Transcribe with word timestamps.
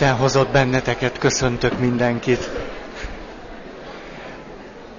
Isten 0.00 0.16
hozott 0.16 0.50
benneteket, 0.50 1.18
köszöntök 1.18 1.78
mindenkit. 1.78 2.50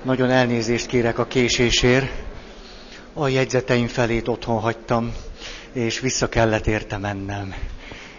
Nagyon 0.04 0.30
elnézést 0.30 0.86
kérek 0.86 1.20
a 1.20 1.26
késésért. 1.26 2.12
A 3.14 3.28
jegyzeteim 3.28 3.88
felét 3.88 4.28
otthon 4.28 4.60
hagytam, 4.60 5.14
és 5.74 6.00
vissza 6.00 6.30
kellett 6.30 6.68
érte 6.68 6.98
mennem. 6.98 7.54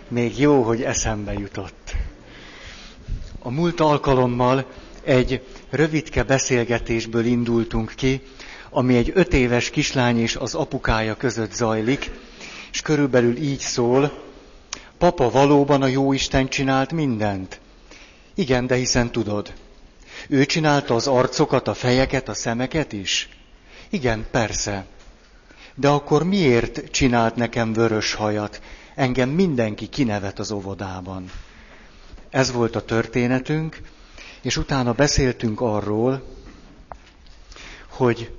Még 0.08 0.38
jó, 0.38 0.62
hogy 0.62 0.82
eszembe 0.82 1.32
jutott. 1.32 1.95
A 3.38 3.51
múlt 3.51 3.80
alkalommal 3.80 4.67
egy 5.04 5.42
rövidke 5.71 6.22
beszélgetésből 6.22 7.24
indultunk 7.24 7.92
ki, 7.96 8.22
ami 8.71 8.96
egy 8.96 9.12
öt 9.14 9.35
éves 9.35 9.71
kislány 9.71 10.19
és 10.21 10.37
az 10.37 10.54
apukája 10.54 11.14
között 11.14 11.53
zajlik, 11.53 12.10
és 12.72 12.80
körülbelül 12.80 13.37
így 13.37 13.60
szól, 13.60 14.30
Papa 15.03 15.30
valóban 15.30 15.82
a 15.82 15.87
jó 15.87 16.12
Isten 16.12 16.48
csinált 16.48 16.92
mindent? 16.92 17.60
Igen, 18.34 18.66
de 18.66 18.74
hiszen 18.74 19.12
tudod. 19.12 19.52
Ő 20.29 20.45
csinálta 20.47 20.95
az 20.95 21.06
arcokat, 21.06 21.69
a 21.69 21.74
fejeket, 21.74 22.29
a 22.29 22.34
szemeket 22.34 22.93
is? 22.93 23.29
Igen, 23.91 24.27
persze. 24.30 24.84
De 25.74 25.88
akkor 25.88 26.23
miért 26.24 26.91
csinált 26.91 27.34
nekem 27.37 27.73
vörös 27.73 28.15
hajat? 28.15 28.60
Engem 28.95 29.29
mindenki 29.29 29.87
kinevet 29.87 30.38
az 30.38 30.51
óvodában. 30.51 31.30
Ez 32.30 32.52
volt 32.52 32.77
a 32.77 32.84
történetünk, 32.84 33.80
és 34.43 34.57
utána 34.57 34.93
beszéltünk 34.93 35.60
arról, 35.60 36.23
hogy 37.88 38.34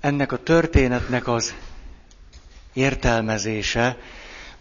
ennek 0.00 0.32
a 0.32 0.42
történetnek 0.42 1.28
az 1.28 1.54
értelmezése 2.72 3.96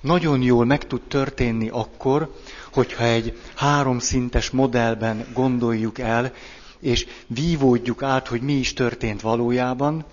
nagyon 0.06 0.42
jól 0.42 0.66
meg 0.66 0.88
tud 0.88 1.02
történni 1.02 1.70
akkor, 1.70 2.34
hogyha 2.74 3.04
egy 3.04 3.40
háromszintes 3.56 4.50
modellben 4.50 5.26
gondoljuk 5.34 6.00
el, 6.00 6.32
és 6.80 7.08
vívódjuk 7.28 8.04
át, 8.04 8.28
hogy 8.28 8.42
mi 8.42 8.54
is 8.54 8.74
történt 8.74 9.22
valójában. 9.22 10.06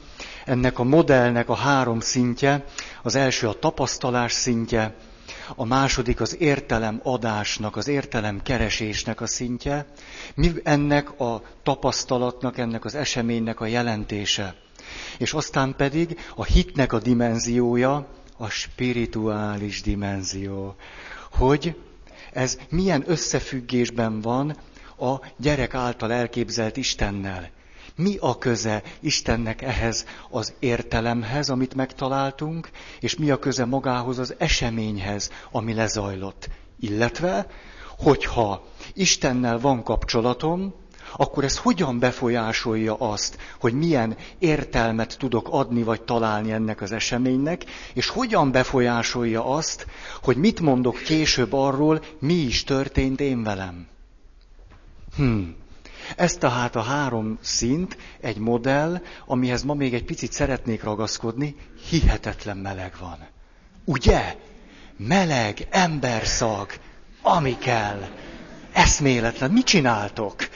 Ennek 0.45 0.79
a 0.79 0.85
modellnek 0.85 1.49
a 1.49 1.55
három 1.55 2.01
szintje, 2.01 2.65
az 3.03 3.15
első 3.15 3.49
a 3.49 3.59
tapasztalás 3.59 4.33
szintje, 4.33 4.95
a 5.57 5.65
második 5.65 6.21
az 6.21 6.37
értelem 6.41 7.01
adásnak, 7.03 7.77
az 7.77 7.89
értelem 7.89 8.43
keresésnek 8.43 9.21
a 9.21 9.27
szintje, 9.27 9.87
mi 10.35 10.53
ennek 10.63 11.21
a 11.21 11.43
tapasztalatnak, 11.63 12.59
ennek 12.59 12.85
az 12.85 12.95
eseménynek 12.95 13.61
a 13.61 13.67
jelentése. 13.67 14.55
És 15.19 15.33
aztán 15.33 15.75
pedig 15.77 16.19
a 16.37 16.45
hitnek 16.45 16.93
a 16.93 16.99
dimenziója, 16.99 18.07
a 18.37 18.49
spirituális 18.49 19.83
dimenzió. 19.83 20.75
Hogy 21.31 21.77
ez 22.33 22.59
milyen 22.69 23.05
összefüggésben 23.07 24.21
van 24.21 24.57
a 24.99 25.21
gyerek 25.37 25.75
által 25.75 26.13
elképzelt 26.13 26.77
Istennel. 26.77 27.51
Mi 27.95 28.17
a 28.21 28.39
köze 28.39 28.83
Istennek 29.01 29.63
ehhez 29.63 30.07
az 30.31 30.55
értelemhez, 30.59 31.51
amit 31.51 31.75
megtaláltunk, 31.75 32.71
és 33.01 33.17
mi 33.17 33.31
a 33.31 33.39
köze 33.39 33.65
magához 33.65 34.19
az 34.19 34.35
eseményhez, 34.39 35.31
ami 35.51 35.75
lezajlott. 35.75 36.49
Illetve, 36.81 37.47
hogyha 37.99 38.67
Istennel 38.95 39.59
van 39.59 39.83
kapcsolatom, 39.83 40.75
akkor 41.17 41.45
ez 41.45 41.59
hogyan 41.59 41.99
befolyásolja 41.99 42.95
azt, 42.95 43.39
hogy 43.61 43.73
milyen 43.73 44.17
értelmet 44.39 45.17
tudok 45.19 45.49
adni 45.51 45.83
vagy 45.83 46.03
találni 46.03 46.53
ennek 46.53 46.81
az 46.81 46.93
eseménynek, 46.93 47.65
és 47.95 48.09
hogyan 48.09 48.51
befolyásolja 48.51 49.47
azt, 49.47 49.87
hogy 50.23 50.37
mit 50.37 50.61
mondok 50.61 50.99
később 50.99 51.53
arról, 51.53 52.03
mi 52.19 52.35
is 52.35 52.65
történt 52.65 53.21
én 53.21 53.43
velem. 53.43 53.87
Hmm. 55.17 55.55
Ez 56.17 56.35
tehát 56.35 56.77
a 56.77 56.81
három 56.81 57.39
szint, 57.41 57.97
egy 58.21 58.39
modell, 58.39 59.01
amihez 59.27 59.63
ma 59.63 59.75
még 59.75 59.95
egy 59.95 60.05
picit 60.05 60.33
szeretnék 60.33 60.83
ragaszkodni, 60.83 61.57
hihetetlen 61.89 62.57
meleg 62.57 62.93
van. 63.01 63.19
Ugye? 63.85 64.37
Meleg, 64.97 65.67
emberszag, 65.71 66.67
ami 67.23 67.59
kell. 67.59 68.09
Eszméletlen. 68.73 69.51
Mit 69.51 69.65
csináltok? 69.65 70.49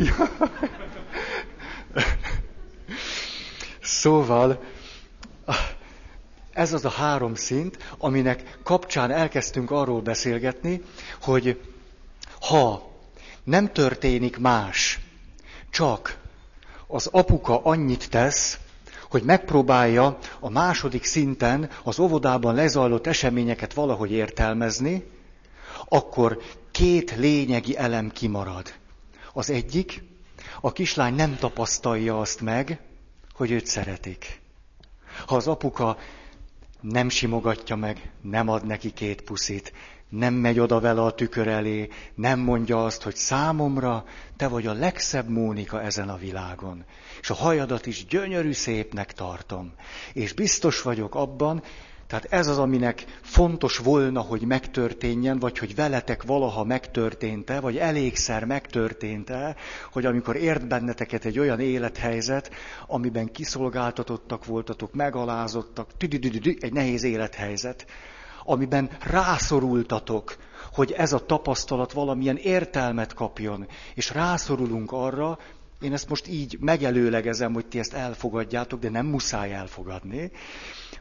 Szóval 3.82 4.60
ez 6.52 6.72
az 6.72 6.84
a 6.84 6.88
három 6.90 7.34
szint, 7.34 7.78
aminek 7.98 8.58
kapcsán 8.62 9.10
elkezdtünk 9.10 9.70
arról 9.70 10.00
beszélgetni, 10.00 10.82
hogy 11.22 11.60
ha 12.40 12.90
nem 13.44 13.72
történik 13.72 14.38
más, 14.38 15.00
csak 15.70 16.18
az 16.86 17.06
apuka 17.06 17.62
annyit 17.62 18.10
tesz, 18.10 18.58
hogy 19.10 19.22
megpróbálja 19.22 20.18
a 20.40 20.50
második 20.50 21.04
szinten 21.04 21.70
az 21.82 21.98
óvodában 21.98 22.54
lezajlott 22.54 23.06
eseményeket 23.06 23.74
valahogy 23.74 24.12
értelmezni, 24.12 25.04
akkor 25.88 26.38
két 26.70 27.16
lényegi 27.16 27.76
elem 27.76 28.10
kimarad. 28.10 28.79
Az 29.32 29.50
egyik, 29.50 30.02
a 30.60 30.72
kislány 30.72 31.14
nem 31.14 31.36
tapasztalja 31.36 32.20
azt 32.20 32.40
meg, 32.40 32.80
hogy 33.34 33.50
őt 33.50 33.66
szeretik. 33.66 34.40
Ha 35.26 35.36
az 35.36 35.46
apuka 35.46 35.98
nem 36.80 37.08
simogatja 37.08 37.76
meg, 37.76 38.10
nem 38.20 38.48
ad 38.48 38.66
neki 38.66 38.92
két 38.92 39.22
puszit, 39.22 39.72
nem 40.08 40.34
megy 40.34 40.58
oda 40.58 40.80
vele 40.80 41.02
a 41.02 41.14
tükör 41.14 41.48
elé, 41.48 41.88
nem 42.14 42.38
mondja 42.38 42.84
azt, 42.84 43.02
hogy 43.02 43.16
számomra 43.16 44.04
te 44.36 44.48
vagy 44.48 44.66
a 44.66 44.72
legszebb 44.72 45.28
Mónika 45.28 45.82
ezen 45.82 46.08
a 46.08 46.16
világon, 46.16 46.84
és 47.20 47.30
a 47.30 47.34
hajadat 47.34 47.86
is 47.86 48.06
gyönyörű 48.06 48.52
szépnek 48.52 49.12
tartom. 49.12 49.72
És 50.12 50.32
biztos 50.32 50.82
vagyok 50.82 51.14
abban, 51.14 51.62
tehát 52.10 52.26
ez 52.32 52.46
az, 52.46 52.58
aminek 52.58 53.04
fontos 53.22 53.78
volna, 53.78 54.20
hogy 54.20 54.42
megtörténjen, 54.42 55.38
vagy 55.38 55.58
hogy 55.58 55.74
veletek 55.74 56.22
valaha 56.22 56.64
megtörtént-e, 56.64 57.60
vagy 57.60 57.76
elégszer 57.76 58.44
megtörtént-e, 58.44 59.56
hogy 59.92 60.06
amikor 60.06 60.36
ért 60.36 60.68
benneteket 60.68 61.24
egy 61.24 61.38
olyan 61.38 61.60
élethelyzet, 61.60 62.50
amiben 62.86 63.32
kiszolgáltatottak 63.32 64.44
voltatok, 64.44 64.94
megalázottak, 64.94 65.90
egy 66.60 66.72
nehéz 66.72 67.02
élethelyzet, 67.02 67.86
amiben 68.44 68.90
rászorultatok, 69.00 70.36
hogy 70.72 70.92
ez 70.92 71.12
a 71.12 71.26
tapasztalat 71.26 71.92
valamilyen 71.92 72.36
értelmet 72.36 73.14
kapjon, 73.14 73.66
és 73.94 74.10
rászorulunk 74.10 74.92
arra, 74.92 75.38
én 75.80 75.92
ezt 75.92 76.08
most 76.08 76.28
így 76.28 76.56
megelőlegezem, 76.60 77.52
hogy 77.52 77.66
ti 77.66 77.78
ezt 77.78 77.92
elfogadjátok, 77.92 78.80
de 78.80 78.90
nem 78.90 79.06
muszáj 79.06 79.52
elfogadni, 79.52 80.30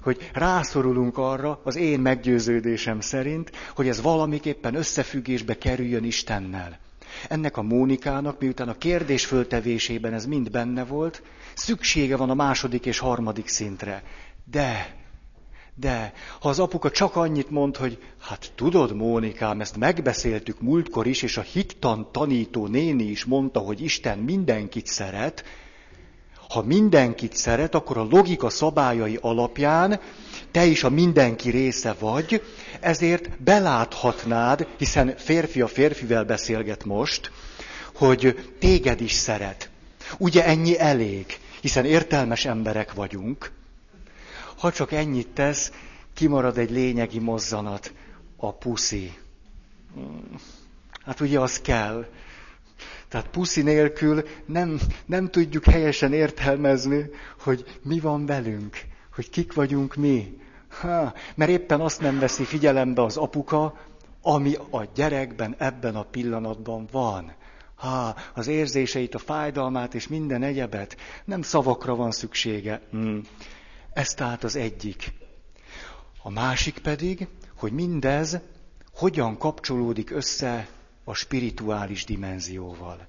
hogy 0.01 0.29
rászorulunk 0.34 1.17
arra, 1.17 1.59
az 1.63 1.75
én 1.75 2.00
meggyőződésem 2.00 3.00
szerint, 3.00 3.51
hogy 3.75 3.88
ez 3.88 4.01
valamiképpen 4.01 4.75
összefüggésbe 4.75 5.57
kerüljön 5.57 6.03
Istennel. 6.03 6.79
Ennek 7.28 7.57
a 7.57 7.62
Mónikának, 7.62 8.39
miután 8.39 8.69
a 8.69 8.78
kérdés 8.78 9.25
föltevésében 9.25 10.13
ez 10.13 10.25
mind 10.25 10.51
benne 10.51 10.85
volt, 10.85 11.22
szüksége 11.53 12.16
van 12.16 12.29
a 12.29 12.34
második 12.34 12.85
és 12.85 13.00
harmadik 13.00 13.47
szintre. 13.47 14.03
De, 14.44 14.98
de, 15.79 16.13
ha 16.40 16.50
az 16.50 16.59
apuka 16.59 16.91
csak 16.91 17.16
annyit 17.16 17.50
mond, 17.50 17.78
hogy 17.78 17.97
hát 18.22 18.51
tudod, 18.56 18.95
Mónikám, 18.95 19.62
ezt 19.62 19.78
megbeszéltük 19.78 20.62
múltkor 20.62 21.07
is, 21.07 21.22
és 21.22 21.38
a 21.38 21.41
hittan 21.41 22.09
tanító 22.12 22.67
néni 22.67 23.03
is 23.03 23.25
mondta, 23.25 23.59
hogy 23.59 23.81
Isten 23.81 24.18
mindenkit 24.18 24.88
szeret, 24.88 25.44
ha 26.50 26.62
mindenkit 26.62 27.35
szeret, 27.35 27.75
akkor 27.75 27.97
a 27.97 28.07
logika 28.09 28.50
szabályai 28.50 29.18
alapján 29.22 30.00
te 30.51 30.66
is 30.66 30.84
a 30.84 30.89
mindenki 30.89 31.50
része 31.50 31.95
vagy, 32.00 32.41
ezért 32.79 33.42
beláthatnád, 33.44 34.68
hiszen 34.77 35.13
férfi 35.18 35.62
a 35.62 35.68
férfivel 35.68 36.24
beszélget 36.24 36.86
most, 36.86 37.31
hogy 37.95 38.50
téged 38.59 39.01
is 39.01 39.12
szeret. 39.12 39.69
Ugye 40.18 40.45
ennyi 40.45 40.80
elég, 40.80 41.25
hiszen 41.62 41.86
értelmes 41.86 42.45
emberek 42.45 42.94
vagyunk. 42.94 43.51
Ha 44.59 44.71
csak 44.71 44.91
ennyit 44.91 45.27
tesz, 45.27 45.71
kimarad 46.13 46.57
egy 46.57 46.71
lényegi 46.71 47.19
mozzanat, 47.19 47.94
a 48.38 48.53
puszi. 48.53 49.13
Hát 51.06 51.19
ugye 51.19 51.39
az 51.39 51.61
kell. 51.61 52.06
Tehát 53.07 53.27
puszi 53.27 53.61
nélkül 53.61 54.23
nem, 54.45 54.79
nem 55.06 55.29
tudjuk 55.29 55.63
helyesen 55.65 56.13
értelmezni, 56.13 57.09
hogy 57.39 57.79
mi 57.83 58.00
van 58.00 58.25
velünk, 58.25 58.77
hogy 59.13 59.29
kik 59.29 59.53
vagyunk 59.53 59.95
mi. 59.95 60.38
Ha, 60.69 61.13
mert 61.35 61.51
éppen 61.51 61.81
azt 61.81 62.01
nem 62.01 62.19
veszi 62.19 62.44
figyelembe 62.44 63.03
az 63.03 63.17
apuka, 63.17 63.79
ami 64.21 64.55
a 64.69 64.83
gyerekben 64.95 65.55
ebben 65.57 65.95
a 65.95 66.03
pillanatban 66.03 66.88
van. 66.91 67.33
Ha, 67.75 68.15
az 68.33 68.47
érzéseit, 68.47 69.15
a 69.15 69.19
fájdalmát 69.19 69.94
és 69.94 70.07
minden 70.07 70.44
egyebet, 70.44 70.97
nem 71.25 71.41
szavakra 71.41 71.95
van 71.95 72.12
szüksége. 72.12 72.81
Hmm. 72.91 73.21
Ez 73.94 74.13
tehát 74.13 74.44
az 74.44 74.56
egyik. 74.56 75.13
A 76.24 76.30
másik 76.30 76.80
pedig, 76.80 77.27
hogy 77.56 77.71
mindez 77.71 78.39
hogyan 78.94 79.38
kapcsolódik 79.38 80.12
össze 80.12 80.68
a 81.03 81.13
spirituális 81.13 82.06
dimenzióval. 82.06 83.07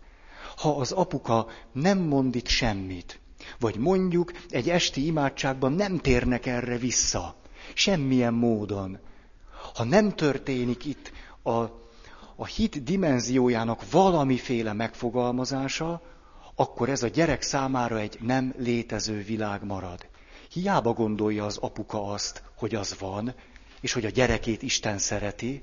Ha 0.56 0.77
az 0.77 0.93
apuka 0.93 1.47
nem 1.73 1.99
mond 1.99 2.35
itt 2.35 2.49
semmit, 2.49 3.21
vagy 3.59 3.77
mondjuk 3.77 4.32
egy 4.49 4.71
esti 4.71 5.06
imádságban 5.06 5.73
nem 5.73 5.99
térnek 5.99 6.47
erre 6.47 6.77
vissza, 6.77 7.35
semmilyen 7.75 8.35
módon, 8.35 8.99
ha 9.75 9.85
nem 9.85 10.12
történik 10.12 10.85
itt 10.85 11.12
a, 11.43 11.50
a 12.37 12.47
hit 12.47 12.82
dimenziójának 12.82 13.91
valamiféle 13.91 14.73
megfogalmazása, 14.73 16.03
akkor 16.55 16.88
ez 16.88 17.03
a 17.03 17.09
gyerek 17.09 17.43
számára 17.43 17.99
egy 17.99 18.19
nem 18.21 18.55
létező 18.59 19.23
világ 19.23 19.65
marad. 19.65 20.06
Hiába 20.52 20.93
gondolja 20.93 21.44
az 21.44 21.56
apuka 21.56 22.12
azt, 22.12 22.43
hogy 22.56 22.75
az 22.75 22.97
van, 22.99 23.35
és 23.81 23.93
hogy 23.93 24.05
a 24.05 24.11
gyerekét 24.11 24.62
Isten 24.62 24.99
szereti, 24.99 25.62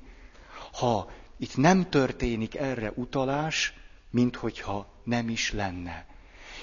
ha 0.72 1.10
itt 1.36 1.56
nem 1.56 1.90
történik 1.90 2.54
erre 2.56 2.92
utalás, 2.94 3.74
mint 4.10 4.36
hogyha 4.36 4.86
nem 5.04 5.28
is 5.28 5.52
lenne. 5.52 6.06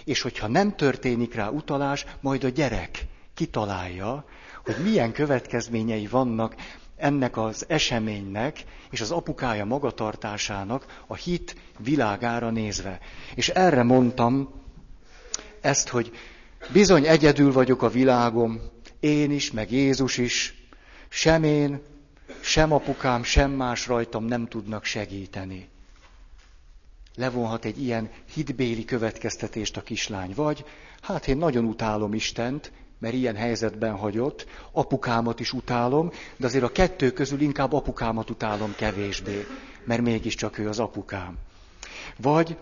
És 0.03 0.21
hogyha 0.21 0.47
nem 0.47 0.75
történik 0.75 1.33
rá 1.33 1.49
utalás, 1.49 2.05
majd 2.21 2.43
a 2.43 2.49
gyerek 2.49 3.05
kitalálja, 3.33 4.25
hogy 4.63 4.75
milyen 4.83 5.11
következményei 5.11 6.07
vannak 6.07 6.55
ennek 6.95 7.37
az 7.37 7.65
eseménynek 7.67 8.63
és 8.89 9.01
az 9.01 9.11
apukája 9.11 9.65
magatartásának 9.65 11.03
a 11.07 11.15
hit 11.15 11.55
világára 11.79 12.49
nézve. 12.49 12.99
És 13.35 13.49
erre 13.49 13.83
mondtam 13.83 14.61
ezt, 15.61 15.89
hogy 15.89 16.11
bizony 16.71 17.05
egyedül 17.05 17.51
vagyok 17.51 17.81
a 17.81 17.89
világom, 17.89 18.61
én 18.99 19.31
is, 19.31 19.51
meg 19.51 19.71
Jézus 19.71 20.17
is, 20.17 20.67
sem 21.09 21.43
én, 21.43 21.81
sem 22.41 22.71
apukám, 22.71 23.23
sem 23.23 23.51
más 23.51 23.87
rajtam 23.87 24.25
nem 24.25 24.47
tudnak 24.47 24.83
segíteni. 24.83 25.69
Levonhat 27.15 27.65
egy 27.65 27.81
ilyen 27.83 28.09
hitbéli 28.33 28.85
következtetést 28.85 29.77
a 29.77 29.81
kislány. 29.81 30.33
Vagy, 30.35 30.65
hát 31.01 31.27
én 31.27 31.37
nagyon 31.37 31.65
utálom 31.65 32.13
Istent, 32.13 32.71
mert 32.99 33.13
ilyen 33.13 33.35
helyzetben 33.35 33.95
hagyott, 33.95 34.45
apukámat 34.71 35.39
is 35.39 35.53
utálom, 35.53 36.11
de 36.37 36.45
azért 36.45 36.63
a 36.63 36.71
kettő 36.71 37.11
közül 37.11 37.41
inkább 37.41 37.73
apukámat 37.73 38.29
utálom 38.29 38.75
kevésbé, 38.75 39.45
mert 39.83 40.01
mégiscsak 40.01 40.57
ő 40.57 40.67
az 40.67 40.79
apukám. 40.79 41.37
Vagy 42.17 42.57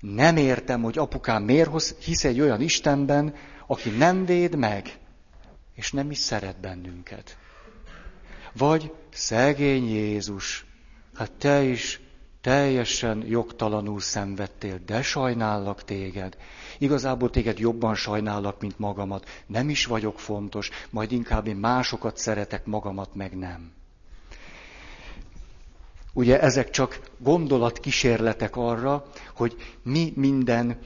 nem 0.00 0.36
értem, 0.36 0.82
hogy 0.82 0.98
apukám 0.98 1.42
miért 1.42 2.04
hisz 2.04 2.24
egy 2.24 2.40
olyan 2.40 2.60
Istenben, 2.60 3.34
aki 3.66 3.90
nem 3.90 4.24
véd 4.24 4.54
meg, 4.54 4.98
és 5.74 5.92
nem 5.92 6.10
is 6.10 6.18
szeret 6.18 6.60
bennünket. 6.60 7.36
Vagy 8.52 8.92
szegény 9.12 9.88
Jézus, 9.88 10.66
hát 11.14 11.32
te 11.32 11.62
is 11.62 12.00
teljesen 12.40 13.24
jogtalanul 13.26 14.00
szenvedtél, 14.00 14.80
de 14.86 15.02
sajnállak 15.02 15.84
téged. 15.84 16.36
Igazából 16.78 17.30
téged 17.30 17.58
jobban 17.58 17.94
sajnállak, 17.94 18.60
mint 18.60 18.78
magamat. 18.78 19.28
Nem 19.46 19.68
is 19.68 19.86
vagyok 19.86 20.20
fontos, 20.20 20.70
majd 20.90 21.12
inkább 21.12 21.46
én 21.46 21.56
másokat 21.56 22.16
szeretek, 22.16 22.66
magamat 22.66 23.14
meg 23.14 23.36
nem. 23.36 23.72
Ugye 26.18 26.40
ezek 26.40 26.70
csak 26.70 27.00
gondolatkísérletek 27.18 28.56
arra, 28.56 29.04
hogy 29.34 29.56
mi 29.82 30.12
minden 30.16 30.78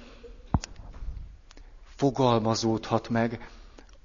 fogalmazódhat 1.97 3.09
meg, 3.09 3.49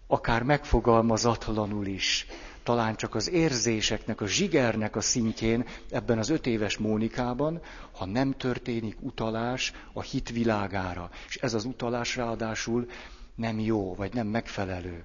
akár 0.08 0.44
megfogalmazatlanul 0.44 1.86
is 1.86 2.26
talán 2.64 2.96
csak 2.96 3.16
az 3.16 3.30
érzéseknek, 3.30 4.22
a 4.22 4.28
zsigernek 4.28 4.96
a 4.96 5.02
szintjén 5.02 5.66
ebben 5.90 6.18
az 6.18 6.30
öt 6.30 6.46
éves 6.46 6.78
Mónikában, 6.78 7.62
ha 7.92 8.06
nem 8.06 8.32
történik 8.32 8.98
utalás 9.00 9.74
a 9.94 10.02
hit 10.02 10.30
világára. 10.30 11.10
És 11.28 11.36
ez 11.36 11.54
az 11.54 11.66
utalás 11.66 12.16
ráadásul 12.16 12.90
nem 13.36 13.60
jó, 13.60 13.96
vagy 13.96 14.14
nem 14.14 14.28
megfelelő. 14.28 15.04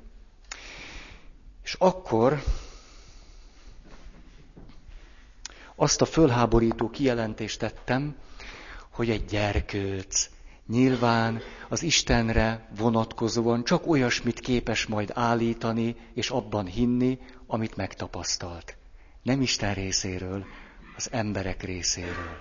És 1.62 1.74
akkor 1.78 2.42
azt 5.82 6.00
a 6.00 6.04
fölháborító 6.04 6.90
kijelentést 6.90 7.58
tettem, 7.58 8.16
hogy 8.90 9.10
egy 9.10 9.24
gyerkőc 9.24 10.28
nyilván 10.66 11.40
az 11.68 11.82
Istenre 11.82 12.68
vonatkozóan 12.76 13.64
csak 13.64 13.86
olyasmit 13.86 14.40
képes 14.40 14.86
majd 14.86 15.10
állítani 15.14 15.96
és 16.14 16.30
abban 16.30 16.66
hinni, 16.66 17.18
amit 17.46 17.76
megtapasztalt. 17.76 18.76
Nem 19.22 19.40
Isten 19.40 19.74
részéről, 19.74 20.44
az 20.96 21.08
emberek 21.12 21.62
részéről. 21.62 22.36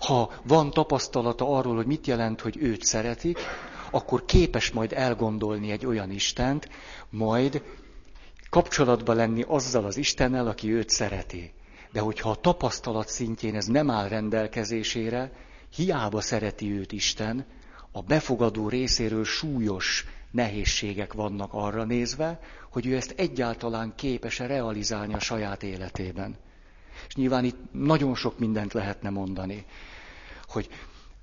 Ha 0.00 0.32
van 0.42 0.70
tapasztalata 0.70 1.48
arról, 1.48 1.76
hogy 1.76 1.86
mit 1.86 2.06
jelent, 2.06 2.40
hogy 2.40 2.56
őt 2.56 2.82
szeretik, 2.82 3.38
akkor 3.90 4.24
képes 4.24 4.70
majd 4.70 4.92
elgondolni 4.92 5.70
egy 5.70 5.86
olyan 5.86 6.10
Istent, 6.10 6.68
majd 7.10 7.62
kapcsolatba 8.50 9.12
lenni 9.12 9.44
azzal 9.48 9.84
az 9.84 9.96
Istennel, 9.96 10.46
aki 10.46 10.72
őt 10.72 10.88
szereti. 10.90 11.52
De 11.94 12.00
hogyha 12.00 12.30
a 12.30 12.34
tapasztalat 12.34 13.08
szintjén 13.08 13.54
ez 13.54 13.66
nem 13.66 13.90
áll 13.90 14.08
rendelkezésére, 14.08 15.32
hiába 15.74 16.20
szereti 16.20 16.72
őt 16.72 16.92
Isten, 16.92 17.46
a 17.92 18.02
befogadó 18.02 18.68
részéről 18.68 19.24
súlyos 19.24 20.06
nehézségek 20.30 21.12
vannak 21.12 21.52
arra 21.52 21.84
nézve, 21.84 22.40
hogy 22.70 22.86
ő 22.86 22.96
ezt 22.96 23.14
egyáltalán 23.16 23.92
képes-e 23.96 24.46
realizálni 24.46 25.14
a 25.14 25.18
saját 25.18 25.62
életében. 25.62 26.36
És 27.08 27.14
nyilván 27.14 27.44
itt 27.44 27.58
nagyon 27.72 28.14
sok 28.14 28.38
mindent 28.38 28.72
lehetne 28.72 29.10
mondani, 29.10 29.64
hogy 30.48 30.68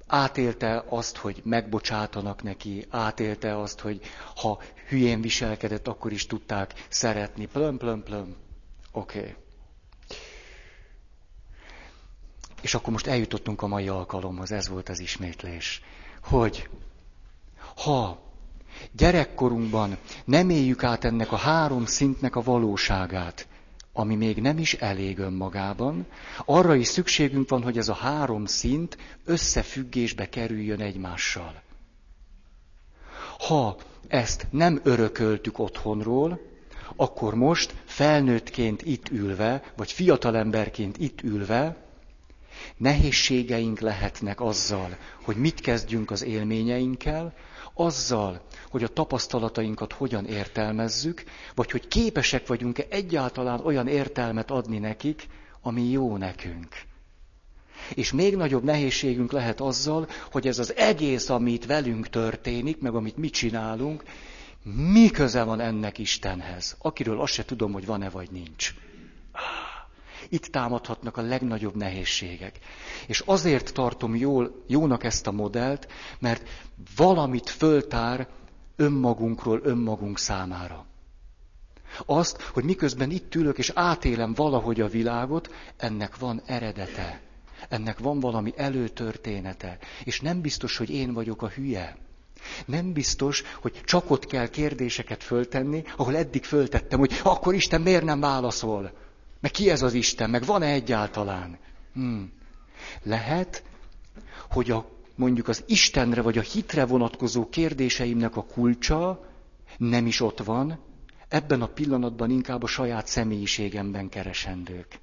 átélte 0.08 0.84
azt, 0.90 1.18
hogy 1.18 1.42
megbocsátanak 1.44 2.44
neki, 2.44 2.86
átélte 2.90 3.60
azt, 3.60 3.80
hogy 3.80 4.02
ha 4.36 4.62
hülyén 4.88 5.22
viselkedett, 5.22 5.88
akkor 5.88 6.12
is 6.12 6.26
tudták 6.26 6.86
szeretni. 6.90 7.46
Plöm, 7.46 7.78
plöm, 7.78 8.04
plöm. 8.04 8.36
Oké. 8.92 9.20
Okay. 9.20 9.36
És 12.62 12.74
akkor 12.74 12.92
most 12.94 13.08
eljutottunk 13.08 13.62
a 13.62 13.68
mai 13.68 13.88
alkalomhoz, 13.88 14.52
ez 14.52 14.68
volt 14.68 14.90
az 14.90 15.00
ismétlés. 15.00 15.82
Hogy 16.24 16.70
ha 17.76 18.22
gyerekkorunkban 18.92 19.98
nem 20.26 20.50
éljük 20.50 20.84
át 20.84 21.04
ennek 21.04 21.32
a 21.32 21.36
három 21.36 21.86
szintnek 21.86 22.36
a 22.36 22.42
valóságát, 22.42 23.48
ami 23.94 24.16
még 24.16 24.42
nem 24.42 24.58
is 24.58 24.74
elég 24.74 25.18
önmagában, 25.20 26.06
arra 26.46 26.76
is 26.76 26.88
szükségünk 26.88 27.50
van, 27.50 27.64
hogy 27.64 27.78
ez 27.78 27.90
a 27.90 27.94
három 27.94 28.46
szint 28.46 28.98
összefüggésbe 29.26 30.30
kerüljön 30.30 30.80
egymással. 30.80 31.62
Ha 33.48 33.78
ezt 34.08 34.48
nem 34.50 34.80
örököltük 34.84 35.60
otthonról, 35.60 36.40
akkor 36.96 37.36
most 37.36 37.76
felnőttként 37.86 38.82
itt 38.82 39.10
ülve, 39.10 39.64
vagy 39.76 39.92
fiatalemberként 39.92 40.98
itt 40.98 41.22
ülve, 41.22 41.91
nehézségeink 42.78 43.80
lehetnek 43.80 44.42
azzal, 44.42 44.98
hogy 45.24 45.36
mit 45.36 45.62
kezdjünk 45.62 46.12
az 46.12 46.24
élményeinkkel, 46.24 47.34
azzal, 47.74 48.42
hogy 48.70 48.84
a 48.84 48.88
tapasztalatainkat 48.88 49.94
hogyan 49.94 50.26
értelmezzük, 50.26 51.24
vagy 51.56 51.72
hogy 51.72 51.88
képesek 51.88 52.48
vagyunk-e 52.48 52.86
egyáltalán 52.90 53.60
olyan 53.66 53.88
értelmet 53.88 54.52
adni 54.52 54.78
nekik, 54.78 55.28
ami 55.62 55.82
jó 55.90 56.18
nekünk. 56.18 56.68
És 57.94 58.12
még 58.12 58.36
nagyobb 58.36 58.64
nehézségünk 58.64 59.32
lehet 59.32 59.62
azzal, 59.62 60.08
hogy 60.32 60.48
ez 60.48 60.60
az 60.60 60.76
egész, 60.76 61.30
amit 61.30 61.66
velünk 61.66 62.10
történik, 62.10 62.80
meg 62.80 62.96
amit 62.96 63.18
mi 63.18 63.30
csinálunk, 63.30 64.04
mi 64.64 65.10
köze 65.10 65.44
van 65.44 65.60
ennek 65.60 65.98
Istenhez, 65.98 66.76
akiről 66.80 67.22
azt 67.22 67.34
se 67.34 67.46
tudom, 67.46 67.72
hogy 67.72 67.86
van-e 67.86 68.10
vagy 68.10 68.32
nincs. 68.32 68.74
Itt 70.34 70.46
támadhatnak 70.46 71.18
a 71.18 71.22
legnagyobb 71.22 71.76
nehézségek. 71.76 72.60
És 73.08 73.20
azért 73.26 73.74
tartom 73.74 74.16
jól, 74.16 74.64
jónak 74.68 75.04
ezt 75.04 75.28
a 75.28 75.32
modellt, 75.32 75.88
mert 76.20 76.50
valamit 76.96 77.50
föltár 77.50 78.28
önmagunkról 78.76 79.60
önmagunk 79.64 80.20
számára. 80.20 80.86
Azt, 82.06 82.42
hogy 82.42 82.64
miközben 82.64 83.10
itt 83.10 83.36
ülök 83.36 83.58
és 83.58 83.72
átélem 83.76 84.34
valahogy 84.34 84.82
a 84.82 84.88
világot, 84.88 85.54
ennek 85.78 86.18
van 86.18 86.42
eredete. 86.46 87.22
Ennek 87.70 88.00
van 88.00 88.20
valami 88.20 88.54
előtörténete. 88.56 89.78
És 90.04 90.22
nem 90.22 90.42
biztos, 90.42 90.78
hogy 90.78 90.90
én 90.90 91.14
vagyok 91.14 91.42
a 91.42 91.50
hülye. 91.50 91.98
Nem 92.66 92.94
biztos, 92.94 93.44
hogy 93.62 93.82
csak 93.86 94.10
ott 94.12 94.26
kell 94.26 94.48
kérdéseket 94.48 95.24
föltenni, 95.24 95.84
ahol 95.96 96.16
eddig 96.16 96.44
föltettem, 96.44 97.00
hogy 97.00 97.20
akkor 97.24 97.54
Isten 97.54 97.82
miért 97.82 98.04
nem 98.04 98.20
válaszol? 98.20 98.92
Meg 99.42 99.52
ki 99.52 99.70
ez 99.70 99.82
az 99.82 99.94
Isten? 99.94 100.30
Meg 100.30 100.46
van-e 100.46 100.68
egyáltalán? 100.68 101.58
Hmm. 101.94 102.32
Lehet, 103.04 103.64
hogy 104.50 104.72
a, 104.72 104.90
mondjuk 105.16 105.48
az 105.48 105.64
Istenre 105.68 106.22
vagy 106.22 106.38
a 106.38 106.42
hitre 106.42 106.86
vonatkozó 106.86 107.50
kérdéseimnek 107.50 108.36
a 108.36 108.44
kulcsa 108.46 109.26
nem 109.78 110.06
is 110.06 110.22
ott 110.22 110.44
van, 110.44 110.80
ebben 111.28 111.62
a 111.62 111.68
pillanatban 111.68 112.30
inkább 112.30 112.64
a 112.64 112.68
saját 112.68 113.08
személyiségemben 113.08 114.10
keresendők. 114.10 115.00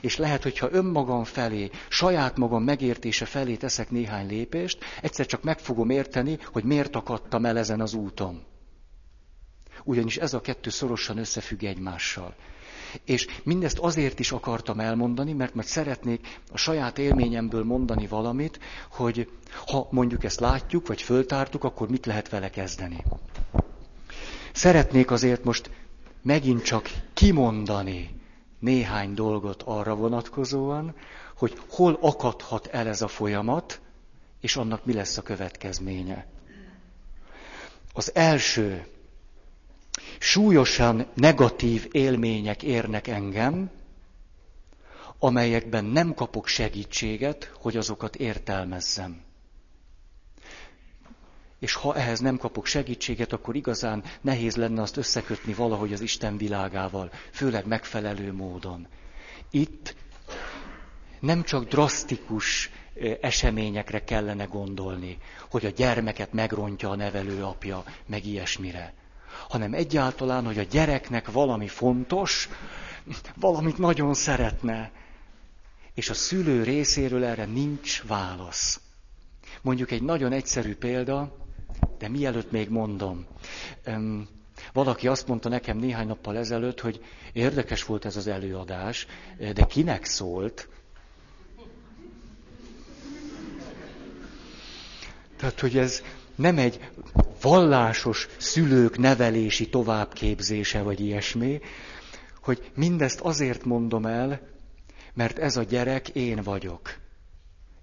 És 0.00 0.16
lehet, 0.16 0.42
hogyha 0.42 0.68
önmagam 0.72 1.24
felé, 1.24 1.70
saját 1.88 2.36
magam 2.36 2.62
megértése 2.62 3.24
felé 3.24 3.56
teszek 3.56 3.90
néhány 3.90 4.26
lépést, 4.26 4.84
egyszer 5.02 5.26
csak 5.26 5.42
meg 5.42 5.58
fogom 5.58 5.90
érteni, 5.90 6.38
hogy 6.52 6.64
miért 6.64 6.96
akadtam 6.96 7.44
el 7.44 7.58
ezen 7.58 7.80
az 7.80 7.94
úton. 7.94 8.42
Ugyanis 9.84 10.16
ez 10.16 10.34
a 10.34 10.40
kettő 10.40 10.70
szorosan 10.70 11.18
összefügg 11.18 11.62
egymással. 11.62 12.34
És 13.04 13.26
mindezt 13.42 13.78
azért 13.78 14.18
is 14.18 14.32
akartam 14.32 14.80
elmondani, 14.80 15.32
mert 15.32 15.54
majd 15.54 15.66
szeretnék 15.66 16.40
a 16.52 16.56
saját 16.56 16.98
élményemből 16.98 17.64
mondani 17.64 18.06
valamit, 18.06 18.58
hogy 18.90 19.28
ha 19.66 19.88
mondjuk 19.90 20.24
ezt 20.24 20.40
látjuk, 20.40 20.86
vagy 20.86 21.02
föltártuk, 21.02 21.64
akkor 21.64 21.88
mit 21.88 22.06
lehet 22.06 22.28
vele 22.28 22.50
kezdeni. 22.50 23.04
Szeretnék 24.52 25.10
azért 25.10 25.44
most 25.44 25.70
megint 26.22 26.62
csak 26.62 26.90
kimondani 27.14 28.20
néhány 28.58 29.14
dolgot 29.14 29.62
arra 29.62 29.94
vonatkozóan, 29.94 30.94
hogy 31.36 31.58
hol 31.68 31.98
akadhat 32.00 32.66
el 32.66 32.88
ez 32.88 33.02
a 33.02 33.08
folyamat, 33.08 33.80
és 34.40 34.56
annak 34.56 34.84
mi 34.84 34.92
lesz 34.92 35.16
a 35.16 35.22
következménye. 35.22 36.26
Az 37.92 38.14
első, 38.14 38.86
súlyosan 40.24 41.06
negatív 41.14 41.88
élmények 41.90 42.62
érnek 42.62 43.06
engem, 43.06 43.70
amelyekben 45.18 45.84
nem 45.84 46.14
kapok 46.14 46.46
segítséget, 46.46 47.52
hogy 47.58 47.76
azokat 47.76 48.16
értelmezzem. 48.16 49.22
És 51.58 51.74
ha 51.74 51.96
ehhez 51.96 52.20
nem 52.20 52.36
kapok 52.36 52.66
segítséget, 52.66 53.32
akkor 53.32 53.56
igazán 53.56 54.02
nehéz 54.20 54.56
lenne 54.56 54.82
azt 54.82 54.96
összekötni 54.96 55.52
valahogy 55.52 55.92
az 55.92 56.00
Isten 56.00 56.36
világával, 56.36 57.10
főleg 57.32 57.66
megfelelő 57.66 58.32
módon. 58.32 58.86
Itt 59.50 59.94
nem 61.20 61.42
csak 61.42 61.68
drasztikus 61.68 62.70
eseményekre 63.20 64.04
kellene 64.04 64.44
gondolni, 64.44 65.18
hogy 65.50 65.64
a 65.66 65.70
gyermeket 65.70 66.32
megrontja 66.32 66.90
a 66.90 66.96
nevelő 66.96 67.42
apja, 67.42 67.84
meg 68.06 68.26
ilyesmire, 68.26 68.94
hanem 69.48 69.74
egyáltalán, 69.74 70.44
hogy 70.44 70.58
a 70.58 70.62
gyereknek 70.62 71.30
valami 71.30 71.68
fontos, 71.68 72.48
valamit 73.34 73.78
nagyon 73.78 74.14
szeretne, 74.14 74.90
és 75.94 76.10
a 76.10 76.14
szülő 76.14 76.62
részéről 76.62 77.24
erre 77.24 77.44
nincs 77.44 78.02
válasz. 78.02 78.80
Mondjuk 79.62 79.90
egy 79.90 80.02
nagyon 80.02 80.32
egyszerű 80.32 80.74
példa, 80.76 81.36
de 81.98 82.08
mielőtt 82.08 82.50
még 82.50 82.68
mondom, 82.68 83.26
valaki 84.72 85.08
azt 85.08 85.26
mondta 85.28 85.48
nekem 85.48 85.78
néhány 85.78 86.06
nappal 86.06 86.36
ezelőtt, 86.36 86.80
hogy 86.80 87.04
érdekes 87.32 87.84
volt 87.84 88.04
ez 88.04 88.16
az 88.16 88.26
előadás, 88.26 89.06
de 89.38 89.64
kinek 89.66 90.04
szólt? 90.04 90.68
Tehát, 95.36 95.60
hogy 95.60 95.78
ez 95.78 96.02
nem 96.34 96.58
egy 96.58 96.90
vallásos 97.40 98.28
szülők 98.36 98.98
nevelési 98.98 99.68
továbbképzése, 99.68 100.82
vagy 100.82 101.00
ilyesmi, 101.00 101.60
hogy 102.42 102.70
mindezt 102.74 103.20
azért 103.20 103.64
mondom 103.64 104.06
el, 104.06 104.40
mert 105.14 105.38
ez 105.38 105.56
a 105.56 105.62
gyerek 105.62 106.08
én 106.08 106.42
vagyok. 106.42 106.94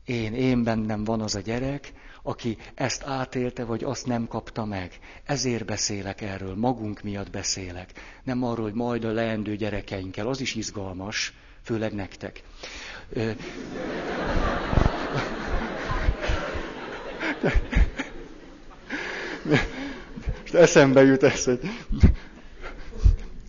Én, 0.06 0.34
én 0.34 0.64
bennem 0.64 1.04
van 1.04 1.22
az 1.22 1.36
a 1.36 1.40
gyerek, 1.40 1.94
aki 2.24 2.58
ezt 2.76 3.04
átélte, 3.04 3.64
vagy 3.64 3.84
azt 3.84 4.06
nem 4.06 4.28
kapta 4.28 4.66
meg. 4.66 5.00
Ezért 5.24 5.66
beszélek 5.66 6.22
erről, 6.22 6.56
magunk 6.56 7.02
miatt 7.02 7.30
beszélek. 7.30 7.92
Nem 8.24 8.44
arról, 8.44 8.66
hogy 8.66 8.74
majd 8.74 9.04
a 9.04 9.12
leendő 9.12 9.56
gyerekeinkkel, 9.56 10.28
az 10.28 10.42
is 10.42 10.56
izgalmas, 10.56 11.34
főleg 11.64 11.94
nektek. 11.94 12.44
Most 20.52 20.64
eszembe 20.64 21.04
jut 21.04 21.24
ez, 21.24 21.44
hogy 21.44 21.60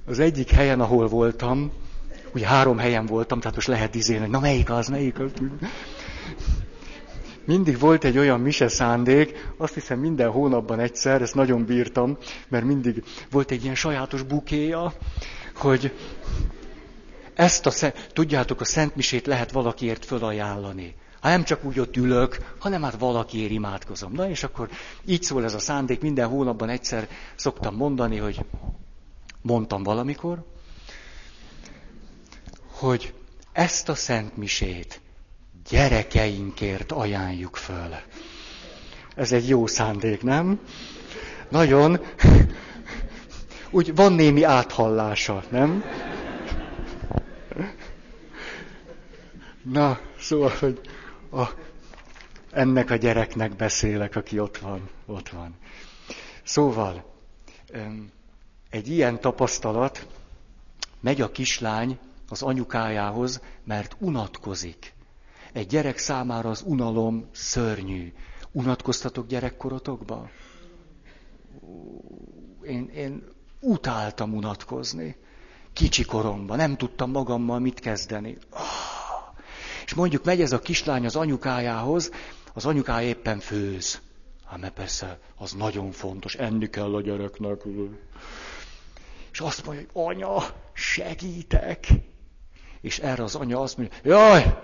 az 0.07 0.19
egyik 0.19 0.51
helyen, 0.51 0.81
ahol 0.81 1.09
voltam, 1.09 1.73
ugye 2.35 2.47
három 2.47 2.79
helyen 2.79 3.07
voltam, 3.07 3.41
tehát 3.41 3.55
most 3.55 3.67
lehet 3.69 3.95
izélni, 3.95 4.27
na 4.27 4.41
melyik 4.41 4.71
az, 4.71 4.89
melyik 4.89 5.19
az. 5.19 5.31
Mindig 7.45 7.79
volt 7.79 8.05
egy 8.05 8.19
olyan 8.19 8.41
mise 8.41 8.69
szándék, 8.69 9.53
azt 9.57 9.75
hiszem 9.75 9.99
minden 9.99 10.31
hónapban 10.31 10.79
egyszer, 10.79 11.23
ezt 11.23 11.35
nagyon 11.35 11.65
bírtam, 11.65 12.17
mert 12.49 12.65
mindig 12.65 13.05
volt 13.31 13.51
egy 13.51 13.63
ilyen 13.63 13.75
sajátos 13.75 14.23
bukéja, 14.23 14.93
hogy 15.55 15.93
ezt 17.35 17.67
a, 17.67 17.93
tudjátok, 18.13 18.61
a 18.61 18.65
Szent 18.65 18.97
Misét 18.97 19.27
lehet 19.27 19.53
valakiért 19.53 20.05
fölajánlani. 20.05 20.95
Ha 21.23 21.29
nem 21.29 21.45
csak 21.45 21.65
úgy 21.65 21.81
ott 21.81 21.97
ülök, 21.97 22.55
hanem 22.59 22.83
hát 22.83 22.99
valakiért 22.99 23.51
imádkozom. 23.51 24.13
Na 24.13 24.29
és 24.29 24.43
akkor 24.43 24.69
így 25.05 25.23
szól 25.23 25.45
ez 25.45 25.55
a 25.55 25.59
szándék, 25.59 26.01
minden 26.01 26.29
hónapban 26.29 26.69
egyszer 26.69 27.09
szoktam 27.35 27.75
mondani, 27.75 28.17
hogy 28.17 28.45
mondtam 29.43 29.83
valamikor, 29.83 30.45
hogy 32.71 33.15
ezt 33.53 33.89
a 33.89 33.95
Szent 33.95 34.37
Misét 34.37 35.01
gyerekeinkért 35.69 36.93
ajánljuk 36.93 37.57
föl. 37.57 37.95
Ez 39.15 39.33
egy 39.33 39.49
jó 39.49 39.67
szándék, 39.67 40.23
nem? 40.23 40.61
Nagyon. 41.49 42.01
Úgy 43.71 43.95
van 43.95 44.13
némi 44.13 44.43
áthallása, 44.43 45.43
nem? 45.51 45.85
Na, 49.73 49.99
szóval, 50.19 50.53
hogy 50.61 50.81
a, 51.33 51.49
ennek 52.51 52.91
a 52.91 52.97
gyereknek 52.97 53.57
beszélek, 53.57 54.17
aki 54.17 54.39
ott 54.39 54.59
van, 54.59 54.89
ott 55.07 55.29
van. 55.29 55.55
Szóval, 56.43 57.05
egy 58.71 58.89
ilyen 58.89 59.21
tapasztalat, 59.21 60.07
megy 61.01 61.21
a 61.21 61.31
kislány 61.31 61.99
az 62.29 62.43
anyukájához, 62.43 63.41
mert 63.65 63.97
unatkozik. 63.99 64.95
Egy 65.53 65.67
gyerek 65.67 65.99
számára 65.99 66.51
az 66.51 66.63
unalom 66.67 67.29
szörnyű. 67.33 68.13
Unatkoztatok 68.53 69.27
gyerekkorotokba? 69.27 70.31
Én, 72.63 72.89
én 72.95 73.25
utáltam 73.61 74.35
unatkozni. 74.35 75.17
Kicsi 75.73 76.05
koromban, 76.05 76.57
nem 76.57 76.77
tudtam 76.77 77.11
magammal 77.11 77.59
mit 77.59 77.81
kezdeni. 77.81 78.39
És 79.93 79.99
mondjuk 79.99 80.25
megy 80.25 80.41
ez 80.41 80.53
a 80.53 80.59
kislány 80.59 81.05
az 81.07 81.17
anyukájához, 81.17 82.11
az 82.53 82.67
anyukája 82.67 83.09
éppen 83.09 83.39
főz. 83.39 84.01
Hát 84.47 84.61
mert 84.61 84.73
persze, 84.73 85.19
az 85.37 85.53
nagyon 85.53 85.91
fontos, 85.91 86.35
enni 86.35 86.71
kell 86.71 86.95
a 86.95 87.01
gyereknek. 87.01 87.61
És 89.33 89.41
azt 89.41 89.67
mondja, 89.67 89.87
hogy 89.93 90.05
anya, 90.15 90.43
segítek. 90.73 91.87
És 92.81 92.99
erre 92.99 93.23
az 93.23 93.35
anya 93.35 93.61
azt 93.61 93.77
mondja, 93.77 93.97
jaj, 94.03 94.59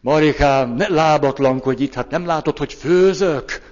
Marikám, 0.00 0.74
ne 0.74 0.88
lábatlankodj 0.88 1.82
itt, 1.82 1.94
hát 1.94 2.10
nem 2.10 2.26
látod, 2.26 2.58
hogy 2.58 2.72
főzök? 2.72 3.62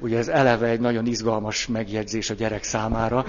Ugye 0.00 0.18
ez 0.18 0.28
eleve 0.28 0.68
egy 0.68 0.80
nagyon 0.80 1.06
izgalmas 1.06 1.66
megjegyzés 1.66 2.30
a 2.30 2.34
gyerek 2.34 2.62
számára. 2.62 3.24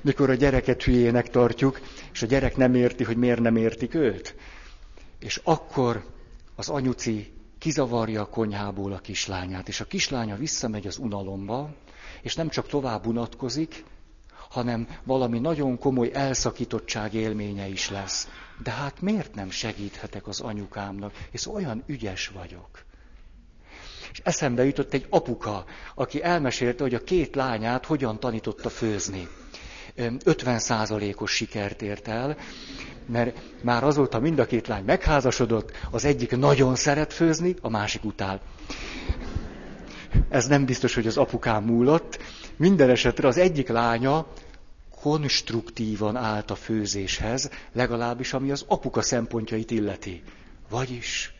Mikor 0.00 0.30
a 0.30 0.34
gyereket 0.34 0.82
hülyének 0.82 1.30
tartjuk, 1.30 1.80
és 2.12 2.22
a 2.22 2.26
gyerek 2.26 2.56
nem 2.56 2.74
érti, 2.74 3.04
hogy 3.04 3.16
miért 3.16 3.40
nem 3.40 3.56
értik 3.56 3.94
őt. 3.94 4.34
És 5.22 5.40
akkor 5.44 6.04
az 6.54 6.68
anyuci 6.68 7.32
kizavarja 7.58 8.20
a 8.20 8.28
konyhából 8.28 8.92
a 8.92 8.98
kislányát, 8.98 9.68
és 9.68 9.80
a 9.80 9.84
kislánya 9.84 10.36
visszamegy 10.36 10.86
az 10.86 10.98
unalomba, 10.98 11.74
és 12.22 12.34
nem 12.34 12.48
csak 12.48 12.66
tovább 12.68 13.06
unatkozik, 13.06 13.84
hanem 14.50 14.88
valami 15.04 15.38
nagyon 15.38 15.78
komoly 15.78 16.10
elszakítottság 16.12 17.14
élménye 17.14 17.68
is 17.68 17.90
lesz. 17.90 18.28
De 18.62 18.70
hát 18.70 19.00
miért 19.00 19.34
nem 19.34 19.50
segíthetek 19.50 20.26
az 20.26 20.40
anyukámnak, 20.40 21.12
és 21.30 21.46
olyan 21.46 21.82
ügyes 21.86 22.28
vagyok? 22.28 22.84
És 24.12 24.20
eszembe 24.24 24.64
jutott 24.64 24.92
egy 24.92 25.06
apuka, 25.10 25.64
aki 25.94 26.22
elmesélte, 26.22 26.82
hogy 26.82 26.94
a 26.94 27.04
két 27.04 27.34
lányát 27.34 27.86
hogyan 27.86 28.20
tanította 28.20 28.68
főzni. 28.68 29.28
50%-os 29.96 31.30
sikert 31.30 31.82
ért 31.82 32.08
el, 32.08 32.36
mert 33.12 33.40
már 33.62 33.84
azóta 33.84 34.20
mind 34.20 34.38
a 34.38 34.46
két 34.46 34.66
lány 34.66 34.84
megházasodott, 34.84 35.70
az 35.90 36.04
egyik 36.04 36.36
nagyon 36.36 36.74
szeret 36.74 37.12
főzni, 37.12 37.54
a 37.60 37.68
másik 37.68 38.04
utál. 38.04 38.40
Ez 40.28 40.46
nem 40.46 40.64
biztos, 40.64 40.94
hogy 40.94 41.06
az 41.06 41.16
apukám 41.16 41.64
múlott. 41.64 42.18
Minden 42.56 42.90
esetre 42.90 43.28
az 43.28 43.38
egyik 43.38 43.68
lánya 43.68 44.26
konstruktívan 45.02 46.16
állt 46.16 46.50
a 46.50 46.54
főzéshez, 46.54 47.50
legalábbis 47.72 48.32
ami 48.32 48.50
az 48.50 48.64
apuka 48.68 49.02
szempontjait 49.02 49.70
illeti. 49.70 50.22
Vagyis 50.70 51.34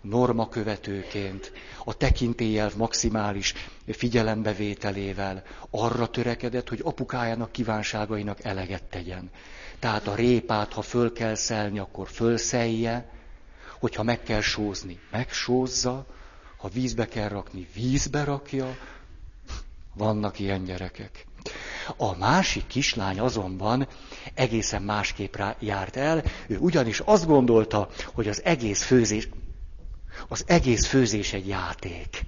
normakövetőként, 0.00 1.52
a 1.84 1.96
tekintélyelv 1.96 2.76
maximális 2.76 3.54
figyelembevételével 3.86 5.42
arra 5.70 6.06
törekedett, 6.06 6.68
hogy 6.68 6.80
apukájának 6.84 7.52
kívánságainak 7.52 8.44
eleget 8.44 8.82
tegyen. 8.84 9.30
Tehát 9.82 10.06
a 10.06 10.14
répát, 10.14 10.72
ha 10.72 10.82
föl 10.82 11.12
kell 11.12 11.34
szelni, 11.34 11.78
akkor 11.78 12.08
fölszelje, 12.08 13.10
hogyha 13.80 14.02
meg 14.02 14.22
kell 14.22 14.40
sózni, 14.40 14.98
megsózza, 15.10 16.06
ha 16.56 16.68
vízbe 16.68 17.08
kell 17.08 17.28
rakni, 17.28 17.68
vízbe 17.74 18.24
rakja. 18.24 18.76
Vannak 19.94 20.38
ilyen 20.38 20.64
gyerekek. 20.64 21.26
A 21.96 22.16
másik 22.16 22.66
kislány 22.66 23.20
azonban 23.20 23.88
egészen 24.34 24.82
másképp 24.82 25.34
járt 25.58 25.96
el. 25.96 26.22
Ő 26.46 26.58
ugyanis 26.58 27.00
azt 27.00 27.26
gondolta, 27.26 27.88
hogy 28.14 28.28
az 28.28 28.42
egész 28.44 28.82
főzés, 28.82 29.28
az 30.28 30.44
egész 30.46 30.86
főzés 30.86 31.32
egy 31.32 31.48
játék. 31.48 32.24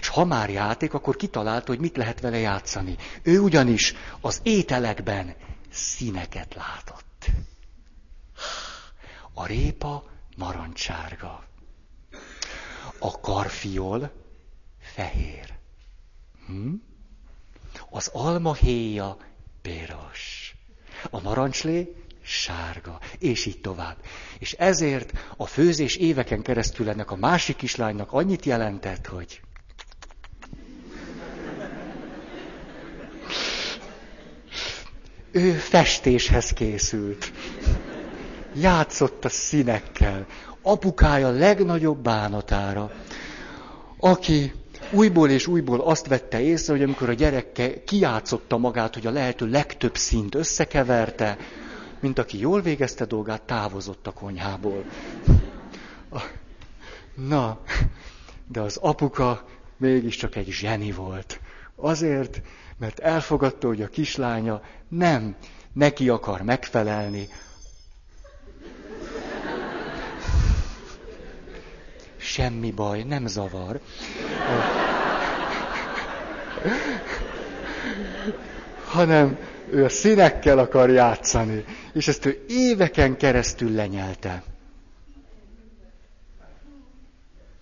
És 0.00 0.08
ha 0.08 0.24
már 0.24 0.50
játék, 0.50 0.94
akkor 0.94 1.16
kitalálta, 1.16 1.66
hogy 1.66 1.80
mit 1.80 1.96
lehet 1.96 2.20
vele 2.20 2.38
játszani. 2.38 2.96
Ő 3.22 3.40
ugyanis 3.40 3.94
az 4.20 4.40
ételekben 4.42 5.34
színeket 5.70 6.54
látott. 6.54 7.30
A 9.32 9.46
répa 9.46 10.04
narancsárga. 10.36 11.44
A 12.98 13.20
karfiol 13.20 14.12
fehér. 14.78 15.58
Hm? 16.46 16.72
Az 17.90 18.08
alma 18.12 18.54
héja 18.54 19.16
piros. 19.62 20.54
A 21.10 21.20
narancslé 21.20 21.94
sárga, 22.22 23.00
és 23.18 23.46
így 23.46 23.60
tovább. 23.60 23.96
És 24.38 24.52
ezért 24.52 25.12
a 25.36 25.46
főzés 25.46 25.96
éveken 25.96 26.42
keresztül 26.42 26.88
ennek 26.88 27.10
a 27.10 27.16
másik 27.16 27.56
kislánynak 27.56 28.12
annyit 28.12 28.44
jelentett, 28.44 29.06
hogy 29.06 29.40
ő 35.32 35.50
festéshez 35.52 36.50
készült. 36.50 37.32
Játszott 38.54 39.24
a 39.24 39.28
színekkel. 39.28 40.26
Apukája 40.62 41.30
legnagyobb 41.30 41.98
bánatára, 41.98 42.90
aki 43.98 44.52
újból 44.90 45.30
és 45.30 45.46
újból 45.46 45.80
azt 45.80 46.06
vette 46.06 46.40
észre, 46.40 46.72
hogy 46.72 46.82
amikor 46.82 47.08
a 47.08 47.12
gyereke 47.12 47.84
kijátszotta 47.84 48.58
magát, 48.58 48.94
hogy 48.94 49.06
a 49.06 49.10
lehető 49.10 49.46
legtöbb 49.46 49.96
szint 49.96 50.34
összekeverte, 50.34 51.36
mint 52.00 52.18
aki 52.18 52.38
jól 52.38 52.60
végezte 52.60 53.04
dolgát, 53.04 53.42
távozott 53.42 54.06
a 54.06 54.12
konyhából. 54.12 54.84
Na, 57.14 57.60
de 58.48 58.60
az 58.60 58.76
apuka 58.76 59.44
mégiscsak 59.76 60.36
egy 60.36 60.48
zseni 60.50 60.92
volt. 60.92 61.39
Azért, 61.80 62.40
mert 62.78 62.98
elfogadta, 62.98 63.66
hogy 63.66 63.82
a 63.82 63.88
kislánya 63.88 64.62
nem 64.88 65.36
neki 65.72 66.08
akar 66.08 66.42
megfelelni. 66.42 67.28
Semmi 72.16 72.70
baj, 72.70 73.02
nem 73.02 73.26
zavar. 73.26 73.80
Hanem 78.84 79.38
ő 79.70 79.84
a 79.84 79.88
színekkel 79.88 80.58
akar 80.58 80.90
játszani, 80.90 81.64
és 81.92 82.08
ezt 82.08 82.24
ő 82.24 82.44
éveken 82.48 83.16
keresztül 83.16 83.70
lenyelte. 83.72 84.42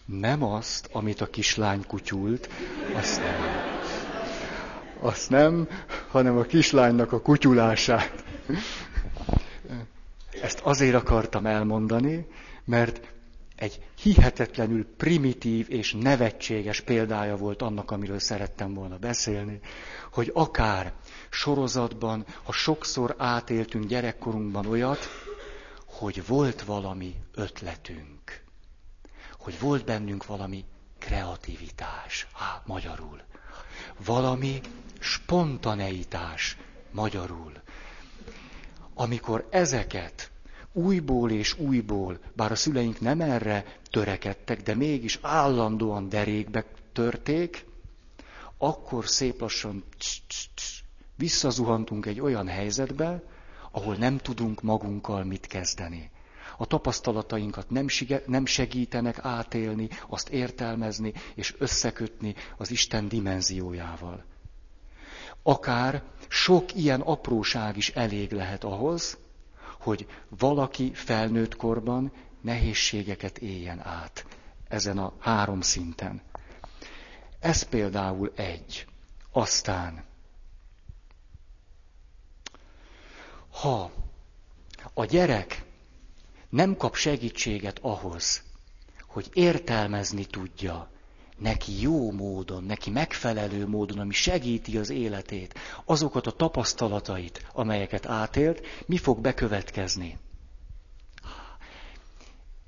Nem 0.05 0.43
azt, 0.43 0.89
amit 0.93 1.21
a 1.21 1.27
kislány 1.27 1.87
kutyult, 1.87 2.49
azt 2.95 3.21
nem. 3.21 3.78
Azt 5.01 5.31
nem, 5.31 5.69
hanem 6.09 6.37
a 6.39 6.43
kislánynak 6.43 7.13
a 7.13 7.21
kutyulását. 7.21 8.25
Ezt 10.43 10.61
azért 10.61 10.95
akartam 10.95 11.47
elmondani, 11.47 12.27
mert 12.65 13.01
egy 13.57 13.81
hihetetlenül 14.03 14.87
primitív 14.97 15.67
és 15.71 15.95
nevetséges 15.95 16.81
példája 16.81 17.37
volt 17.37 17.63
annak, 17.63 17.91
amiről 17.91 18.19
szerettem 18.19 18.75
volna 18.75 18.97
beszélni, 18.99 19.61
hogy 20.13 20.31
akár 20.35 20.93
sorozatban, 21.31 22.25
ha 22.43 22.53
sokszor 22.53 23.15
átéltünk 23.19 23.85
gyerekkorunkban 23.85 24.67
olyat, 24.67 25.09
hogy 25.87 26.27
volt 26.27 26.63
valami 26.63 27.15
ötletünk, 27.35 28.43
hogy 29.39 29.61
volt 29.61 29.85
bennünk 29.85 30.27
valami 30.27 30.65
kreativitás, 30.99 32.27
á, 32.39 32.63
magyarul, 32.67 33.23
valami 34.05 34.61
spontaneitás, 34.99 36.57
magyarul. 36.91 37.53
Amikor 38.95 39.47
ezeket 39.51 40.31
újból 40.73 41.31
és 41.31 41.59
újból, 41.59 42.19
bár 42.35 42.53
a 42.53 42.55
szüleink 42.57 43.01
nem 43.01 43.21
erre 43.21 43.65
törekedtek, 43.91 44.63
de 44.63 44.75
mégis 44.75 45.19
állandóan 45.23 46.09
derékbe 46.09 46.65
törték, 46.93 47.67
akkor 48.59 49.09
szép 49.09 49.41
lassan 49.41 49.85
visszazuhantunk 51.17 52.07
egy 52.07 52.21
olyan 52.21 52.49
helyzetbe, 52.49 53.23
ahol 53.71 53.95
nem 53.95 54.17
tudunk 54.19 54.63
magunkkal 54.63 55.25
mit 55.25 55.47
kezdeni. 55.47 56.11
A 56.61 56.67
tapasztalatainkat 56.67 57.71
nem, 57.71 57.87
nem 58.27 58.47
segítenek 58.47 59.19
átélni, 59.25 59.89
azt 60.09 60.29
értelmezni 60.29 61.13
és 61.35 61.55
összekötni 61.59 62.35
az 62.57 62.71
Isten 62.71 63.09
dimenziójával. 63.09 64.25
Akár 65.43 66.03
sok 66.29 66.75
ilyen 66.75 67.01
apróság 67.01 67.77
is 67.77 67.89
elég 67.91 68.33
lehet 68.33 68.65
ahhoz, 68.65 69.19
hogy 69.81 70.07
valaki 70.39 70.93
felnőtt 70.95 71.57
korban 71.57 72.13
nehézségeket 72.41 73.39
éljen 73.39 73.81
át 73.87 74.27
ezen 74.69 74.99
a 74.99 75.13
három 75.19 75.61
szinten. 75.61 76.23
Ez 77.41 77.63
például 77.63 78.33
egy. 78.37 78.87
Aztán, 79.33 80.05
ha 83.51 83.91
a 84.95 85.05
gyerek 85.05 85.65
nem 86.49 86.77
kap 86.77 86.95
segítséget 86.95 87.79
ahhoz, 87.83 88.43
hogy 89.07 89.31
értelmezni 89.33 90.25
tudja, 90.25 90.91
neki 91.39 91.81
jó 91.81 92.13
módon, 92.13 92.65
neki 92.65 92.91
megfelelő 92.91 93.67
módon, 93.67 93.99
ami 93.99 94.13
segíti 94.13 94.79
az 94.79 94.91
életét, 94.91 95.55
azokat 95.85 96.27
a 96.27 96.31
tapasztalatait, 96.31 97.47
amelyeket 97.53 98.07
átélt, 98.07 98.67
mi 98.87 98.97
fog 98.97 99.21
bekövetkezni? 99.21 100.19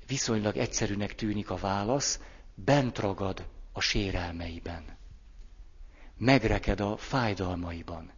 Viszonylag 0.07 0.57
egyszerűnek 0.57 1.15
tűnik 1.15 1.49
a 1.49 1.55
válasz, 1.55 2.19
bent 2.55 2.99
ragad 2.99 3.47
a 3.71 3.81
sérelmeiben. 3.81 4.97
Megreked 6.17 6.79
a 6.79 6.97
fájdalmaiban. 6.97 8.11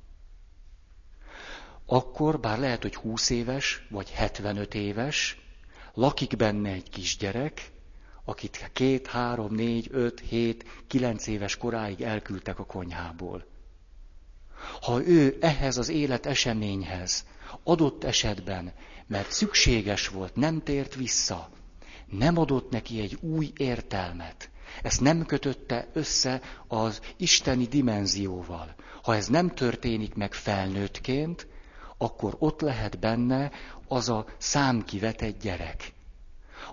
Akkor, 1.85 2.39
bár 2.39 2.59
lehet, 2.59 2.81
hogy 2.81 2.95
20 2.95 3.29
éves, 3.29 3.87
vagy 3.89 4.11
75 4.11 4.73
éves, 4.73 5.42
lakik 5.93 6.35
benne 6.35 6.69
egy 6.69 6.89
kisgyerek, 6.89 7.71
akit 8.25 8.69
két, 8.73 9.07
három, 9.07 9.53
négy, 9.53 9.87
öt, 9.91 10.19
hét, 10.19 10.65
kilenc 10.87 11.27
éves 11.27 11.57
koráig 11.57 12.01
elküldtek 12.01 12.59
a 12.59 12.65
konyhából. 12.65 13.45
Ha 14.81 15.05
ő 15.05 15.37
ehhez 15.41 15.77
az 15.77 15.89
élet 15.89 16.25
eseményhez 16.25 17.25
adott 17.63 18.03
esetben, 18.03 18.73
mert 19.07 19.31
szükséges 19.31 20.07
volt, 20.07 20.35
nem 20.35 20.63
tért 20.63 20.95
vissza, 20.95 21.49
nem 22.05 22.37
adott 22.37 22.69
neki 22.69 22.99
egy 22.99 23.17
új 23.21 23.51
értelmet, 23.57 24.49
ezt 24.81 25.01
nem 25.01 25.25
kötötte 25.25 25.87
össze 25.93 26.41
az 26.67 27.01
isteni 27.17 27.65
dimenzióval. 27.65 28.75
Ha 29.03 29.15
ez 29.15 29.27
nem 29.27 29.49
történik 29.49 30.13
meg 30.13 30.33
felnőttként, 30.33 31.47
akkor 32.03 32.35
ott 32.39 32.61
lehet 32.61 32.99
benne 32.99 33.51
az 33.87 34.09
a 34.09 34.25
számkivetett 34.37 35.41
gyerek, 35.41 35.93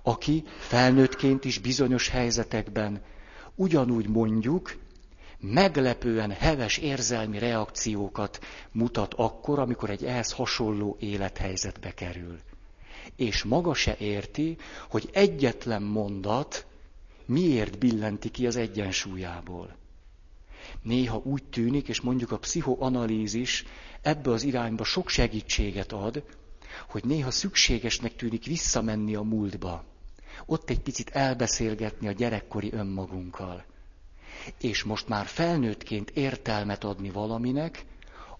aki 0.03 0.45
felnőttként 0.59 1.45
is 1.45 1.59
bizonyos 1.59 2.09
helyzetekben 2.09 3.03
ugyanúgy 3.55 4.09
mondjuk, 4.09 4.77
meglepően 5.41 6.31
heves 6.31 6.77
érzelmi 6.77 7.39
reakciókat 7.39 8.39
mutat 8.73 9.15
akkor, 9.15 9.59
amikor 9.59 9.91
egy 9.91 10.05
ehhez 10.05 10.33
hasonló 10.33 10.97
élethelyzetbe 11.01 11.95
kerül. 11.95 12.39
És 13.17 13.43
maga 13.43 13.75
se 13.75 13.97
érti, 13.99 14.57
hogy 14.89 15.09
egyetlen 15.13 15.83
mondat 15.83 16.67
miért 17.27 17.79
billenti 17.79 18.31
ki 18.31 18.47
az 18.47 18.57
egyensúlyából. 18.57 19.77
Néha 20.83 21.21
úgy 21.25 21.45
tűnik, 21.45 21.89
és 21.89 22.01
mondjuk 22.01 22.31
a 22.31 22.39
pszichoanalízis 22.39 23.65
ebbe 24.03 24.31
az 24.31 24.43
irányba 24.43 24.85
sok 24.85 25.09
segítséget 25.09 25.93
ad, 25.93 26.23
hogy 26.89 27.05
néha 27.05 27.31
szükségesnek 27.31 28.17
tűnik 28.17 28.45
visszamenni 28.45 29.15
a 29.15 29.23
múltba. 29.23 29.85
ott 30.47 30.71
egy 30.71 30.81
picit 30.81 31.11
elbeszélgetni 31.11 32.09
a 32.09 32.13
gyerekkori 32.13 32.73
önmagunkkal. 32.73 33.65
És 34.61 34.83
most 34.83 35.09
már 35.09 35.27
felnőttként 35.27 36.11
értelmet 36.11 36.85
adni 36.85 37.11
valaminek, 37.11 37.85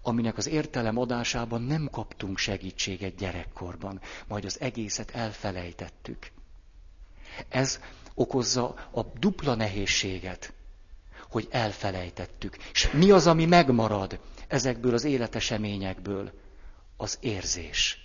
aminek 0.01 0.37
az 0.37 0.47
értelem 0.47 0.97
adásában 0.97 1.61
nem 1.61 1.89
kaptunk 1.91 2.37
segítséget 2.37 3.15
gyerekkorban, 3.15 4.01
majd 4.27 4.45
az 4.45 4.59
egészet 4.61 5.11
elfelejtettük. 5.11 6.31
Ez 7.49 7.79
okozza 8.13 8.89
a 8.91 9.01
dupla 9.19 9.55
nehézséget, 9.55 10.53
hogy 11.31 11.47
elfelejtettük. 11.51 12.57
És 12.71 12.91
mi 12.91 13.11
az, 13.11 13.27
ami 13.27 13.45
megmarad 13.45 14.19
ezekből 14.47 14.93
az 14.93 15.03
életeseményekből? 15.03 16.31
Az 16.97 17.17
érzés. 17.21 17.97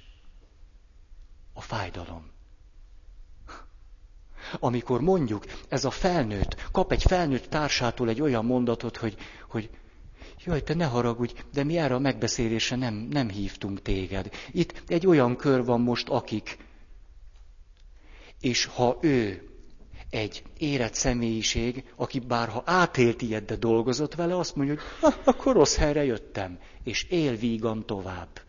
A 1.53 1.61
fájdalom. 1.61 2.31
Amikor 4.59 5.01
mondjuk 5.01 5.45
ez 5.69 5.85
a 5.85 5.91
felnőtt 5.91 6.69
kap 6.73 6.93
egy 6.93 7.03
felnőtt 7.03 7.47
társától 7.47 8.09
egy 8.09 8.21
olyan 8.21 8.45
mondatot, 8.45 8.97
hogy, 8.97 9.17
hogy 9.49 9.71
jaj, 10.45 10.63
te 10.63 10.75
ne 10.75 10.85
haragudj, 10.85 11.35
de 11.53 11.65
mi 11.65 11.79
erre 11.79 11.95
a 11.95 11.99
megbeszélésre 11.99 12.77
nem, 12.77 12.95
nem 12.95 13.29
hívtunk 13.29 13.83
téged. 13.83 14.31
Itt 14.51 14.83
egy 14.87 15.07
olyan 15.07 15.37
kör 15.37 15.65
van 15.65 15.81
most, 15.81 16.09
akik. 16.09 16.59
És 18.41 18.65
ha 18.65 18.99
ő 19.01 19.49
egy 20.17 20.43
érett 20.59 20.95
személyiség, 20.95 21.85
aki 21.97 22.19
bárha 22.19 22.63
átélt 22.67 23.23
ilyet, 23.23 23.45
de 23.45 23.57
dolgozott 23.57 24.15
vele, 24.15 24.39
azt 24.39 24.57
mondja, 24.57 24.75
hogy 24.75 25.11
ah, 25.11 25.15
akkor 25.25 25.55
rossz 25.55 25.77
helyre 25.77 26.05
jöttem, 26.05 26.59
és 26.85 27.03
él 27.03 27.37
vígan 27.37 27.87
tovább. 27.87 28.41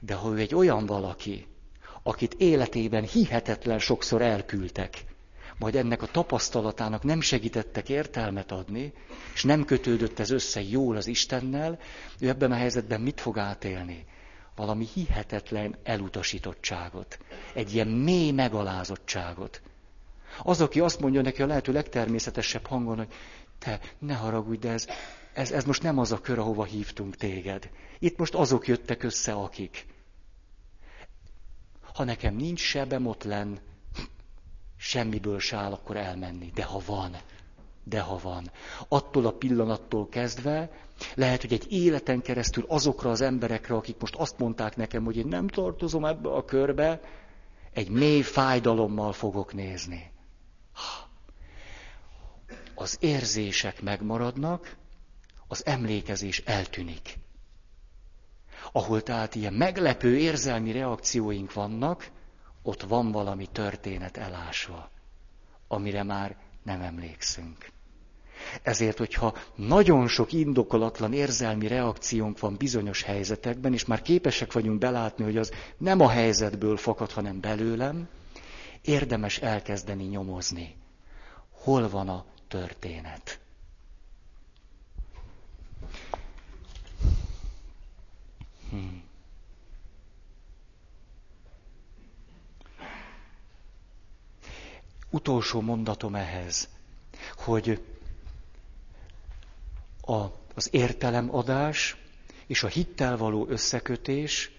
De 0.00 0.14
ha 0.14 0.32
ő 0.32 0.38
egy 0.38 0.54
olyan 0.54 0.86
valaki, 0.86 1.46
akit 2.02 2.34
életében 2.34 3.02
hihetetlen 3.04 3.78
sokszor 3.78 4.22
elküldtek, 4.22 5.04
majd 5.58 5.76
ennek 5.76 6.02
a 6.02 6.06
tapasztalatának 6.06 7.02
nem 7.02 7.20
segítettek 7.20 7.88
értelmet 7.88 8.52
adni, 8.52 8.92
és 9.34 9.42
nem 9.42 9.64
kötődött 9.64 10.18
ez 10.18 10.30
össze 10.30 10.62
jól 10.62 10.96
az 10.96 11.06
Istennel, 11.06 11.78
ő 12.18 12.28
ebben 12.28 12.52
a 12.52 12.56
helyzetben 12.56 13.00
mit 13.00 13.20
fog 13.20 13.38
átélni? 13.38 14.04
Valami 14.56 14.86
hihetetlen 14.94 15.76
elutasítottságot, 15.82 17.18
egy 17.54 17.74
ilyen 17.74 17.88
mély 17.88 18.30
megalázottságot. 18.30 19.60
Az, 20.42 20.60
aki 20.60 20.80
azt 20.80 21.00
mondja 21.00 21.22
neki 21.22 21.42
a 21.42 21.46
lehető 21.46 21.72
legtermészetesebb 21.72 22.66
hangon, 22.66 22.96
hogy 22.96 23.12
te, 23.58 23.80
ne 23.98 24.14
haragudj, 24.14 24.58
de 24.58 24.70
ez, 24.70 24.86
ez, 25.32 25.50
ez 25.50 25.64
most 25.64 25.82
nem 25.82 25.98
az 25.98 26.12
a 26.12 26.20
kör, 26.20 26.38
ahova 26.38 26.64
hívtunk 26.64 27.16
téged. 27.16 27.70
Itt 27.98 28.18
most 28.18 28.34
azok 28.34 28.66
jöttek 28.66 29.02
össze, 29.02 29.32
akik. 29.32 29.86
Ha 31.94 32.04
nekem 32.04 32.34
nincs 32.34 32.60
sebem 32.60 33.06
ott 33.06 33.22
lenn, 33.22 33.56
semmiből 34.76 35.38
se 35.38 35.56
áll 35.56 35.72
akkor 35.72 35.96
elmenni. 35.96 36.50
De 36.54 36.64
ha 36.64 36.80
van, 36.86 37.16
de 37.84 38.00
ha 38.00 38.18
van. 38.22 38.50
Attól 38.88 39.26
a 39.26 39.32
pillanattól 39.32 40.08
kezdve 40.08 40.70
lehet, 41.14 41.40
hogy 41.40 41.52
egy 41.52 41.72
életen 41.72 42.20
keresztül 42.20 42.64
azokra 42.68 43.10
az 43.10 43.20
emberekre, 43.20 43.74
akik 43.74 43.96
most 44.00 44.14
azt 44.14 44.38
mondták 44.38 44.76
nekem, 44.76 45.04
hogy 45.04 45.16
én 45.16 45.26
nem 45.26 45.48
tartozom 45.48 46.04
ebbe 46.04 46.28
a 46.28 46.44
körbe, 46.44 47.00
egy 47.72 47.88
mély 47.88 48.22
fájdalommal 48.22 49.12
fogok 49.12 49.54
nézni. 49.54 50.11
Az 52.74 52.96
érzések 53.00 53.82
megmaradnak, 53.82 54.76
az 55.46 55.66
emlékezés 55.66 56.38
eltűnik. 56.38 57.18
Ahol 58.72 59.02
tehát 59.02 59.34
ilyen 59.34 59.52
meglepő 59.52 60.18
érzelmi 60.18 60.72
reakcióink 60.72 61.52
vannak, 61.52 62.10
ott 62.62 62.82
van 62.82 63.10
valami 63.12 63.46
történet 63.46 64.16
elásva, 64.16 64.90
amire 65.68 66.02
már 66.02 66.36
nem 66.62 66.80
emlékszünk. 66.80 67.70
Ezért, 68.62 68.98
hogyha 68.98 69.34
nagyon 69.54 70.08
sok 70.08 70.32
indokolatlan 70.32 71.12
érzelmi 71.12 71.66
reakciónk 71.66 72.38
van 72.38 72.56
bizonyos 72.56 73.02
helyzetekben, 73.02 73.72
és 73.72 73.84
már 73.84 74.02
képesek 74.02 74.52
vagyunk 74.52 74.78
belátni, 74.78 75.24
hogy 75.24 75.36
az 75.36 75.52
nem 75.78 76.00
a 76.00 76.08
helyzetből 76.08 76.76
fakad, 76.76 77.10
hanem 77.10 77.40
belőlem, 77.40 78.08
érdemes 78.82 79.38
elkezdeni 79.38 80.04
nyomozni. 80.04 80.76
Hol 81.50 81.88
van 81.88 82.08
a 82.08 82.24
történet? 82.48 83.40
Hmm. 88.70 89.10
utolsó 95.12 95.60
mondatom 95.60 96.14
ehhez, 96.14 96.68
hogy 97.36 97.82
a, 100.00 100.14
az 100.54 100.68
értelemadás 100.70 101.96
és 102.46 102.62
a 102.62 102.68
hittel 102.68 103.16
való 103.16 103.46
összekötés 103.48 104.50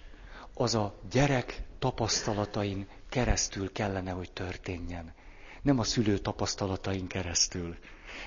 az 0.53 0.75
a 0.75 0.93
gyerek 1.11 1.61
tapasztalatain 1.79 2.87
keresztül 3.13 3.71
kellene, 3.71 4.11
hogy 4.11 4.31
történjen. 4.31 5.13
Nem 5.61 5.79
a 5.79 5.83
szülő 5.83 6.17
tapasztalatain 6.17 7.07
keresztül, 7.07 7.77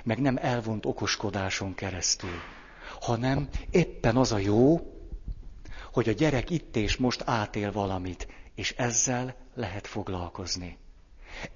meg 0.04 0.20
nem 0.20 0.36
elvont 0.40 0.86
okoskodáson 0.86 1.74
keresztül, 1.74 2.38
hanem 3.00 3.48
éppen 3.70 4.16
az 4.16 4.32
a 4.32 4.38
jó, 4.38 4.92
hogy 5.92 6.08
a 6.08 6.12
gyerek 6.12 6.50
itt 6.50 6.76
és 6.76 6.96
most 6.96 7.22
átél 7.24 7.72
valamit, 7.72 8.28
és 8.54 8.72
ezzel 8.72 9.34
lehet 9.54 9.86
foglalkozni. 9.86 10.78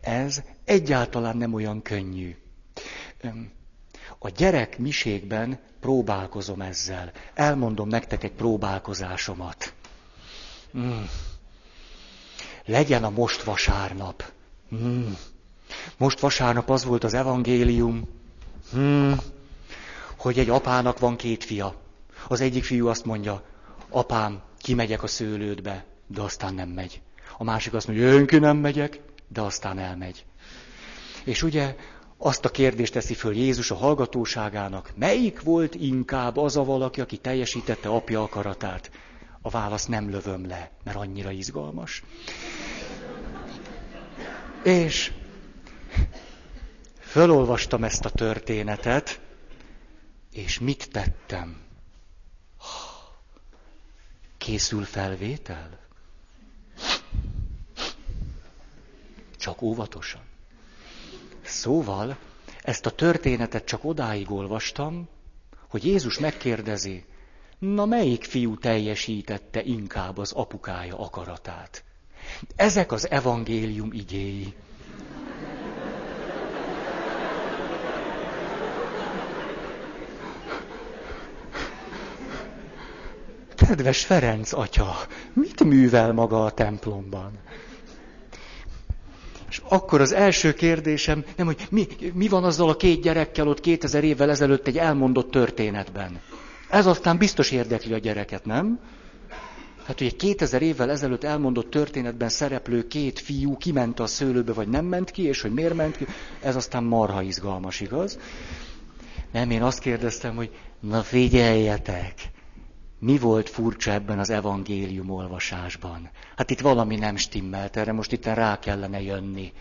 Ez 0.00 0.42
egyáltalán 0.64 1.36
nem 1.36 1.52
olyan 1.52 1.82
könnyű. 1.82 2.36
A 4.18 4.28
gyerek 4.28 4.78
miségben 4.78 5.58
próbálkozom 5.80 6.60
ezzel. 6.60 7.12
Elmondom 7.34 7.88
nektek 7.88 8.22
egy 8.22 8.32
próbálkozásomat. 8.32 9.74
Mm. 10.78 11.02
Legyen 12.70 13.04
a 13.04 13.10
most 13.10 13.42
vasárnap. 13.42 14.24
Mm. 14.74 15.12
Most 15.96 16.20
vasárnap 16.20 16.70
az 16.70 16.84
volt 16.84 17.04
az 17.04 17.14
evangélium, 17.14 18.08
mm. 18.76 19.12
hogy 20.16 20.38
egy 20.38 20.48
apának 20.48 20.98
van 20.98 21.16
két 21.16 21.44
fia. 21.44 21.74
Az 22.28 22.40
egyik 22.40 22.64
fiú 22.64 22.88
azt 22.88 23.04
mondja, 23.04 23.42
apám, 23.88 24.40
kimegyek 24.58 25.02
a 25.02 25.06
szőlődbe, 25.06 25.84
de 26.06 26.20
aztán 26.20 26.54
nem 26.54 26.68
megy. 26.68 27.00
A 27.38 27.44
másik 27.44 27.74
azt 27.74 27.86
mondja, 27.86 28.14
én 28.14 28.26
ki 28.26 28.38
nem 28.38 28.56
megyek, 28.56 29.00
de 29.28 29.40
aztán 29.40 29.78
elmegy. 29.78 30.24
És 31.24 31.42
ugye 31.42 31.76
azt 32.16 32.44
a 32.44 32.50
kérdést 32.50 32.92
teszi 32.92 33.14
föl 33.14 33.36
Jézus 33.36 33.70
a 33.70 33.74
hallgatóságának, 33.74 34.92
melyik 34.96 35.42
volt 35.42 35.74
inkább 35.74 36.36
az 36.36 36.56
a 36.56 36.64
valaki, 36.64 37.00
aki 37.00 37.16
teljesítette 37.16 37.88
apja 37.88 38.22
akaratát? 38.22 38.90
A 39.42 39.48
válasz 39.48 39.86
nem 39.86 40.10
lövöm 40.10 40.46
le, 40.46 40.70
mert 40.84 40.96
annyira 40.96 41.30
izgalmas. 41.30 42.02
És 44.62 45.12
fölolvastam 47.00 47.84
ezt 47.84 48.04
a 48.04 48.10
történetet, 48.10 49.20
és 50.32 50.58
mit 50.58 50.90
tettem? 50.90 51.62
Készül 54.38 54.84
felvétel? 54.84 55.78
Csak 59.36 59.62
óvatosan. 59.62 60.22
Szóval 61.42 62.18
ezt 62.62 62.86
a 62.86 62.90
történetet 62.90 63.64
csak 63.64 63.84
odáig 63.84 64.30
olvastam, 64.30 65.08
hogy 65.68 65.84
Jézus 65.84 66.18
megkérdezi, 66.18 67.04
na 67.60 67.86
melyik 67.86 68.24
fiú 68.24 68.56
teljesítette 68.56 69.62
inkább 69.62 70.18
az 70.18 70.32
apukája 70.32 70.98
akaratát? 70.98 71.84
Ezek 72.56 72.92
az 72.92 73.10
evangélium 73.10 73.92
igéi. 73.92 74.54
Kedves 83.54 84.04
Ferenc 84.04 84.52
atya, 84.52 84.96
mit 85.32 85.64
művel 85.64 86.12
maga 86.12 86.44
a 86.44 86.50
templomban? 86.50 87.32
És 89.48 89.60
akkor 89.68 90.00
az 90.00 90.12
első 90.12 90.52
kérdésem, 90.54 91.24
nem, 91.36 91.46
hogy 91.46 91.66
mi, 91.70 91.86
mi 92.12 92.28
van 92.28 92.44
azzal 92.44 92.68
a 92.68 92.76
két 92.76 93.02
gyerekkel 93.02 93.48
ott 93.48 93.60
2000 93.60 94.04
évvel 94.04 94.30
ezelőtt 94.30 94.66
egy 94.66 94.78
elmondott 94.78 95.30
történetben. 95.30 96.20
Ez 96.70 96.86
aztán 96.86 97.18
biztos 97.18 97.50
érdekli 97.50 97.92
a 97.92 97.98
gyereket, 97.98 98.44
nem? 98.44 98.78
Hát, 99.84 100.00
egy 100.00 100.16
2000 100.16 100.62
évvel 100.62 100.90
ezelőtt 100.90 101.24
elmondott 101.24 101.70
történetben 101.70 102.28
szereplő 102.28 102.86
két 102.86 103.18
fiú 103.18 103.56
kiment 103.56 104.00
a 104.00 104.06
szőlőbe, 104.06 104.52
vagy 104.52 104.68
nem 104.68 104.84
ment 104.84 105.10
ki, 105.10 105.22
és 105.22 105.40
hogy 105.40 105.52
miért 105.52 105.74
ment 105.74 105.96
ki, 105.96 106.06
ez 106.40 106.56
aztán 106.56 106.84
marha 106.84 107.22
izgalmas, 107.22 107.80
igaz? 107.80 108.18
Nem, 109.32 109.50
én 109.50 109.62
azt 109.62 109.78
kérdeztem, 109.78 110.36
hogy 110.36 110.50
na 110.80 111.02
figyeljetek, 111.02 112.14
mi 112.98 113.18
volt 113.18 113.48
furcsa 113.48 113.90
ebben 113.92 114.18
az 114.18 114.30
evangélium 114.30 115.10
olvasásban? 115.10 116.10
Hát 116.36 116.50
itt 116.50 116.60
valami 116.60 116.96
nem 116.96 117.16
stimmelt, 117.16 117.76
erre 117.76 117.92
most 117.92 118.12
itt 118.12 118.24
rá 118.24 118.58
kellene 118.58 119.00
jönni. 119.00 119.52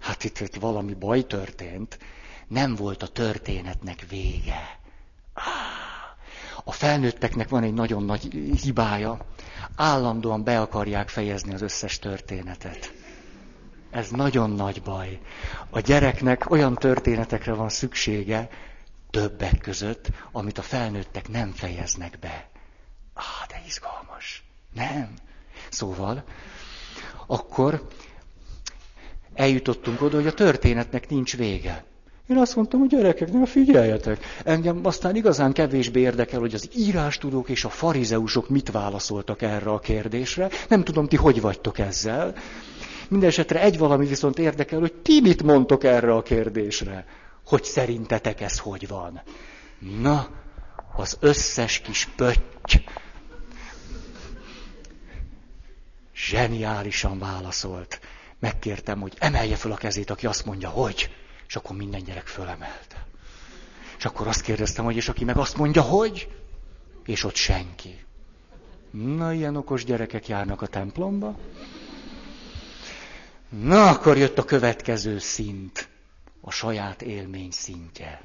Hát 0.00 0.24
itt, 0.24 0.40
itt 0.40 0.54
valami 0.54 0.94
baj 0.94 1.26
történt. 1.26 1.98
Nem 2.48 2.74
volt 2.74 3.02
a 3.02 3.06
történetnek 3.06 4.04
vége. 4.08 4.78
A 6.64 6.72
felnőtteknek 6.72 7.48
van 7.48 7.62
egy 7.62 7.74
nagyon 7.74 8.04
nagy 8.04 8.22
hibája. 8.62 9.26
Állandóan 9.76 10.44
be 10.44 10.60
akarják 10.60 11.08
fejezni 11.08 11.54
az 11.54 11.62
összes 11.62 11.98
történetet. 11.98 12.92
Ez 13.90 14.10
nagyon 14.10 14.50
nagy 14.50 14.82
baj. 14.82 15.20
A 15.70 15.80
gyereknek 15.80 16.50
olyan 16.50 16.74
történetekre 16.74 17.52
van 17.52 17.68
szüksége, 17.68 18.48
többek 19.10 19.58
között, 19.58 20.10
amit 20.32 20.58
a 20.58 20.62
felnőttek 20.62 21.28
nem 21.28 21.52
fejeznek 21.52 22.18
be. 22.18 22.48
Ah, 23.14 23.48
de 23.48 23.62
izgalmas. 23.66 24.44
Nem. 24.72 25.14
Szóval, 25.68 26.24
akkor 27.26 27.88
eljutottunk 29.34 30.02
oda, 30.02 30.16
hogy 30.16 30.26
a 30.26 30.34
történetnek 30.34 31.08
nincs 31.08 31.36
vége. 31.36 31.84
Én 32.28 32.36
azt 32.36 32.56
mondtam, 32.56 32.80
hogy 32.80 32.88
gyerekek, 32.88 33.32
ne 33.32 33.46
figyeljetek. 33.46 34.24
Engem 34.44 34.80
aztán 34.82 35.16
igazán 35.16 35.52
kevésbé 35.52 36.00
érdekel, 36.00 36.40
hogy 36.40 36.54
az 36.54 36.68
írástudók 36.76 37.48
és 37.48 37.64
a 37.64 37.68
farizeusok 37.68 38.48
mit 38.48 38.70
válaszoltak 38.70 39.42
erre 39.42 39.70
a 39.70 39.78
kérdésre. 39.78 40.48
Nem 40.68 40.84
tudom, 40.84 41.06
ti 41.06 41.16
hogy 41.16 41.40
vagytok 41.40 41.78
ezzel. 41.78 42.34
Mindenesetre 43.08 43.60
egy 43.60 43.78
valami 43.78 44.06
viszont 44.06 44.38
érdekel, 44.38 44.80
hogy 44.80 44.92
ti 44.92 45.20
mit 45.20 45.42
mondtok 45.42 45.84
erre 45.84 46.14
a 46.14 46.22
kérdésre. 46.22 47.06
Hogy 47.46 47.64
szerintetek 47.64 48.40
ez 48.40 48.58
hogy 48.58 48.88
van. 48.88 49.22
Na, 50.00 50.28
az 50.96 51.16
összes 51.20 51.80
kis 51.80 52.08
pötty 52.16 52.84
zseniálisan 56.14 57.18
válaszolt. 57.18 58.00
Megkértem, 58.38 59.00
hogy 59.00 59.12
emelje 59.18 59.56
fel 59.56 59.70
a 59.72 59.76
kezét, 59.76 60.10
aki 60.10 60.26
azt 60.26 60.44
mondja, 60.46 60.68
hogy. 60.68 61.10
És 61.54 61.60
akkor 61.60 61.76
minden 61.76 62.02
gyerek 62.02 62.26
fölemelte. 62.26 63.06
És 63.98 64.04
akkor 64.04 64.26
azt 64.26 64.40
kérdeztem, 64.40 64.84
hogy 64.84 64.96
és 64.96 65.08
aki 65.08 65.24
meg 65.24 65.36
azt 65.36 65.56
mondja, 65.56 65.82
hogy, 65.82 66.28
és 67.04 67.24
ott 67.24 67.34
senki. 67.34 68.04
Na, 68.90 69.32
ilyen 69.32 69.56
okos 69.56 69.84
gyerekek 69.84 70.28
járnak 70.28 70.62
a 70.62 70.66
templomba. 70.66 71.38
Na, 73.48 73.88
akkor 73.88 74.16
jött 74.16 74.38
a 74.38 74.44
következő 74.44 75.18
szint, 75.18 75.88
a 76.40 76.50
saját 76.50 77.02
élmény 77.02 77.50
szintje. 77.50 78.22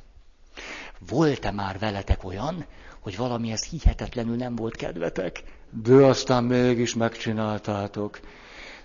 Volt-e 1.09 1.51
már 1.51 1.79
veletek 1.79 2.23
olyan, 2.23 2.65
hogy 2.99 3.17
valamihez 3.17 3.63
hihetetlenül 3.63 4.35
nem 4.35 4.55
volt 4.55 4.75
kedvetek, 4.75 5.43
de 5.69 5.93
aztán 5.93 6.43
mégis 6.43 6.95
megcsináltátok. 6.95 8.19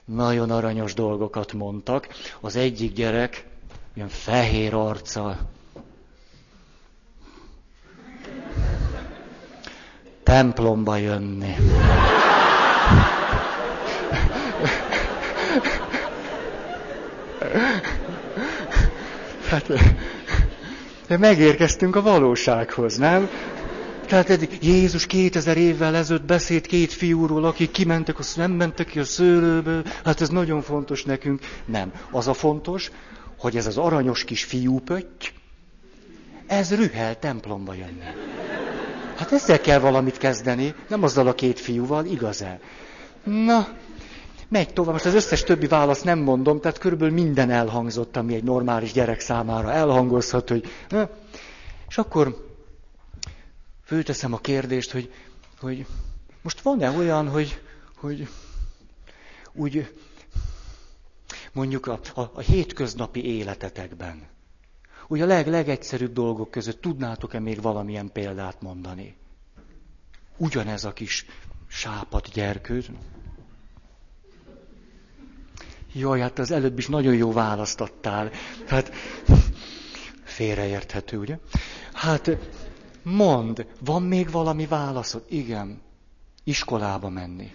Nagyon 0.05 0.51
aranyos 0.51 0.95
dolgokat 0.95 1.53
mondtak. 1.53 2.09
Az 2.41 2.57
egyik 2.57 2.93
gyerek 2.93 3.53
ilyen 3.95 4.09
fehér 4.09 4.75
arccal. 4.75 5.39
Templomba 10.23 10.97
jönni. 10.97 11.55
Hát, 19.49 19.67
megérkeztünk 21.19 21.97
a 21.97 22.03
valósághoz, 22.03 22.97
nem? 22.97 23.29
Tehát 24.07 24.31
eddig 24.31 24.59
Jézus 24.61 25.07
2000 25.07 25.57
évvel 25.57 25.97
ezelőtt 25.97 26.25
beszélt 26.25 26.67
két 26.67 26.93
fiúról, 26.93 27.45
akik 27.45 27.71
kimentek, 27.71 28.19
azt 28.19 28.37
nem 28.37 28.51
mentek 28.51 28.87
ki 28.87 28.99
a 28.99 29.05
szőlőből, 29.05 29.83
hát 30.05 30.21
ez 30.21 30.29
nagyon 30.29 30.63
fontos 30.63 31.05
nekünk. 31.05 31.41
Nem. 31.65 31.93
Az 32.11 32.29
a 32.29 32.33
fontos, 32.33 32.91
hogy 33.39 33.57
ez 33.57 33.67
az 33.67 33.77
aranyos 33.79 34.25
kis 34.25 34.45
fiúpötty, 34.45 35.27
ez 36.47 36.75
rühel 36.75 37.19
templomba 37.19 37.75
jönni. 37.75 38.05
Hát 39.17 39.33
ezzel 39.33 39.61
kell 39.61 39.79
valamit 39.79 40.19
kezdeni, 40.19 40.75
nem 40.89 41.03
azzal 41.03 41.27
a 41.27 41.35
két 41.35 41.61
fiúval, 41.61 42.05
igaz-e? 42.05 42.61
Na, 43.25 43.69
megy 44.49 44.73
tovább. 44.73 44.93
Most 44.93 45.05
az 45.05 45.15
összes 45.15 45.43
többi 45.43 45.67
választ 45.67 46.05
nem 46.05 46.19
mondom, 46.19 46.61
tehát 46.61 46.79
körülbelül 46.79 47.15
minden 47.15 47.51
elhangzott, 47.51 48.17
ami 48.17 48.35
egy 48.35 48.45
normális 48.45 48.93
gyerek 48.93 49.21
számára 49.21 49.73
elhangozhat, 49.73 50.49
hogy... 50.49 50.65
Na, 50.89 51.09
és 51.89 51.99
akkor 51.99 52.53
fölteszem 53.85 54.33
a 54.33 54.39
kérdést, 54.39 54.91
hogy, 54.91 55.13
hogy 55.61 55.87
most 56.43 56.61
van-e 56.61 56.91
olyan, 56.91 57.29
hogy, 57.29 57.61
hogy 57.97 58.29
úgy 59.53 59.93
mondjuk 61.55 61.87
a, 61.87 62.01
a, 62.15 62.21
a 62.21 62.41
hétköznapi 62.41 63.25
életetekben, 63.25 64.23
úgy 65.09 65.21
a 65.21 65.27
leg, 65.27 65.47
legegyszerűbb 65.47 66.13
dolgok 66.13 66.51
között 66.51 66.81
tudnátok-e 66.81 67.39
még 67.39 67.61
valamilyen 67.61 68.13
példát 68.13 68.61
mondani? 68.63 69.17
Ugyanez 70.37 70.85
a 70.85 70.93
kis 70.93 71.27
sápat 71.67 72.29
gyerkőt. 72.29 72.91
Jaj, 75.93 76.21
hát 76.21 76.39
az 76.39 76.51
előbb 76.51 76.79
is 76.79 76.89
nagyon 76.89 77.15
jó 77.15 77.33
választottál. 77.33 78.31
Hát 78.67 78.93
félreérthető, 80.23 81.19
ugye? 81.19 81.39
Hát 81.93 82.31
mond, 83.03 83.67
van 83.81 84.03
még 84.03 84.31
valami 84.31 84.67
válaszod? 84.67 85.25
Igen. 85.29 85.83
Iskolába 86.45 87.09
menni 87.09 87.53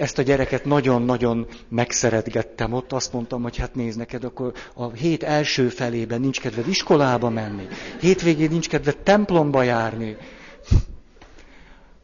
ezt 0.00 0.18
a 0.18 0.22
gyereket 0.22 0.64
nagyon-nagyon 0.64 1.46
megszeretgettem 1.68 2.72
ott, 2.72 2.92
azt 2.92 3.12
mondtam, 3.12 3.42
hogy 3.42 3.56
hát 3.56 3.74
nézd 3.74 3.98
neked, 3.98 4.24
akkor 4.24 4.52
a 4.74 4.90
hét 4.90 5.22
első 5.22 5.68
felében 5.68 6.20
nincs 6.20 6.40
kedved 6.40 6.68
iskolába 6.68 7.28
menni, 7.30 7.66
hétvégén 8.00 8.50
nincs 8.50 8.68
kedved 8.68 8.96
templomba 8.96 9.62
járni. 9.62 10.16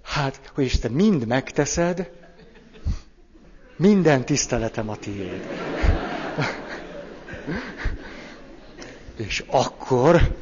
Hát, 0.02 0.40
hogy 0.54 0.64
és 0.64 0.78
te 0.78 0.88
mind 0.88 1.26
megteszed, 1.26 2.10
minden 3.76 4.24
tiszteletem 4.24 4.88
a 4.88 4.96
tiéd. 4.96 5.46
És 9.16 9.44
akkor 9.46 10.36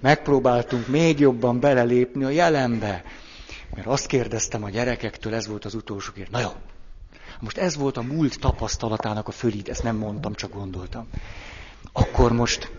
megpróbáltunk 0.00 0.86
még 0.88 1.18
jobban 1.20 1.60
belelépni 1.60 2.24
a 2.24 2.28
jelenbe. 2.30 3.02
Mert 3.74 3.86
azt 3.86 4.06
kérdeztem 4.06 4.64
a 4.64 4.70
gyerekektől, 4.70 5.34
ez 5.34 5.46
volt 5.46 5.64
az 5.64 5.74
utolsó 5.74 6.12
kérdés. 6.12 6.32
Na 6.32 6.40
jó, 6.40 6.50
most 7.40 7.56
ez 7.58 7.76
volt 7.76 7.96
a 7.96 8.02
múlt 8.02 8.38
tapasztalatának 8.40 9.28
a 9.28 9.32
fölid, 9.32 9.68
ezt 9.68 9.82
nem 9.82 9.96
mondtam, 9.96 10.34
csak 10.34 10.52
gondoltam. 10.52 11.08
Akkor 11.92 12.32
most 12.32 12.70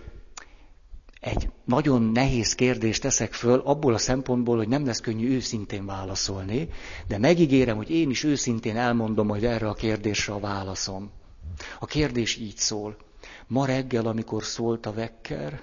egy 1.19 1.49
nagyon 1.65 2.01
nehéz 2.01 2.55
kérdést 2.55 3.01
teszek 3.01 3.33
föl, 3.33 3.59
abból 3.59 3.93
a 3.93 3.97
szempontból, 3.97 4.57
hogy 4.57 4.67
nem 4.67 4.85
lesz 4.85 4.99
könnyű 4.99 5.35
őszintén 5.35 5.85
válaszolni, 5.85 6.69
de 7.07 7.17
megígérem, 7.17 7.75
hogy 7.75 7.89
én 7.89 8.09
is 8.09 8.23
őszintén 8.23 8.77
elmondom 8.77 9.27
hogy 9.27 9.45
erre 9.45 9.67
a 9.67 9.73
kérdésre 9.73 10.33
a 10.33 10.39
válaszom. 10.39 11.11
A 11.79 11.85
kérdés 11.85 12.35
így 12.37 12.57
szól. 12.57 12.95
Ma 13.47 13.65
reggel, 13.65 14.05
amikor 14.05 14.43
szólt 14.43 14.85
a 14.85 14.93
vekker, 14.93 15.61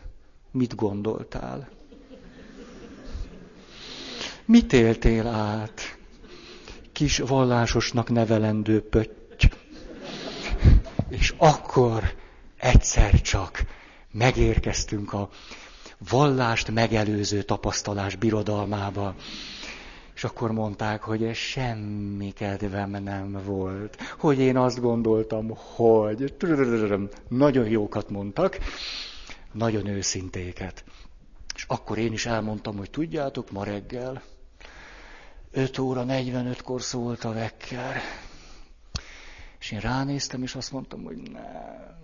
mit 0.51 0.75
gondoltál? 0.75 1.69
Mit 4.53 4.73
éltél 4.73 5.27
át? 5.27 5.99
Kis 6.93 7.19
vallásosnak 7.19 8.11
nevelendő 8.11 8.81
pötty. 8.83 9.45
És 11.09 11.35
akkor 11.37 12.03
egyszer 12.57 13.21
csak 13.21 13.65
megérkeztünk 14.11 15.13
a 15.13 15.29
vallást 16.11 16.71
megelőző 16.71 17.43
tapasztalás 17.43 18.17
birodalmába. 18.17 19.15
És 20.15 20.25
akkor 20.25 20.53
mondták, 20.53 21.03
hogy 21.03 21.35
semmi 21.35 22.33
kedvem 22.33 22.91
nem 22.91 23.41
volt. 23.45 23.97
Hogy 24.19 24.39
én 24.39 24.57
azt 24.57 24.81
gondoltam, 24.81 25.51
hogy... 25.57 26.35
Nagyon 27.29 27.69
jókat 27.69 28.11
mondtak, 28.11 28.59
nagyon 29.53 29.87
őszintéket. 29.87 30.85
És 31.55 31.65
akkor 31.69 31.99
én 31.99 32.13
is 32.13 32.27
elmondtam, 32.27 32.77
hogy 32.77 32.91
tudjátok, 32.91 33.51
ma 33.51 33.65
reggel 33.65 34.23
5 35.53 35.79
óra 35.79 36.05
45-kor 36.09 36.83
szólt 36.83 37.25
a 37.25 37.33
vekker. 37.33 38.01
És 39.61 39.71
én 39.71 39.81
ránéztem, 39.81 40.43
és 40.43 40.55
azt 40.55 40.73
mondtam, 40.73 41.03
hogy 41.05 41.17
nem. 41.17 41.97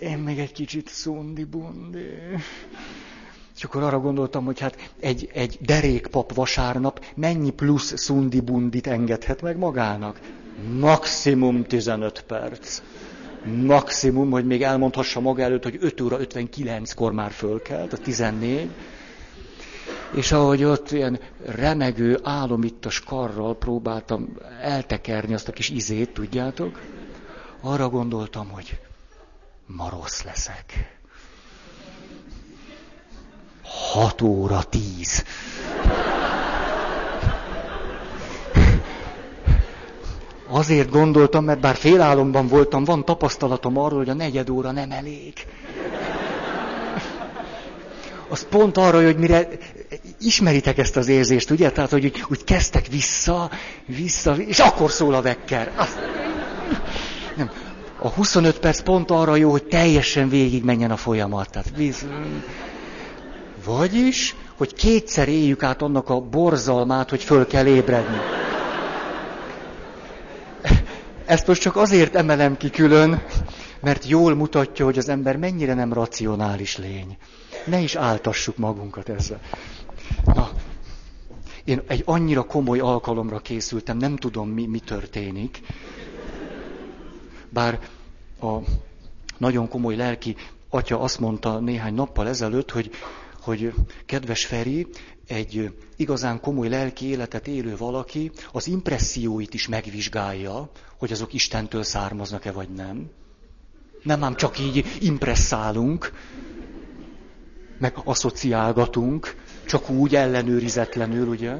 Én 0.00 0.18
még 0.18 0.38
egy 0.38 0.52
kicsit 0.52 0.88
szundi-bundi. 0.88 2.06
És 3.56 3.64
akkor 3.64 3.82
arra 3.82 4.00
gondoltam, 4.00 4.44
hogy 4.44 4.60
hát 4.60 4.92
egy, 5.00 5.30
egy 5.32 5.58
derékpap 5.60 6.34
vasárnap 6.34 7.04
mennyi 7.14 7.50
plusz 7.50 7.96
szundi-bundit 7.96 8.86
engedhet 8.86 9.42
meg 9.42 9.56
magának? 9.56 10.20
Maximum 10.78 11.64
15 11.64 12.22
perc. 12.22 12.82
Maximum, 13.64 14.30
hogy 14.30 14.46
még 14.46 14.62
elmondhassa 14.62 15.20
maga 15.20 15.42
előtt, 15.42 15.62
hogy 15.62 15.78
5 15.80 16.00
óra 16.00 16.16
59-kor 16.20 17.12
már 17.12 17.30
fölkelt, 17.30 17.92
a 17.92 17.98
14 17.98 18.70
és 20.16 20.32
ahogy 20.32 20.64
ott 20.64 20.90
ilyen 20.90 21.20
remegő, 21.44 22.18
álomittas 22.22 23.00
karral 23.00 23.56
próbáltam 23.56 24.36
eltekerni 24.62 25.34
azt 25.34 25.48
a 25.48 25.52
kis 25.52 25.68
izét, 25.68 26.10
tudjátok, 26.12 26.80
arra 27.60 27.88
gondoltam, 27.88 28.48
hogy 28.48 28.78
ma 29.66 29.88
leszek. 30.24 30.98
Hat 33.92 34.22
óra 34.22 34.62
tíz. 34.62 35.24
Azért 40.48 40.90
gondoltam, 40.90 41.44
mert 41.44 41.60
bár 41.60 41.76
félálomban 41.76 42.46
voltam, 42.46 42.84
van 42.84 43.04
tapasztalatom 43.04 43.76
arról, 43.78 43.98
hogy 43.98 44.08
a 44.08 44.14
negyed 44.14 44.50
óra 44.50 44.70
nem 44.70 44.90
elég. 44.90 45.32
Az 48.28 48.46
pont 48.50 48.76
arra, 48.76 49.04
hogy 49.04 49.16
mire 49.16 49.48
ismeritek 50.20 50.78
ezt 50.78 50.96
az 50.96 51.08
érzést, 51.08 51.50
ugye? 51.50 51.70
Tehát, 51.70 51.90
hogy 51.90 52.04
úgy, 52.04 52.24
úgy 52.28 52.44
kezdtek 52.44 52.86
vissza, 52.86 53.50
vissza, 53.86 54.34
és 54.36 54.58
akkor 54.58 54.90
szól 54.90 55.14
a 55.14 55.22
vekker. 55.22 55.72
Azt... 55.76 55.98
Nem. 57.36 57.50
A 57.98 58.08
25 58.08 58.58
perc 58.58 58.80
pont 58.80 59.10
arra 59.10 59.36
jó, 59.36 59.50
hogy 59.50 59.64
teljesen 59.64 60.28
végig 60.28 60.64
menjen 60.64 60.90
a 60.90 60.96
folyamat. 60.96 61.50
Tehát 61.50 61.72
víz... 61.76 62.06
Vagyis, 63.64 64.34
hogy 64.56 64.74
kétszer 64.74 65.28
éljük 65.28 65.62
át 65.62 65.82
annak 65.82 66.08
a 66.08 66.20
borzalmát, 66.20 67.10
hogy 67.10 67.22
föl 67.22 67.46
kell 67.46 67.66
ébredni. 67.66 68.16
Ezt 71.26 71.46
most 71.46 71.60
csak 71.60 71.76
azért 71.76 72.14
emelem 72.14 72.56
ki 72.56 72.70
külön, 72.70 73.22
mert 73.86 74.06
jól 74.06 74.34
mutatja, 74.34 74.84
hogy 74.84 74.98
az 74.98 75.08
ember 75.08 75.36
mennyire 75.36 75.74
nem 75.74 75.92
racionális 75.92 76.76
lény. 76.76 77.16
Ne 77.66 77.80
is 77.80 77.94
áltassuk 77.94 78.56
magunkat 78.56 79.08
ezzel. 79.08 79.40
Na, 80.24 80.50
én 81.64 81.82
egy 81.86 82.02
annyira 82.06 82.42
komoly 82.42 82.78
alkalomra 82.78 83.38
készültem, 83.38 83.96
nem 83.96 84.16
tudom, 84.16 84.48
mi, 84.48 84.66
mi 84.66 84.78
történik. 84.78 85.60
Bár 87.48 87.80
a 88.40 88.56
nagyon 89.38 89.68
komoly 89.68 89.96
lelki 89.96 90.36
atya 90.70 91.00
azt 91.00 91.20
mondta 91.20 91.58
néhány 91.58 91.94
nappal 91.94 92.28
ezelőtt, 92.28 92.70
hogy, 92.70 92.90
hogy 93.40 93.72
kedves 94.06 94.46
Feri, 94.46 94.86
egy 95.26 95.74
igazán 95.96 96.40
komoly 96.40 96.68
lelki 96.68 97.06
életet 97.06 97.46
élő 97.46 97.76
valaki 97.76 98.30
az 98.52 98.66
impresszióit 98.66 99.54
is 99.54 99.68
megvizsgálja, 99.68 100.70
hogy 100.98 101.12
azok 101.12 101.32
Istentől 101.32 101.82
származnak-e 101.82 102.52
vagy 102.52 102.68
nem. 102.68 103.10
Nem 104.06 104.24
ám 104.24 104.34
csak 104.34 104.58
így 104.58 104.96
impresszálunk, 105.00 106.12
meg 107.78 107.96
asszociálgatunk, 108.04 109.34
csak 109.64 109.90
úgy 109.90 110.14
ellenőrizetlenül, 110.14 111.28
ugye? 111.28 111.56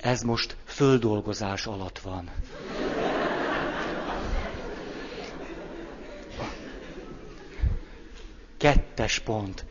Ez 0.00 0.22
most 0.22 0.56
földolgozás 0.64 1.66
alatt 1.66 1.98
van. 1.98 2.30
Kettes 8.56 9.18
pont. 9.18 9.64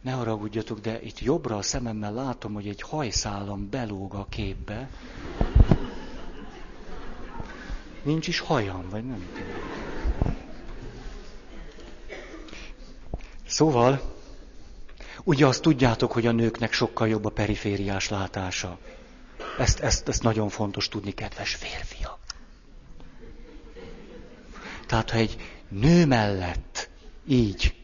Ne 0.00 0.10
haragudjatok, 0.12 0.80
de 0.80 1.00
itt 1.02 1.20
jobbra 1.20 1.56
a 1.56 1.62
szememmel 1.62 2.12
látom, 2.12 2.54
hogy 2.54 2.68
egy 2.68 2.80
hajszálam 2.82 3.70
belóg 3.70 4.14
a 4.14 4.26
képbe. 4.28 4.88
Nincs 8.08 8.26
is 8.28 8.38
hajam, 8.38 8.88
vagy 8.90 9.04
nem 9.04 9.26
Szóval, 13.46 14.14
ugye 15.24 15.46
azt 15.46 15.62
tudjátok, 15.62 16.12
hogy 16.12 16.26
a 16.26 16.32
nőknek 16.32 16.72
sokkal 16.72 17.08
jobb 17.08 17.24
a 17.24 17.30
perifériás 17.30 18.08
látása. 18.08 18.78
Ezt, 19.58 19.80
ezt, 19.80 20.08
ezt 20.08 20.22
nagyon 20.22 20.48
fontos 20.48 20.88
tudni, 20.88 21.14
kedves 21.14 21.54
férfiak. 21.54 22.18
Tehát, 24.86 25.10
ha 25.10 25.16
egy 25.16 25.36
nő 25.68 26.06
mellett 26.06 26.90
így 27.26 27.74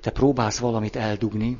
te 0.00 0.10
próbálsz 0.10 0.58
valamit 0.58 0.96
eldugni, 0.96 1.58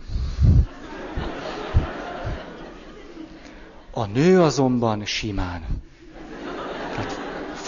a 3.91 4.07
nő 4.07 4.43
azonban 4.43 5.05
simán. 5.05 5.87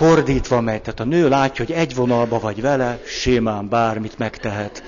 Fordítva 0.00 0.60
megy, 0.60 0.82
tehát 0.82 1.00
a 1.00 1.04
nő 1.04 1.28
látja, 1.28 1.64
hogy 1.64 1.74
egy 1.74 1.94
vonalba 1.94 2.38
vagy 2.38 2.60
vele, 2.60 3.00
simán 3.06 3.68
bármit 3.68 4.18
megtehet. 4.18 4.82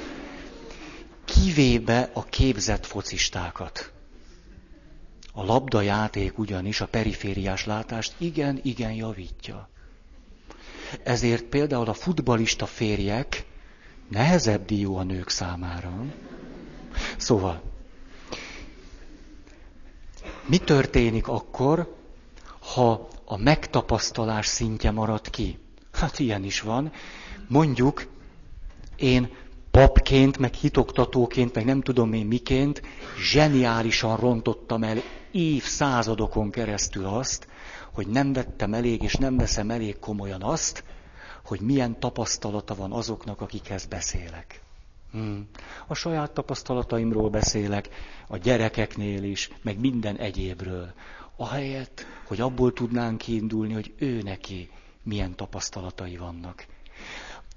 Kivéve 1.24 2.10
a 2.12 2.24
képzett 2.24 2.86
focistákat. 2.86 3.92
A 5.32 5.44
labdajáték 5.44 6.38
ugyanis 6.38 6.80
a 6.80 6.86
perifériás 6.86 7.66
látást 7.66 8.14
igen, 8.18 8.60
igen 8.62 8.92
javítja. 8.92 9.68
Ezért 11.02 11.44
például 11.44 11.88
a 11.88 11.94
futbalista 11.94 12.66
férjek 12.66 13.44
nehezebb 14.08 14.64
dió 14.64 14.96
a 14.96 15.02
nők 15.02 15.28
számára. 15.28 16.04
Szóval, 17.16 17.62
mi 20.46 20.58
történik 20.58 21.28
akkor, 21.28 21.96
ha 22.74 23.08
a 23.32 23.36
megtapasztalás 23.36 24.46
szintje 24.46 24.90
marad 24.90 25.30
ki? 25.30 25.58
Hát 25.92 26.18
ilyen 26.18 26.44
is 26.44 26.60
van. 26.60 26.92
Mondjuk, 27.48 28.06
én 28.96 29.30
papként, 29.70 30.38
meg 30.38 30.54
hitoktatóként, 30.54 31.54
meg 31.54 31.64
nem 31.64 31.80
tudom 31.80 32.12
én 32.12 32.26
miként, 32.26 32.82
zseniálisan 33.18 34.16
rontottam 34.16 34.82
el 34.82 34.98
évszázadokon 35.30 36.50
keresztül 36.50 37.06
azt, 37.06 37.46
hogy 37.92 38.06
nem 38.06 38.32
vettem 38.32 38.74
elég, 38.74 39.02
és 39.02 39.14
nem 39.14 39.36
veszem 39.36 39.70
elég 39.70 39.98
komolyan 39.98 40.42
azt, 40.42 40.84
hogy 41.44 41.60
milyen 41.60 42.00
tapasztalata 42.00 42.74
van 42.74 42.92
azoknak, 42.92 43.40
akikhez 43.40 43.86
beszélek. 43.86 44.62
Hmm. 45.12 45.48
A 45.86 45.94
saját 45.94 46.30
tapasztalataimról 46.30 47.30
beszélek, 47.30 47.88
a 48.28 48.36
gyerekeknél 48.36 49.22
is, 49.22 49.50
meg 49.62 49.80
minden 49.80 50.16
egyébről. 50.16 50.92
Ahelyett, 51.36 52.06
hogy 52.26 52.40
abból 52.40 52.72
tudnánk 52.72 53.18
kiindulni, 53.18 53.72
hogy 53.72 53.94
ő 53.98 54.22
neki 54.22 54.70
milyen 55.02 55.34
tapasztalatai 55.34 56.16
vannak. 56.16 56.66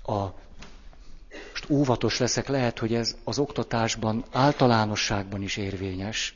A, 0.04 0.24
most 1.50 1.70
óvatos 1.70 2.18
leszek, 2.20 2.48
lehet, 2.48 2.80
hogy 2.80 2.94
ez 2.94 3.18
az 3.24 3.40
oktatásban, 3.40 4.24
általánosságban 4.32 5.42
is 5.42 5.58
érvényes, 5.58 6.36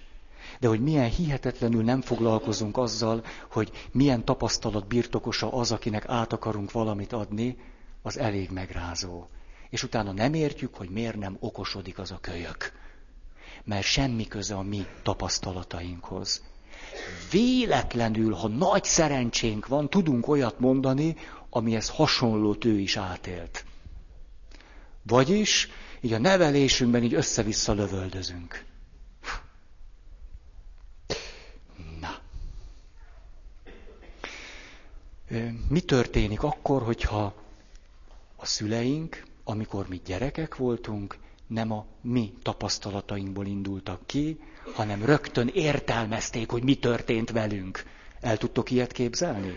de 0.60 0.68
hogy 0.68 0.82
milyen 0.82 1.10
hihetetlenül 1.10 1.84
nem 1.84 2.02
foglalkozunk 2.02 2.78
azzal, 2.78 3.24
hogy 3.52 3.72
milyen 3.92 4.26
tapasztalat 4.26 4.88
birtokosa 4.88 5.54
az, 5.54 5.72
akinek 5.72 6.08
át 6.08 6.34
akarunk 6.34 6.72
valamit 6.72 7.14
adni, 7.14 7.58
az 8.02 8.18
elég 8.18 8.50
megrázó. 8.50 9.28
És 9.70 9.84
utána 9.84 10.12
nem 10.12 10.34
értjük, 10.34 10.76
hogy 10.76 10.90
miért 10.90 11.18
nem 11.18 11.38
okosodik 11.40 12.00
az 12.00 12.12
a 12.12 12.18
kölyök. 12.22 12.72
Mert 13.64 13.86
semmi 13.86 14.28
köze 14.28 14.56
a 14.56 14.62
mi 14.62 14.86
tapasztalatainkhoz. 15.04 16.44
Véletlenül, 17.32 18.34
ha 18.34 18.48
nagy 18.48 18.84
szerencsénk 18.84 19.68
van, 19.68 19.90
tudunk 19.90 20.28
olyat 20.28 20.60
mondani, 20.60 21.16
amihez 21.50 21.90
hasonlót 21.90 22.66
ő 22.66 22.80
is 22.80 22.98
átélt. 22.98 23.66
Vagyis, 25.04 25.70
így 26.02 26.14
a 26.14 26.20
nevelésünkben 26.20 27.04
így 27.04 27.14
össze-vissza 27.14 27.74
lövöldözünk. 27.74 28.68
Mi 35.68 35.80
történik 35.80 36.44
akkor, 36.44 36.84
hogyha 36.84 37.34
a 38.36 38.46
szüleink, 38.46 39.24
amikor 39.44 39.88
mi 39.88 40.02
gyerekek 40.06 40.56
voltunk, 40.56 41.18
nem 41.50 41.72
a 41.72 41.86
mi 42.02 42.34
tapasztalatainkból 42.42 43.46
indultak 43.46 44.06
ki, 44.06 44.40
hanem 44.74 45.06
rögtön 45.06 45.48
értelmezték, 45.54 46.50
hogy 46.50 46.64
mi 46.64 46.76
történt 46.76 47.32
velünk. 47.32 47.84
El 48.20 48.38
tudtok 48.38 48.72
ilyet 48.72 48.92
képzelni? 48.92 49.54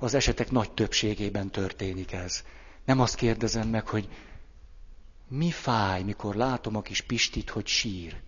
Az 0.00 0.14
esetek 0.14 0.50
nagy 0.50 0.70
többségében 0.72 1.50
történik 1.50 2.12
ez. 2.12 2.42
Nem 2.84 3.00
azt 3.00 3.14
kérdezem 3.14 3.68
meg, 3.68 3.88
hogy 3.88 4.08
mi 5.28 5.50
fáj, 5.50 6.02
mikor 6.02 6.34
látom 6.34 6.76
a 6.76 6.82
kis 6.82 7.00
Pistit, 7.00 7.50
hogy 7.50 7.66
sír. 7.66 8.20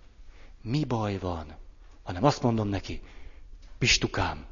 Mi 0.63 0.85
baj 0.85 1.19
van? 1.19 1.55
Hanem 2.03 2.25
azt 2.25 2.43
mondom 2.43 2.69
neki, 2.69 3.01
Pistukám, 3.79 4.45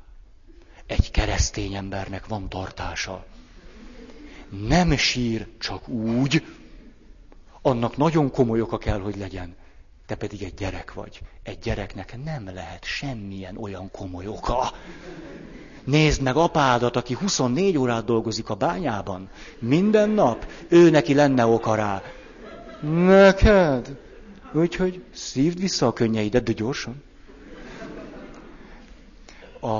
egy 0.86 1.10
keresztény 1.10 1.74
embernek 1.74 2.26
van 2.26 2.48
tartása. 2.48 3.26
Nem 4.48 4.96
sír 4.96 5.48
csak 5.58 5.88
úgy, 5.88 6.44
annak 7.62 7.96
nagyon 7.96 8.30
komoly 8.30 8.60
oka 8.60 8.78
kell, 8.78 9.00
hogy 9.00 9.16
legyen. 9.16 9.54
Te 10.06 10.14
pedig 10.14 10.42
egy 10.42 10.54
gyerek 10.54 10.94
vagy. 10.94 11.20
Egy 11.42 11.58
gyereknek 11.58 12.24
nem 12.24 12.50
lehet 12.54 12.84
semmilyen 12.84 13.56
olyan 13.56 13.90
komoly 13.90 14.26
oka. 14.26 14.72
Nézd 15.84 16.22
meg 16.22 16.36
apádat, 16.36 16.96
aki 16.96 17.14
24 17.14 17.76
órát 17.76 18.04
dolgozik 18.04 18.50
a 18.50 18.54
bányában. 18.54 19.28
Minden 19.58 20.10
nap. 20.10 20.46
Ő 20.68 20.90
neki 20.90 21.14
lenne 21.14 21.46
oka 21.46 21.74
rá. 21.74 22.02
Neked? 22.80 23.96
Úgyhogy 24.52 25.04
szívd 25.12 25.58
vissza 25.60 25.86
a 25.86 25.92
könnyeidet, 25.92 26.42
de 26.42 26.52
gyorsan. 26.52 27.02
A 29.60 29.78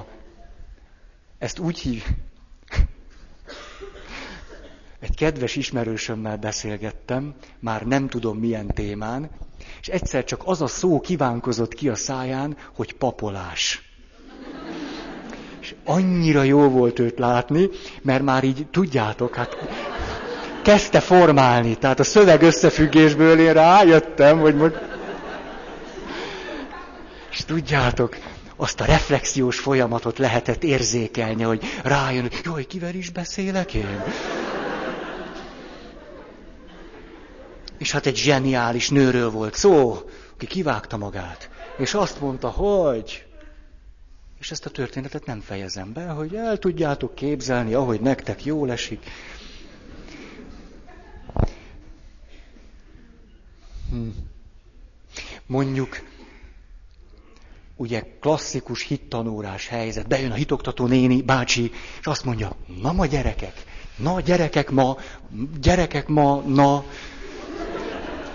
Ezt 1.39 1.59
úgy 1.59 1.79
hív... 1.79 2.05
Egy 5.03 5.17
kedves 5.17 5.57
ismerősömmel 5.57 6.37
beszélgettem, 6.37 7.35
már 7.59 7.83
nem 7.83 8.09
tudom 8.09 8.39
milyen 8.39 8.67
témán, 8.67 9.31
és 9.81 9.89
egyszer 9.89 10.25
csak 10.25 10.43
az 10.45 10.63
a 10.63 10.67
szó 10.67 11.01
kívánkozott 11.01 11.75
ki 11.75 11.89
a 11.89 11.95
száján, 11.95 12.57
hogy 12.75 12.95
papolás. 12.95 13.83
És 15.61 15.75
annyira 15.85 16.43
jó 16.43 16.69
volt 16.69 16.99
őt 16.99 17.19
látni, 17.19 17.69
mert 18.03 18.23
már 18.23 18.45
így 18.45 18.67
tudjátok, 18.71 19.35
hát 19.35 19.57
kezdte 20.63 21.01
formálni. 21.01 21.75
Tehát 21.75 22.01
a 22.01 22.05
szöveg 22.05 22.43
összefüggésből 22.43 23.39
én 23.39 23.53
rájöttem, 23.53 24.39
hogy 24.39 24.57
most... 24.57 24.79
És 27.31 27.45
tudjátok, 27.45 28.17
azt 28.57 28.81
a 28.81 28.85
reflexiós 28.85 29.59
folyamatot 29.59 30.19
lehetett 30.19 30.63
érzékelni, 30.63 31.43
hogy 31.43 31.65
rájön, 31.83 32.23
hogy 32.23 32.41
jaj, 32.45 32.65
kivel 32.65 32.95
is 32.95 33.11
beszélek 33.11 33.75
én? 33.75 34.03
És 37.83 37.91
hát 37.91 38.07
egy 38.07 38.17
zseniális 38.17 38.89
nőről 38.89 39.31
volt 39.31 39.55
szó, 39.55 40.03
aki 40.35 40.47
kivágta 40.47 40.97
magát. 40.97 41.51
És 41.79 41.95
azt 41.95 42.21
mondta, 42.21 42.49
hogy... 42.49 43.27
És 44.39 44.51
ezt 44.51 44.67
a 44.67 44.71
történetet 44.71 45.27
nem 45.27 45.41
fejezem 45.41 45.93
be, 45.93 46.07
hogy 46.07 46.35
el 46.35 46.59
tudjátok 46.59 47.15
képzelni, 47.15 47.75
ahogy 47.75 48.01
nektek 48.01 48.45
jól 48.45 48.71
esik. 48.71 49.11
Hm. 53.91 54.09
Mondjuk, 55.47 56.03
ugye 57.77 58.03
klasszikus 58.21 58.83
hittanórás 58.83 59.69
helyzet, 59.69 60.09
bejön 60.09 60.31
a 60.31 60.35
hitoktató 60.35 60.87
néni, 60.87 61.23
bácsi, 61.23 61.73
és 62.01 62.07
azt 62.07 62.25
mondja, 62.25 62.57
na 62.83 62.93
ma 62.93 63.07
gyerekek, 63.07 63.65
na 63.97 64.21
gyerekek 64.21 64.71
ma, 64.71 64.97
gyerekek 65.61 66.09
ma, 66.09 66.41
na. 66.41 66.85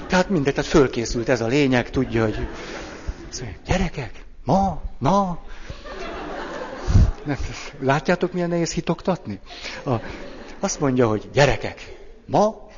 Tehát 0.07 0.29
mindegy, 0.29 0.53
tehát 0.53 0.69
fölkészült 0.69 1.29
ez 1.29 1.41
a 1.41 1.47
lényeg, 1.47 1.89
tudja, 1.89 2.23
hogy 2.23 2.47
gyerekek, 3.65 4.25
ma, 4.43 4.81
na. 4.97 5.39
Látjátok, 7.79 8.33
milyen 8.33 8.49
nehéz 8.49 8.73
hitoktatni? 8.73 9.39
A, 9.85 9.91
azt 10.59 10.79
mondja, 10.79 11.07
hogy 11.07 11.29
gyerekek, 11.33 11.97
ma, 12.25 12.69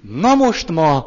na 0.00 0.34
most 0.34 0.68
ma, 0.68 1.06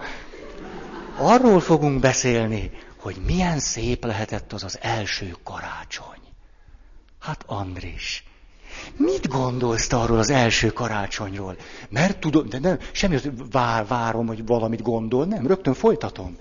arról 1.17 1.59
fogunk 1.59 1.99
beszélni, 1.99 2.71
hogy 2.99 3.21
milyen 3.25 3.59
szép 3.59 4.05
lehetett 4.05 4.53
az 4.53 4.63
az 4.63 4.77
első 4.81 5.35
karácsony. 5.43 6.19
Hát 7.19 7.43
Andris, 7.47 8.23
mit 8.97 9.27
gondolsz 9.27 9.93
arról 9.93 10.17
az 10.17 10.29
első 10.29 10.67
karácsonyról? 10.67 11.55
Mert 11.89 12.19
tudom, 12.19 12.49
de 12.49 12.59
nem, 12.59 12.77
semmi, 12.91 13.17
vár, 13.51 13.85
várom, 13.87 14.27
hogy 14.27 14.45
valamit 14.45 14.81
gondol, 14.81 15.25
nem, 15.25 15.47
rögtön 15.47 15.73
folytatom. 15.73 16.37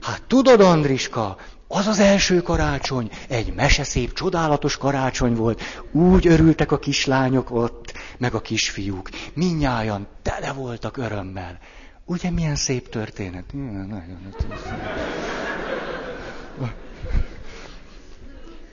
Hát 0.00 0.22
tudod, 0.26 0.60
Andriska, 0.60 1.36
az 1.68 1.86
az 1.86 1.98
első 1.98 2.42
karácsony, 2.42 3.10
egy 3.28 3.54
meseszép, 3.54 4.12
csodálatos 4.12 4.76
karácsony 4.76 5.34
volt. 5.34 5.62
Úgy 5.92 6.26
örültek 6.26 6.72
a 6.72 6.78
kislányok 6.78 7.50
ott, 7.50 7.92
meg 8.18 8.34
a 8.34 8.40
kisfiúk. 8.40 9.08
Minnyájan 9.34 10.06
tele 10.22 10.52
voltak 10.52 10.96
örömmel. 10.96 11.58
Ugye 12.04 12.30
milyen 12.30 12.56
szép 12.56 12.88
történet? 12.88 13.44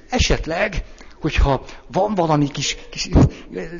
Esetleg, 0.09 0.83
hogyha 1.21 1.65
van 1.87 2.15
valami 2.15 2.47
kis, 2.47 2.77
kis 2.89 3.09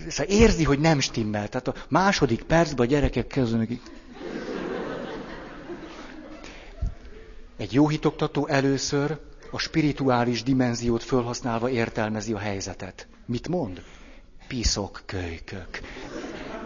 szóval 0.09 0.35
érzi, 0.35 0.63
hogy 0.63 0.79
nem 0.79 0.99
stimmel. 0.99 1.47
Tehát 1.47 1.67
a 1.67 1.73
második 1.89 2.43
percben 2.43 2.85
a 2.85 2.89
gyerekek 2.89 3.27
kezdenek 3.27 3.69
Egy 7.57 7.73
jó 7.73 7.87
hitoktató 7.87 8.47
először 8.47 9.19
a 9.51 9.59
spirituális 9.59 10.43
dimenziót 10.43 11.03
felhasználva 11.03 11.69
értelmezi 11.69 12.33
a 12.33 12.37
helyzetet. 12.37 13.07
Mit 13.25 13.47
mond? 13.47 13.81
Piszok, 14.47 15.01
kölykök 15.05 15.79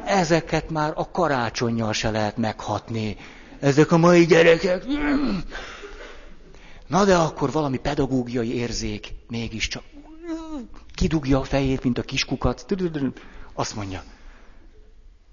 ezeket 0.06 0.70
már 0.70 0.94
a 0.96 1.12
karácsonyjal 1.12 1.94
se 1.94 2.10
lehet 2.10 2.38
meghatni. 2.38 3.18
Ezek 3.60 3.92
a 3.92 3.98
mai 3.98 4.26
gyerekek. 4.26 4.84
Na 6.88 7.06
de 7.06 7.16
akkor 7.16 7.52
valami 7.52 7.78
pedagógiai 7.78 8.56
érzék 8.56 9.14
mégiscsak 9.28 9.84
kidugja 10.94 11.40
a 11.40 11.44
fejét, 11.44 11.84
mint 11.84 11.98
a 11.98 12.02
kiskukat. 12.02 12.66
Azt 13.54 13.76
mondja, 13.76 14.04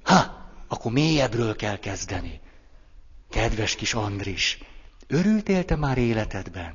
ha, 0.02 0.50
akkor 0.68 0.92
mélyebbről 0.92 1.56
kell 1.56 1.76
kezdeni. 1.76 2.40
Kedves 3.30 3.74
kis 3.74 3.94
Andris, 3.94 4.58
örültél 5.06 5.64
te 5.64 5.76
már 5.76 5.98
életedben? 5.98 6.74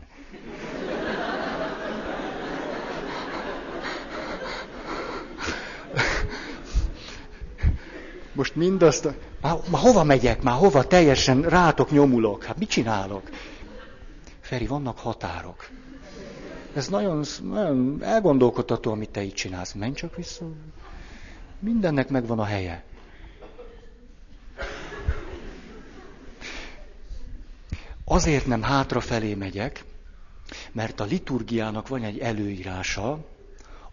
most 8.38 8.56
mindazt, 8.56 9.08
már, 9.42 9.58
már 9.72 9.82
hova 9.82 10.04
megyek, 10.04 10.42
már 10.42 10.56
hova 10.56 10.88
teljesen 10.88 11.42
rátok 11.42 11.92
nyomulok, 11.92 12.44
hát 12.44 12.58
mit 12.58 12.70
csinálok? 12.70 13.30
Feri, 14.42 14.68
vannak 14.68 15.00
határok. 15.00 15.70
Ez 16.74 16.88
nagyon, 16.88 17.24
nagyon 17.44 18.04
elgondolkodható, 18.04 18.92
amit 18.92 19.10
te 19.10 19.24
így 19.24 19.34
csinálsz. 19.34 19.74
Menj 19.74 19.94
csak 19.94 20.16
vissza. 20.16 20.46
Mindennek 21.60 22.10
megvan 22.10 22.40
a 22.40 22.46
helye. 22.46 22.84
Azért 28.06 28.46
nem 28.46 28.62
hátrafelé 28.62 29.34
megyek, 29.34 29.86
mert 30.72 31.00
a 31.00 31.04
liturgiának 31.04 31.88
van 31.88 32.04
egy 32.04 32.20
előírása, 32.20 33.26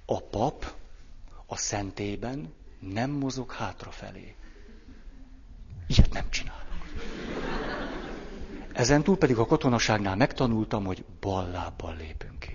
a 0.06 0.20
pap 0.20 0.74
a 1.46 1.56
szentében 1.56 2.52
nem 2.78 3.10
mozog 3.10 3.52
hátrafelé. 3.52 4.34
Ilyet 5.86 6.12
nem 6.12 6.30
csinálok. 6.30 6.62
Ezen 8.72 9.02
túl 9.02 9.16
pedig 9.16 9.36
a 9.36 9.46
katonaságnál 9.46 10.16
megtanultam, 10.16 10.84
hogy 10.84 11.04
bal 11.20 11.72
lépünk 11.98 12.38
ki. 12.38 12.53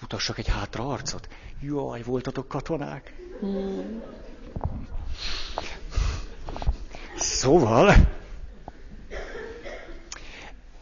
Most 0.00 0.10
mutassak 0.10 0.38
egy 0.38 0.48
hátra 0.48 0.88
arcot. 0.88 1.28
Jaj, 1.60 2.02
voltatok 2.02 2.48
katonák. 2.48 3.14
Szóval, 7.16 7.94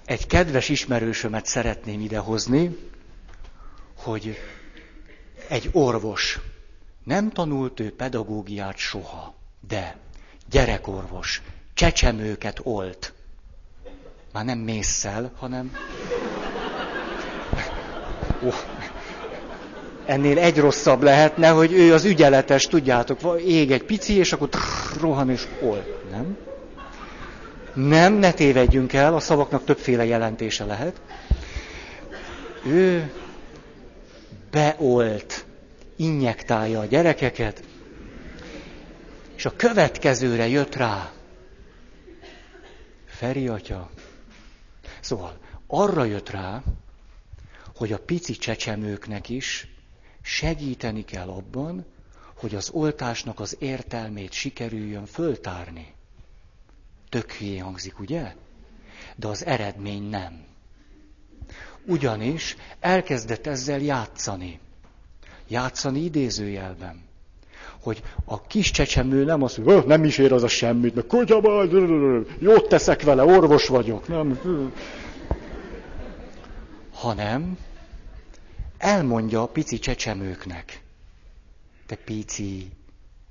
egy 0.04 0.26
kedves 0.26 0.68
ismerősömet 0.68 1.46
szeretném 1.46 2.00
idehozni, 2.00 2.76
hogy 3.96 4.38
egy 5.48 5.70
orvos 5.72 6.40
nem 7.04 7.30
tanult 7.30 7.80
ő 7.80 7.94
pedagógiát 7.94 8.76
soha, 8.76 9.34
de 9.68 9.96
gyerekorvos, 10.50 11.42
csecsemőket 11.74 12.60
olt. 12.62 13.12
Már 14.32 14.44
nem 14.44 14.58
mészszel, 14.58 15.32
hanem... 15.36 15.76
Oh. 18.42 18.73
Ennél 20.06 20.38
egy 20.38 20.58
rosszabb 20.58 21.02
lehetne, 21.02 21.48
hogy 21.48 21.72
ő 21.72 21.92
az 21.92 22.04
ügyeletes, 22.04 22.66
tudjátok, 22.66 23.20
ég 23.46 23.70
egy 23.72 23.84
pici, 23.84 24.16
és 24.16 24.32
akkor 24.32 24.48
trrr, 24.48 25.00
rohan 25.00 25.30
és 25.30 25.46
olt. 25.60 26.10
Nem? 26.10 26.36
Nem, 27.74 28.12
ne 28.12 28.32
tévedjünk 28.32 28.92
el, 28.92 29.14
a 29.14 29.20
szavaknak 29.20 29.64
többféle 29.64 30.04
jelentése 30.04 30.64
lehet. 30.64 31.00
Ő 32.66 33.12
beolt 34.50 35.44
injektálja 35.96 36.80
a 36.80 36.84
gyerekeket, 36.84 37.62
és 39.36 39.44
a 39.44 39.56
következőre 39.56 40.48
jött 40.48 40.74
rá. 40.74 41.12
Feri 43.06 43.48
atya. 43.48 43.90
Szóval 45.00 45.38
arra 45.66 46.04
jött 46.04 46.30
rá, 46.30 46.62
hogy 47.76 47.92
a 47.92 47.98
pici 47.98 48.32
csecsemőknek 48.32 49.28
is 49.28 49.73
segíteni 50.24 51.04
kell 51.04 51.28
abban, 51.28 51.84
hogy 52.34 52.54
az 52.54 52.70
oltásnak 52.70 53.40
az 53.40 53.56
értelmét 53.58 54.32
sikerüljön 54.32 55.06
föltárni. 55.06 55.94
Tök 57.08 57.32
hülyé 57.32 57.58
hangzik, 57.58 57.98
ugye? 57.98 58.34
De 59.16 59.26
az 59.26 59.44
eredmény 59.44 60.02
nem. 60.02 60.44
Ugyanis 61.86 62.56
elkezdett 62.80 63.46
ezzel 63.46 63.80
játszani 63.80 64.60
játszani 65.48 66.00
idézőjelben. 66.00 67.02
Hogy 67.82 68.02
a 68.24 68.42
kis 68.42 68.70
csecsemő 68.70 69.24
nem 69.24 69.42
azt 69.42 69.56
mondja, 69.56 69.82
nem 69.86 70.04
is 70.04 70.18
ér 70.18 70.32
az 70.32 70.42
a 70.42 70.48
semmit, 70.48 70.94
meg 70.94 71.06
kutya 71.06 71.40
majd, 71.40 71.72
jót 72.38 72.68
teszek 72.68 73.02
vele, 73.02 73.24
orvos 73.24 73.68
vagyok. 73.68 74.08
Nem. 74.08 74.40
Hanem 76.92 77.58
elmondja 78.78 79.42
a 79.42 79.46
pici 79.46 79.78
csecsemőknek. 79.78 80.82
Te 81.86 81.96
pici, 81.96 82.70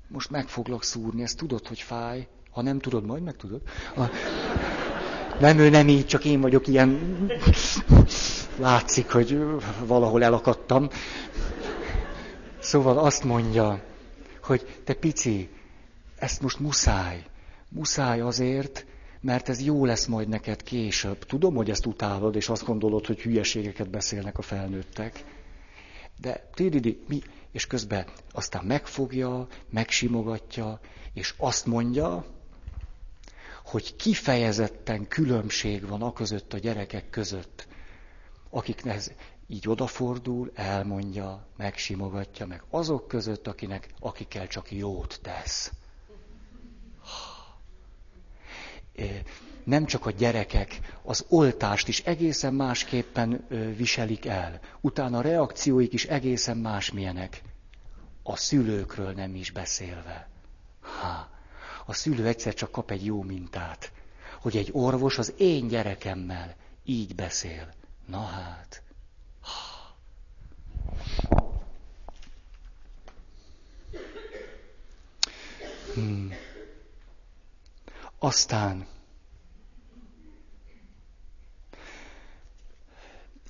most 0.08 0.30
meg 0.30 0.48
foglak 0.48 0.84
szúrni, 0.84 1.22
ezt 1.22 1.36
tudod, 1.36 1.66
hogy 1.66 1.80
fáj. 1.80 2.26
Ha 2.50 2.62
nem 2.62 2.78
tudod, 2.78 3.04
majd 3.04 3.22
meg 3.22 3.36
tudod. 3.36 3.60
A... 3.96 4.02
Nem, 5.40 5.58
ő 5.58 5.68
nem 5.68 5.88
így, 5.88 6.06
csak 6.06 6.24
én 6.24 6.40
vagyok 6.40 6.66
ilyen... 6.66 6.98
Látszik, 8.58 9.10
hogy 9.10 9.38
valahol 9.86 10.22
elakadtam. 10.22 10.88
Szóval 12.58 12.98
azt 12.98 13.24
mondja, 13.24 13.82
hogy 14.42 14.80
te 14.84 14.94
pici, 14.94 15.48
ezt 16.16 16.40
most 16.40 16.58
muszáj. 16.60 17.24
Muszáj 17.68 18.20
azért, 18.20 18.86
mert 19.20 19.48
ez 19.48 19.62
jó 19.62 19.84
lesz 19.84 20.06
majd 20.06 20.28
neked 20.28 20.62
később. 20.62 21.24
Tudom, 21.24 21.54
hogy 21.54 21.70
ezt 21.70 21.86
utálod, 21.86 22.36
és 22.36 22.48
azt 22.48 22.64
gondolod, 22.64 23.06
hogy 23.06 23.20
hülyeségeket 23.20 23.90
beszélnek 23.90 24.38
a 24.38 24.42
felnőttek. 24.42 25.24
De 26.16 26.48
tididi, 26.54 27.04
mi? 27.08 27.20
És 27.50 27.66
közben 27.66 28.06
aztán 28.32 28.64
megfogja, 28.64 29.46
megsimogatja, 29.70 30.80
és 31.12 31.34
azt 31.36 31.66
mondja, 31.66 32.24
hogy 33.64 33.96
kifejezetten 33.96 35.08
különbség 35.08 35.86
van 35.88 36.02
a 36.02 36.12
között 36.12 36.52
a 36.52 36.58
gyerekek 36.58 37.10
között, 37.10 37.66
akiknek 38.50 39.02
így 39.46 39.68
odafordul, 39.68 40.50
elmondja, 40.54 41.46
megsimogatja, 41.56 42.46
meg 42.46 42.62
azok 42.70 43.08
között, 43.08 43.46
akinek, 43.46 43.88
akikkel 44.00 44.46
csak 44.46 44.72
jót 44.72 45.18
tesz. 45.22 45.72
Nem 49.64 49.84
csak 49.84 50.06
a 50.06 50.10
gyerekek, 50.10 50.80
az 51.02 51.24
oltást 51.28 51.88
is 51.88 52.00
egészen 52.00 52.54
másképpen 52.54 53.46
viselik 53.76 54.26
el. 54.26 54.60
Utána 54.80 55.18
a 55.18 55.22
reakcióik 55.22 55.92
is 55.92 56.04
egészen 56.04 56.56
másmilyenek. 56.56 57.42
A 58.22 58.36
szülőkről 58.36 59.12
nem 59.12 59.34
is 59.34 59.50
beszélve. 59.50 60.28
Ha, 60.80 61.28
a 61.86 61.92
szülő 61.92 62.26
egyszer 62.26 62.54
csak 62.54 62.70
kap 62.70 62.90
egy 62.90 63.04
jó 63.04 63.22
mintát, 63.22 63.92
hogy 64.40 64.56
egy 64.56 64.68
orvos 64.72 65.18
az 65.18 65.32
én 65.36 65.68
gyerekemmel 65.68 66.54
így 66.84 67.14
beszél. 67.14 67.68
Na 68.06 68.20
hát. 68.22 68.82
Hmm. 75.94 76.32
Aztán 78.18 78.86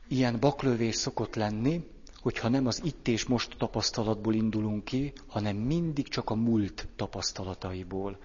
ilyen 0.09 0.40
baklövés 0.40 0.94
szokott 0.94 1.34
lenni, 1.34 1.84
hogyha 2.20 2.48
nem 2.48 2.66
az 2.66 2.80
itt 2.84 3.09
és 3.09 3.24
most 3.24 3.57
tapasztalatból 3.59 4.34
indulunk 4.34 4.84
ki, 4.84 5.12
hanem 5.26 5.57
mindig 5.57 6.09
csak 6.09 6.30
a 6.30 6.34
múlt 6.34 6.88
tapasztalataiból. 6.96 8.18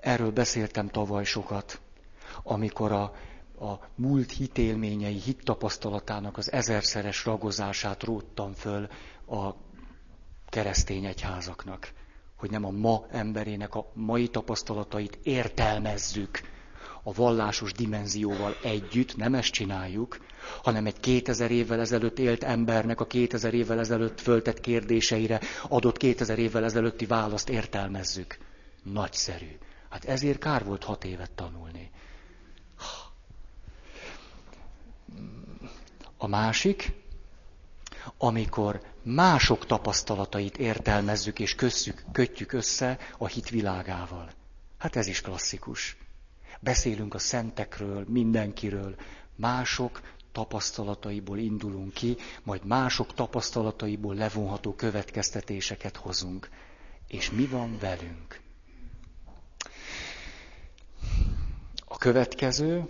Erről 0.00 0.30
beszéltem 0.30 0.88
tavaly 0.88 1.24
sokat, 1.24 1.80
amikor 2.42 2.92
a, 2.92 3.02
a 3.64 3.78
múlt 3.94 4.30
hitélményei, 4.32 5.14
hittapasztalatának 5.20 6.36
az 6.36 6.52
ezerszeres 6.52 7.24
ragozását 7.24 8.02
róttam 8.02 8.52
föl 8.52 8.88
a 9.26 9.54
keresztény 10.48 11.04
egyházaknak 11.04 11.92
hogy 12.38 12.50
nem 12.50 12.64
a 12.64 12.70
ma 12.70 13.06
emberének 13.10 13.74
a 13.74 13.90
mai 13.94 14.28
tapasztalatait 14.28 15.18
értelmezzük 15.22 16.40
a 17.08 17.12
vallásos 17.12 17.72
dimenzióval 17.72 18.56
együtt, 18.62 19.16
nem 19.16 19.34
ezt 19.34 19.50
csináljuk, 19.50 20.18
hanem 20.62 20.86
egy 20.86 21.00
2000 21.00 21.50
évvel 21.50 21.80
ezelőtt 21.80 22.18
élt 22.18 22.44
embernek 22.44 23.00
a 23.00 23.06
2000 23.06 23.54
évvel 23.54 23.78
ezelőtt 23.78 24.20
föltett 24.20 24.60
kérdéseire 24.60 25.40
adott 25.68 25.96
2000 25.96 26.38
évvel 26.38 26.64
ezelőtti 26.64 27.06
választ 27.06 27.48
értelmezzük. 27.48 28.38
Nagyszerű. 28.82 29.58
Hát 29.90 30.04
ezért 30.04 30.38
kár 30.38 30.64
volt 30.64 30.84
hat 30.84 31.04
évet 31.04 31.30
tanulni. 31.30 31.90
A 36.16 36.26
másik, 36.26 36.92
amikor 38.18 38.80
mások 39.02 39.66
tapasztalatait 39.66 40.56
értelmezzük 40.58 41.38
és 41.38 41.54
kösszük, 41.54 42.04
kötjük 42.12 42.52
össze 42.52 42.98
a 43.18 43.26
hit 43.26 43.48
világával. 43.48 44.30
Hát 44.78 44.96
ez 44.96 45.06
is 45.06 45.20
klasszikus. 45.20 45.96
Beszélünk 46.60 47.14
a 47.14 47.18
szentekről, 47.18 48.04
mindenkiről, 48.08 48.94
mások 49.36 50.00
tapasztalataiból 50.32 51.38
indulunk 51.38 51.92
ki, 51.92 52.16
majd 52.42 52.64
mások 52.64 53.14
tapasztalataiból 53.14 54.14
levonható 54.14 54.74
következtetéseket 54.74 55.96
hozunk. 55.96 56.48
És 57.06 57.30
mi 57.30 57.46
van 57.46 57.78
velünk? 57.78 58.40
A 61.84 61.96
következő, 61.98 62.88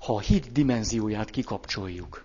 ha 0.00 0.14
a 0.14 0.20
hit 0.20 0.52
dimenzióját 0.52 1.30
kikapcsoljuk, 1.30 2.24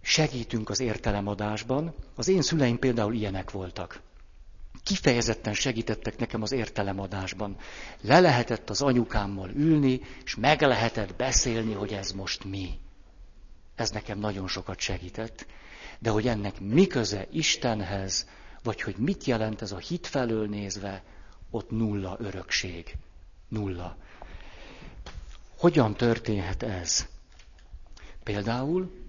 segítünk 0.00 0.68
az 0.70 0.80
értelemadásban. 0.80 1.94
Az 2.14 2.28
én 2.28 2.42
szüleim 2.42 2.78
például 2.78 3.14
ilyenek 3.14 3.50
voltak. 3.50 4.00
Kifejezetten 4.82 5.54
segítettek 5.54 6.18
nekem 6.18 6.42
az 6.42 6.52
értelemadásban. 6.52 7.56
Le 8.00 8.20
lehetett 8.20 8.70
az 8.70 8.82
anyukámmal 8.82 9.50
ülni, 9.50 10.00
és 10.24 10.34
meg 10.36 10.60
lehetett 10.60 11.16
beszélni, 11.16 11.72
hogy 11.72 11.92
ez 11.92 12.12
most 12.12 12.44
mi. 12.44 12.78
Ez 13.74 13.90
nekem 13.90 14.18
nagyon 14.18 14.48
sokat 14.48 14.78
segített. 14.78 15.46
De 15.98 16.10
hogy 16.10 16.28
ennek 16.28 16.60
mi 16.60 16.86
köze 16.86 17.26
Istenhez, 17.30 18.28
vagy 18.62 18.80
hogy 18.82 18.96
mit 18.96 19.24
jelent 19.24 19.62
ez 19.62 19.72
a 19.72 19.78
hit 19.78 20.06
felől 20.06 20.48
nézve, 20.48 21.02
ott 21.50 21.70
nulla 21.70 22.16
örökség. 22.20 22.96
Nulla. 23.48 23.96
Hogyan 25.58 25.94
történhet 25.94 26.62
ez? 26.62 27.06
Például 28.22 29.06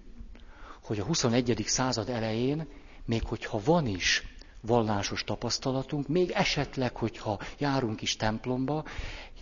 hogy 0.89 0.99
a 0.99 1.03
21. 1.03 1.63
század 1.65 2.09
elején, 2.09 2.67
még 3.05 3.23
hogyha 3.23 3.61
van 3.63 3.87
is 3.87 4.28
vallásos 4.61 5.23
tapasztalatunk, 5.23 6.07
még 6.07 6.31
esetleg, 6.31 6.95
hogyha 6.95 7.39
járunk 7.57 8.01
is 8.01 8.15
templomba, 8.15 8.83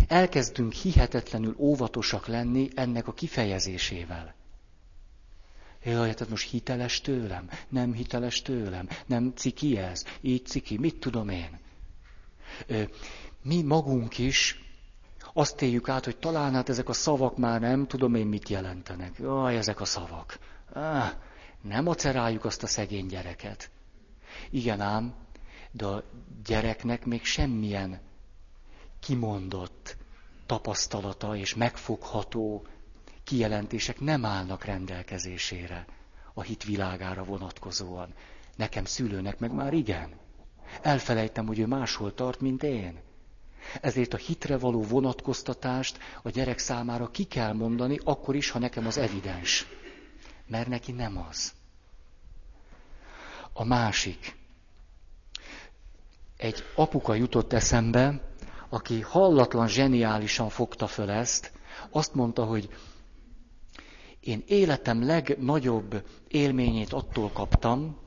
elkezdünk 0.07 0.73
hihetetlenül 0.73 1.55
óvatosak 1.57 2.27
lenni 2.27 2.69
ennek 2.75 3.07
a 3.07 3.13
kifejezésével. 3.13 4.35
Jaj, 5.83 6.13
tehát 6.13 6.29
most 6.29 6.49
hiteles 6.49 7.01
tőlem, 7.01 7.49
nem 7.69 7.93
hiteles 7.93 8.41
tőlem, 8.41 8.87
nem 9.05 9.33
ciki 9.35 9.77
ez, 9.77 10.03
így 10.21 10.45
ciki, 10.45 10.77
mit 10.77 10.99
tudom 10.99 11.29
én. 11.29 11.59
Mi 13.43 13.61
magunk 13.61 14.17
is 14.17 14.61
azt 15.33 15.61
éljük 15.61 15.89
át, 15.89 16.05
hogy 16.05 16.17
talán 16.17 16.53
hát 16.53 16.69
ezek 16.69 16.89
a 16.89 16.93
szavak 16.93 17.37
már 17.37 17.59
nem 17.61 17.87
tudom 17.87 18.15
én 18.15 18.27
mit 18.27 18.49
jelentenek. 18.49 19.17
Jaj, 19.19 19.57
ezek 19.57 19.81
a 19.81 19.85
szavak. 19.85 20.39
Nem 21.61 21.83
maceráljuk 21.83 22.45
azt 22.45 22.63
a 22.63 22.67
szegény 22.67 23.05
gyereket. 23.05 23.69
Igen 24.49 24.81
ám, 24.81 25.13
de 25.71 25.85
a 25.85 26.03
gyereknek 26.45 27.05
még 27.05 27.23
semmilyen 27.25 27.99
kimondott 28.99 29.97
tapasztalata 30.45 31.35
és 31.35 31.55
megfogható 31.55 32.67
kijelentések 33.23 33.99
nem 33.99 34.25
állnak 34.25 34.63
rendelkezésére 34.63 35.85
a 36.33 36.41
hit 36.41 36.63
világára 36.63 37.23
vonatkozóan. 37.23 38.13
Nekem 38.55 38.85
szülőnek 38.85 39.39
meg 39.39 39.51
már 39.53 39.73
igen. 39.73 40.09
Elfelejtem, 40.81 41.47
hogy 41.47 41.59
ő 41.59 41.65
máshol 41.65 42.13
tart, 42.13 42.39
mint 42.39 42.63
én. 42.63 42.99
Ezért 43.81 44.13
a 44.13 44.17
hitre 44.17 44.57
való 44.57 44.81
vonatkoztatást 44.81 45.97
a 46.21 46.29
gyerek 46.29 46.57
számára 46.57 47.11
ki 47.11 47.23
kell 47.23 47.53
mondani, 47.53 47.99
akkor 48.03 48.35
is, 48.35 48.49
ha 48.49 48.59
nekem 48.59 48.85
az 48.85 48.97
evidens 48.97 49.65
mert 50.47 50.67
neki 50.67 50.91
nem 50.91 51.17
az. 51.29 51.53
A 53.59 53.63
másik. 53.63 54.35
Egy 56.37 56.63
apuka 56.75 57.13
jutott 57.13 57.53
eszembe, 57.53 58.21
aki 58.69 59.01
hallatlan 59.01 59.67
zseniálisan 59.67 60.49
fogta 60.49 60.87
föl 60.87 61.09
ezt, 61.09 61.51
azt 61.89 62.13
mondta, 62.13 62.45
hogy 62.45 62.69
én 64.19 64.43
életem 64.47 65.05
legnagyobb 65.05 66.07
élményét 66.27 66.93
attól 66.93 67.31
kaptam, 67.31 67.97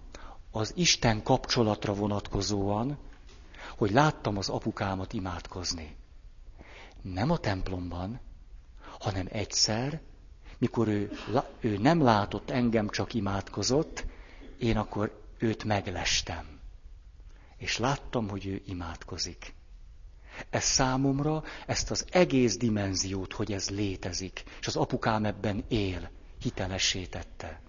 az 0.51 0.72
Isten 0.76 1.22
kapcsolatra 1.22 1.94
vonatkozóan, 1.94 2.98
hogy 3.76 3.90
láttam 3.90 4.36
az 4.36 4.48
apukámat 4.48 5.12
imádkozni. 5.12 5.96
Nem 7.03 7.30
a 7.30 7.36
templomban, 7.36 8.20
hanem 8.98 9.26
egyszer 9.30 10.01
mikor 10.59 10.88
ő, 10.88 11.11
ő 11.61 11.78
nem 11.78 12.03
látott 12.03 12.51
engem, 12.51 12.88
csak 12.88 13.14
imádkozott, 13.14 14.05
én 14.59 14.76
akkor 14.76 15.20
őt 15.41 15.64
meglestem. 15.64 16.59
És 17.57 17.78
láttam, 17.78 18.28
hogy 18.28 18.47
ő 18.47 18.62
imádkozik. 18.66 19.55
Ez 20.51 20.64
számomra 20.64 21.43
ezt 21.66 21.91
az 21.91 22.05
egész 22.11 22.57
dimenziót, 22.57 23.32
hogy 23.32 23.53
ez 23.53 23.70
létezik, 23.70 24.43
és 24.61 24.66
az 24.66 24.76
apukám 24.76 25.24
ebben 25.24 25.64
él, 25.68 26.11
hitelessé 26.41 27.05
tette. 27.05 27.61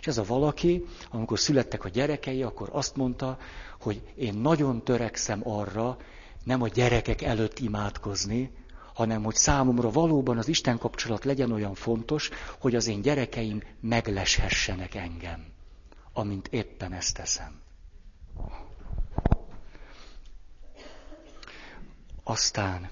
És 0.00 0.06
ez 0.06 0.18
a 0.18 0.24
valaki, 0.24 0.84
amikor 1.10 1.38
születtek 1.38 1.84
a 1.84 1.88
gyerekei, 1.88 2.42
akkor 2.42 2.68
azt 2.72 2.96
mondta, 2.96 3.38
hogy 3.80 4.02
én 4.14 4.34
nagyon 4.34 4.84
törekszem 4.84 5.48
arra, 5.48 5.96
nem 6.44 6.62
a 6.62 6.68
gyerekek 6.68 7.22
előtt 7.22 7.58
imádkozni, 7.58 8.50
hanem 8.94 9.22
hogy 9.22 9.34
számomra 9.34 9.90
valóban 9.90 10.38
az 10.38 10.48
Isten 10.48 10.78
kapcsolat 10.78 11.24
legyen 11.24 11.52
olyan 11.52 11.74
fontos, 11.74 12.30
hogy 12.58 12.74
az 12.74 12.86
én 12.86 13.02
gyerekeim 13.02 13.62
megleshessenek 13.80 14.94
engem, 14.94 15.46
amint 16.18 16.48
éppen 16.48 16.92
ezt 16.92 17.14
teszem. 17.14 17.60
Aztán 22.22 22.90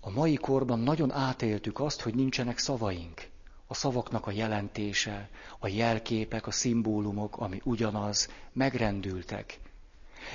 a 0.00 0.10
mai 0.10 0.34
korban 0.34 0.78
nagyon 0.80 1.12
átéltük 1.12 1.80
azt, 1.80 2.00
hogy 2.00 2.14
nincsenek 2.14 2.58
szavaink. 2.58 3.28
A 3.66 3.74
szavaknak 3.74 4.26
a 4.26 4.30
jelentése, 4.30 5.28
a 5.58 5.68
jelképek, 5.68 6.46
a 6.46 6.50
szimbólumok, 6.50 7.36
ami 7.36 7.60
ugyanaz, 7.64 8.28
megrendültek. 8.52 9.58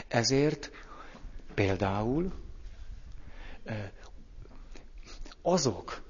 Ezért 0.08 0.72
például 1.54 2.34
azok, 5.42 6.02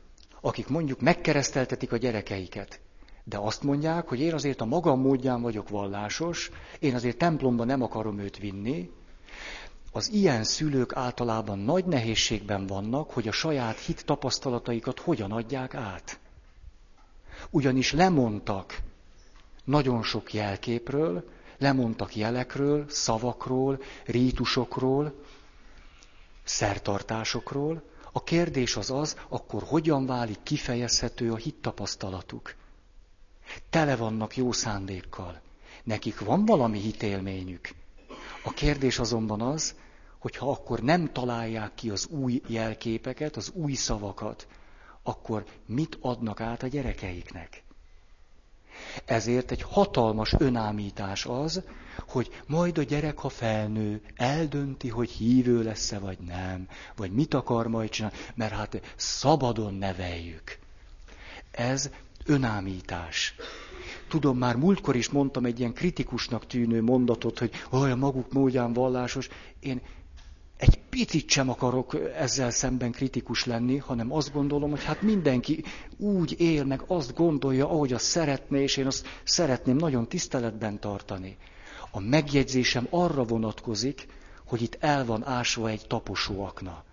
akik 0.42 0.68
mondjuk 0.68 1.00
megkereszteltetik 1.02 1.92
a 1.92 1.98
gyerekeiket, 1.98 2.80
de 3.28 3.38
azt 3.38 3.64
mondják, 3.64 4.08
hogy 4.08 4.20
én 4.20 4.34
azért 4.34 4.62
a 4.62 4.66
magam 4.66 5.00
módján 5.02 5.42
vagyok 5.42 5.70
vallásos, 5.70 6.52
én 6.80 6.96
azért 6.96 7.18
templomba 7.18 7.64
nem 7.64 7.82
akarom 7.82 8.20
őt 8.20 8.38
vinni, 8.38 8.90
az 9.92 10.12
ilyen 10.12 10.44
szülők 10.44 10.96
általában 10.96 11.60
nagy 11.60 11.86
nehézségben 11.86 12.68
vannak, 12.68 13.12
hogy 13.12 13.28
a 13.28 13.32
saját 13.32 13.80
hit 13.80 14.06
tapasztalataikat 14.06 15.00
hogyan 15.00 15.32
adják 15.32 15.74
át. 15.76 16.20
Ugyanis 17.50 17.92
lemondtak 17.92 18.80
nagyon 19.64 20.04
sok 20.04 20.34
jelképről, 20.34 21.30
lemondtak 21.58 22.16
jelekről, 22.16 22.86
szavakról, 22.90 23.82
rítusokról, 24.06 25.14
szertartásokról. 26.44 27.84
A 28.12 28.24
kérdés 28.24 28.76
az 28.76 28.92
az, 28.92 29.18
akkor 29.30 29.64
hogyan 29.64 30.06
válik 30.06 30.44
kifejezhető 30.44 31.32
a 31.32 31.36
hittapasztalatuk. 31.36 32.56
Tele 33.70 33.96
vannak 33.96 34.36
jó 34.38 34.52
szándékkal. 34.52 35.42
Nekik 35.84 36.20
van 36.20 36.46
valami 36.46 36.80
hitélményük. 36.80 37.70
A 38.44 38.54
kérdés 38.54 39.00
azonban 39.00 39.42
az, 39.42 39.76
hogyha 40.20 40.50
akkor 40.50 40.80
nem 40.80 41.12
találják 41.14 41.74
ki 41.76 41.90
az 41.90 42.06
új 42.08 42.42
jelképeket, 42.48 43.36
az 43.36 43.52
új 43.54 43.74
szavakat, 43.74 44.48
akkor 45.04 45.46
mit 45.66 45.98
adnak 46.02 46.42
át 46.42 46.64
a 46.64 46.68
gyerekeiknek? 46.68 47.64
Ezért 49.06 49.52
egy 49.52 49.62
hatalmas 49.62 50.34
önámítás 50.38 51.26
az, 51.26 51.62
hogy 52.08 52.42
majd 52.48 52.78
a 52.78 52.84
gyerek, 52.84 53.18
ha 53.18 53.30
felnő, 53.30 54.02
eldönti, 54.16 54.90
hogy 54.90 55.10
hívő 55.10 55.64
lesz-e 55.64 56.00
vagy 56.00 56.18
nem, 56.20 56.68
vagy 56.96 57.12
mit 57.12 57.34
akar 57.34 57.68
majd 57.68 57.90
csinálni, 57.90 58.18
mert 58.36 58.54
hát 58.54 58.94
szabadon 58.96 59.74
neveljük. 59.74 60.58
Ez 61.52 61.90
önámítás. 62.26 63.36
Tudom, 64.08 64.38
már 64.38 64.56
múltkor 64.56 64.96
is 64.96 65.10
mondtam 65.10 65.46
egy 65.46 65.60
ilyen 65.60 65.74
kritikusnak 65.74 66.48
tűnő 66.48 66.82
mondatot, 66.82 67.40
hogy 67.40 67.52
olyan 67.70 67.98
maguk 67.98 68.32
módján 68.34 68.74
vallásos. 68.74 69.28
Én 69.60 69.82
egy 70.58 70.80
picit 70.90 71.30
sem 71.30 71.50
akarok 71.50 71.98
ezzel 72.18 72.52
szemben 72.52 72.92
kritikus 72.92 73.46
lenni, 73.46 73.78
hanem 73.78 74.12
azt 74.14 74.32
gondolom, 74.34 74.70
hogy 74.70 74.84
hát 74.84 75.02
mindenki 75.02 75.64
úgy 75.98 76.36
él, 76.40 76.64
meg 76.66 76.82
azt 76.88 77.14
gondolja, 77.16 77.70
ahogy 77.70 77.94
azt 77.94 78.06
szeretné, 78.06 78.62
és 78.62 78.78
én 78.78 78.86
azt 78.86 79.08
szeretném 79.24 79.76
nagyon 79.76 80.08
tiszteletben 80.08 80.80
tartani. 80.80 81.38
A 81.92 82.00
megjegyzésem 82.00 82.88
arra 82.90 83.24
vonatkozik, 83.24 84.08
hogy 84.46 84.62
itt 84.62 84.78
el 84.80 85.06
van 85.06 85.26
ásva 85.26 85.70
egy 85.70 85.88
taposóakna, 85.88 86.84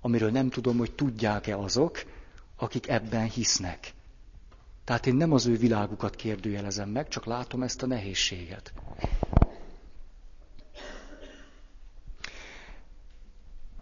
amiről 0.00 0.30
nem 0.30 0.50
tudom, 0.50 0.78
hogy 0.78 0.92
tudják-e 0.92 1.56
azok, 1.58 2.02
akik 2.56 2.88
ebben 2.88 3.28
hisznek. 3.30 3.92
Tehát 4.90 5.06
én 5.06 5.14
nem 5.14 5.32
az 5.32 5.46
ő 5.46 5.56
világukat 5.56 6.16
kérdőjelezem 6.16 6.88
meg, 6.88 7.08
csak 7.08 7.24
látom 7.24 7.62
ezt 7.62 7.82
a 7.82 7.86
nehézséget. 7.86 8.72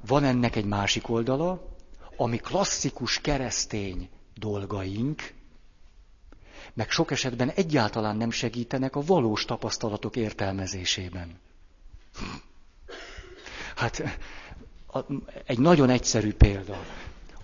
Van 0.07 0.25
ennek 0.25 0.57
egy 0.57 0.65
másik 0.65 1.09
oldala, 1.09 1.77
ami 2.17 2.37
klasszikus 2.37 3.21
keresztény 3.21 4.09
dolgaink, 4.35 5.33
meg 6.75 6.91
sok 6.91 7.11
esetben 7.11 7.51
egyáltalán 7.51 8.17
nem 8.17 8.31
segítenek 8.31 8.97
a 8.97 9.03
valós 9.05 9.45
tapasztalatok 9.45 10.17
értelmezésében. 10.17 11.39
Hát 13.77 14.03
egy 15.45 15.59
nagyon 15.59 15.91
egyszerű 15.91 16.33
példa. 16.35 16.77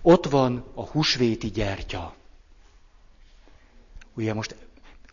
Ott 0.01 0.25
van 0.25 0.65
a 0.73 0.85
húsvéti 0.85 1.47
gyertya. 1.49 2.15
Ugye 4.15 4.33
most 4.33 4.55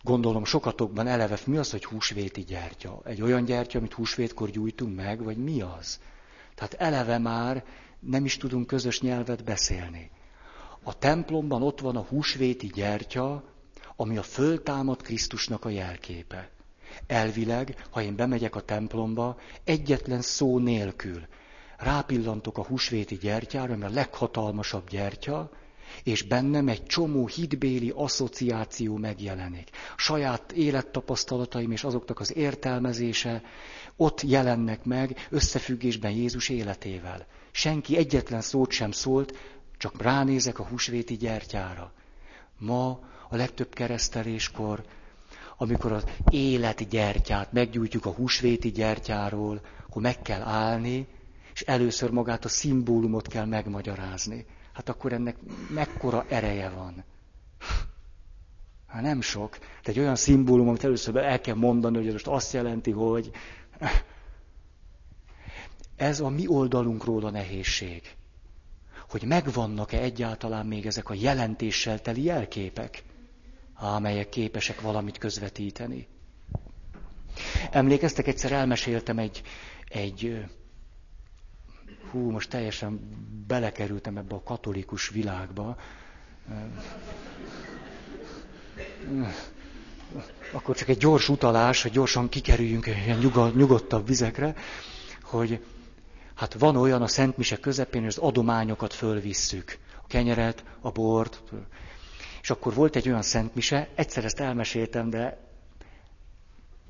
gondolom 0.03 0.45
sokatokban 0.45 1.07
eleve, 1.07 1.39
mi 1.45 1.57
az, 1.57 1.71
hogy 1.71 1.85
húsvéti 1.85 2.41
gyertya? 2.41 3.01
Egy 3.03 3.21
olyan 3.21 3.45
gyertya, 3.45 3.77
amit 3.77 3.93
húsvétkor 3.93 4.49
gyújtunk 4.49 4.95
meg, 4.95 5.23
vagy 5.23 5.37
mi 5.37 5.61
az? 5.61 5.99
Tehát 6.55 6.73
eleve 6.73 7.17
már 7.17 7.63
nem 7.99 8.25
is 8.25 8.37
tudunk 8.37 8.67
közös 8.67 9.01
nyelvet 9.01 9.43
beszélni. 9.43 10.11
A 10.83 10.97
templomban 10.97 11.63
ott 11.63 11.79
van 11.79 11.95
a 11.95 12.05
húsvéti 12.09 12.67
gyertya, 12.67 13.43
ami 13.95 14.17
a 14.17 14.23
föltámad 14.23 15.01
Krisztusnak 15.01 15.65
a 15.65 15.69
jelképe. 15.69 16.49
Elvileg, 17.07 17.87
ha 17.89 18.01
én 18.01 18.15
bemegyek 18.15 18.55
a 18.55 18.61
templomba, 18.61 19.37
egyetlen 19.63 20.21
szó 20.21 20.59
nélkül 20.59 21.27
rápillantok 21.77 22.57
a 22.57 22.63
húsvéti 22.63 23.15
gyertyára, 23.15 23.75
mert 23.75 23.91
a 23.91 23.95
leghatalmasabb 23.95 24.89
gyertya, 24.89 25.51
és 26.03 26.21
bennem 26.21 26.67
egy 26.67 26.85
csomó 26.85 27.27
hitbéli 27.27 27.93
asszociáció 27.95 28.97
megjelenik. 28.97 29.69
Saját 29.97 30.51
élettapasztalataim 30.51 31.71
és 31.71 31.83
azoknak 31.83 32.19
az 32.19 32.35
értelmezése 32.35 33.41
ott 33.95 34.21
jelennek 34.21 34.83
meg 34.83 35.27
összefüggésben 35.29 36.11
Jézus 36.11 36.49
életével. 36.49 37.25
Senki 37.51 37.97
egyetlen 37.97 38.41
szót 38.41 38.71
sem 38.71 38.91
szólt, 38.91 39.37
csak 39.77 40.01
ránézek 40.01 40.59
a 40.59 40.65
húsvéti 40.65 41.15
gyertyára. 41.15 41.93
Ma 42.57 42.99
a 43.29 43.35
legtöbb 43.35 43.73
kereszteléskor, 43.73 44.83
amikor 45.57 45.91
az 45.91 46.03
életgyertyát 46.29 47.51
meggyújtjuk 47.51 48.05
a 48.05 48.11
húsvéti 48.11 48.71
gyertyáról, 48.71 49.61
akkor 49.87 50.01
meg 50.01 50.21
kell 50.21 50.41
állni, 50.41 51.07
és 51.53 51.61
először 51.61 52.09
magát 52.09 52.45
a 52.45 52.49
szimbólumot 52.49 53.27
kell 53.27 53.45
megmagyarázni 53.45 54.45
hát 54.73 54.89
akkor 54.89 55.13
ennek 55.13 55.35
mekkora 55.69 56.25
ereje 56.29 56.69
van. 56.69 57.03
Hát 58.87 59.01
nem 59.01 59.21
sok. 59.21 59.57
De 59.57 59.91
egy 59.91 59.99
olyan 59.99 60.15
szimbólum, 60.15 60.67
amit 60.67 60.83
először 60.83 61.15
el 61.15 61.41
kell 61.41 61.55
mondani, 61.55 61.97
hogy 61.97 62.11
most 62.11 62.27
azt 62.27 62.53
jelenti, 62.53 62.91
hogy 62.91 63.31
ez 65.95 66.19
a 66.19 66.29
mi 66.29 66.47
oldalunkról 66.47 67.25
a 67.25 67.29
nehézség. 67.29 68.01
Hogy 69.09 69.23
megvannak-e 69.23 69.99
egyáltalán 69.99 70.65
még 70.65 70.85
ezek 70.85 71.09
a 71.09 71.13
jelentéssel 71.13 72.01
teli 72.01 72.23
jelképek, 72.23 73.03
amelyek 73.75 74.29
képesek 74.29 74.81
valamit 74.81 75.17
közvetíteni. 75.17 76.07
Emlékeztek, 77.71 78.27
egyszer 78.27 78.51
elmeséltem 78.51 79.17
egy, 79.17 79.41
egy 79.87 80.45
hú, 82.11 82.29
most 82.29 82.49
teljesen 82.49 82.99
belekerültem 83.47 84.17
ebbe 84.17 84.35
a 84.35 84.43
katolikus 84.43 85.09
világba. 85.09 85.75
Akkor 90.51 90.75
csak 90.75 90.87
egy 90.87 90.97
gyors 90.97 91.29
utalás, 91.29 91.81
hogy 91.81 91.91
gyorsan 91.91 92.29
kikerüljünk 92.29 92.85
ilyen 92.87 93.17
nyugodtabb 93.55 94.07
vizekre, 94.07 94.55
hogy 95.23 95.63
hát 96.35 96.53
van 96.53 96.75
olyan 96.75 97.01
a 97.01 97.07
Szent 97.07 97.37
Mise 97.37 97.57
közepén, 97.57 98.01
hogy 98.01 98.09
az 98.09 98.17
adományokat 98.17 98.93
fölvisszük. 98.93 99.77
A 100.03 100.07
kenyeret, 100.07 100.63
a 100.81 100.91
bort. 100.91 101.41
És 102.41 102.49
akkor 102.49 102.73
volt 102.73 102.95
egy 102.95 103.07
olyan 103.07 103.21
Szent 103.21 103.55
Mise, 103.55 103.89
egyszer 103.95 104.25
ezt 104.25 104.39
elmeséltem, 104.39 105.09
de 105.09 105.37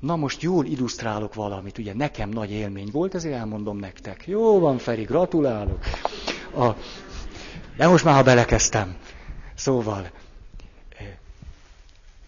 Na 0.04 0.16
most 0.16 0.42
jól 0.42 0.66
illusztrálok 0.66 1.34
valamit, 1.34 1.78
ugye 1.78 1.94
nekem 1.94 2.28
nagy 2.28 2.50
élmény 2.50 2.88
volt, 2.92 3.14
ezért 3.14 3.34
elmondom 3.34 3.78
nektek. 3.78 4.26
Jó 4.26 4.58
van, 4.58 4.78
Feri, 4.78 5.02
gratulálok. 5.02 5.84
A... 6.56 6.70
De 7.76 7.88
most 7.88 8.04
már, 8.04 8.14
ha 8.14 8.22
belekezdtem. 8.22 8.96
Szóval, 9.54 10.10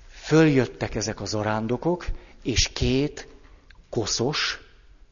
följöttek 0.09 0.95
ezek 0.95 1.21
az 1.21 1.35
arándokok, 1.35 2.07
és 2.43 2.69
két 2.69 3.29
koszos, 3.91 4.61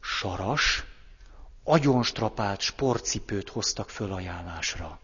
saras, 0.01 0.85
agyonstrapált 1.65 2.61
sportcipőt 2.61 3.49
hoztak 3.49 3.91
fölajánlásra. 3.91 4.99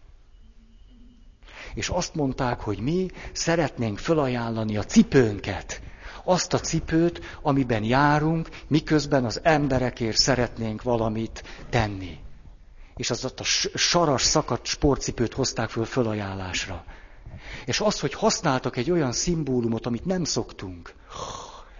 és 1.73 1.89
azt 1.89 2.15
mondták, 2.15 2.59
hogy 2.59 2.79
mi 2.79 3.07
szeretnénk 3.31 3.97
felajánlani 3.97 4.77
a 4.77 4.83
cipőnket. 4.83 5.81
Azt 6.23 6.53
a 6.53 6.59
cipőt, 6.59 7.37
amiben 7.41 7.83
járunk, 7.83 8.49
miközben 8.67 9.25
az 9.25 9.39
emberekért 9.43 10.17
szeretnénk 10.17 10.81
valamit 10.81 11.43
tenni. 11.69 12.17
És 12.95 13.09
az 13.09 13.25
ott 13.25 13.39
a 13.39 13.43
saras, 13.73 14.21
szakadt 14.21 14.65
sportcipőt 14.65 15.33
hozták 15.33 15.69
föl 15.69 15.85
fölajánlásra. 15.85 16.83
És 17.65 17.79
az, 17.79 17.99
hogy 17.99 18.13
használtak 18.13 18.77
egy 18.77 18.91
olyan 18.91 19.11
szimbólumot, 19.11 19.85
amit 19.85 20.05
nem 20.05 20.23
szoktunk, 20.23 20.93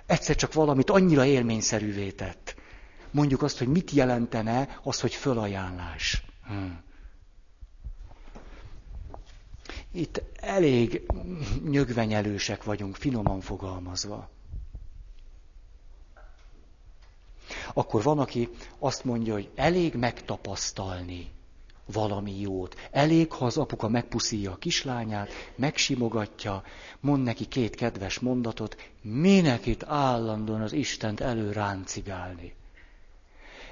egyszer 0.06 0.36
csak 0.36 0.54
valamit 0.54 0.90
annyira 0.90 1.26
élményszerűvé 1.26 2.12
tett. 2.12 2.56
Mondjuk 3.12 3.42
azt, 3.42 3.58
hogy 3.58 3.68
mit 3.68 3.92
jelentene 3.92 4.80
az, 4.84 5.00
hogy 5.00 5.14
fölajánlás. 5.14 6.24
Hmm. 6.48 6.84
Itt 9.92 10.22
elég 10.36 11.02
nyögvenyelősek 11.70 12.64
vagyunk, 12.64 12.96
finoman 12.96 13.42
fogalmazva. 13.42 14.30
Akkor 17.74 18.04
van, 18.04 18.20
aki 18.20 18.50
azt 18.80 19.04
mondja, 19.04 19.34
hogy 19.34 19.50
elég 19.56 19.96
megtapasztalni 19.96 21.32
valami 21.86 22.40
jót. 22.40 22.76
Elég, 22.92 23.32
ha 23.32 23.46
az 23.46 23.58
apuka 23.58 23.88
megpuszíja 23.88 24.52
a 24.52 24.58
kislányát, 24.58 25.30
megsimogatja, 25.56 26.64
mond 27.00 27.24
neki 27.24 27.46
két 27.48 27.76
kedves 27.76 28.20
mondatot, 28.20 28.76
minek 29.02 29.66
itt 29.66 29.84
állandóan 29.84 30.62
az 30.62 30.74
Istent 30.74 31.20
előráncigálni. 31.20 32.54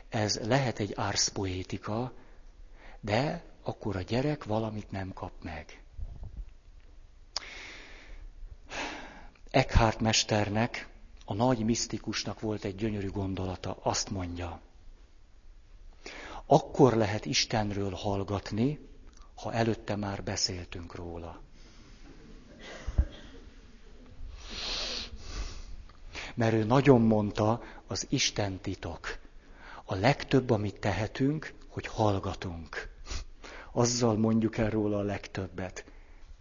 Ez 0.10 0.40
lehet 0.44 0.80
egy 0.80 0.94
árszpoétika, 0.96 2.12
de 3.00 3.44
akkor 3.64 3.96
a 3.96 4.02
gyerek 4.02 4.44
valamit 4.44 4.92
nem 4.92 5.14
kap 5.14 5.32
meg. 5.44 5.82
Eckhart 9.52 10.00
mesternek, 10.00 10.88
a 11.26 11.34
nagy 11.34 11.66
misztikusnak 11.66 12.40
volt 12.40 12.64
egy 12.64 12.76
gyönyörű 12.76 13.10
gondolata, 13.10 13.78
azt 13.82 14.10
mondja, 14.10 14.62
akkor 16.46 16.94
lehet 16.94 17.26
Istenről 17.26 17.92
hallgatni, 17.92 18.80
ha 19.36 19.54
előtte 19.54 19.96
már 19.96 20.24
beszéltünk 20.24 20.96
róla. 20.96 21.42
Mert 26.36 26.54
ő 26.54 26.64
nagyon 26.64 27.02
mondta, 27.02 27.64
az 27.88 28.06
Isten 28.10 28.60
titok. 28.60 29.20
A 29.84 29.96
legtöbb, 29.96 30.50
amit 30.50 30.80
tehetünk, 30.80 31.54
hogy 31.68 31.86
hallgatunk. 31.86 32.90
Azzal 33.72 34.18
mondjuk 34.18 34.58
el 34.58 34.70
róla 34.70 34.98
a 34.98 35.02
legtöbbet, 35.02 35.86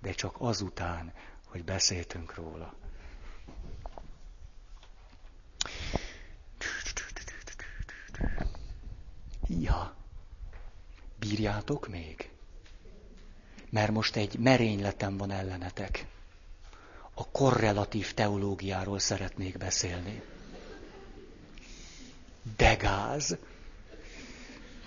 de 0.02 0.12
csak 0.12 0.36
azután, 0.38 1.12
hogy 1.46 1.64
beszéltünk 1.64 2.34
róla. 2.34 2.74
Ja, 9.48 9.94
bírjátok 11.18 11.88
még? 11.88 12.30
Mert 13.70 13.90
most 13.90 14.16
egy 14.16 14.38
merényletem 14.38 15.16
van 15.16 15.30
ellenetek. 15.30 16.06
A 17.14 17.28
korrelatív 17.28 18.14
teológiáról 18.14 18.98
szeretnék 18.98 19.58
beszélni. 19.58 20.22
De 22.56 22.74
gáz. 22.74 23.36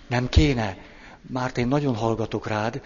Nem 0.07 0.29
kéne. 0.29 0.77
Már 1.21 1.51
én 1.57 1.67
nagyon 1.67 1.95
hallgatok 1.95 2.47
rád. 2.47 2.81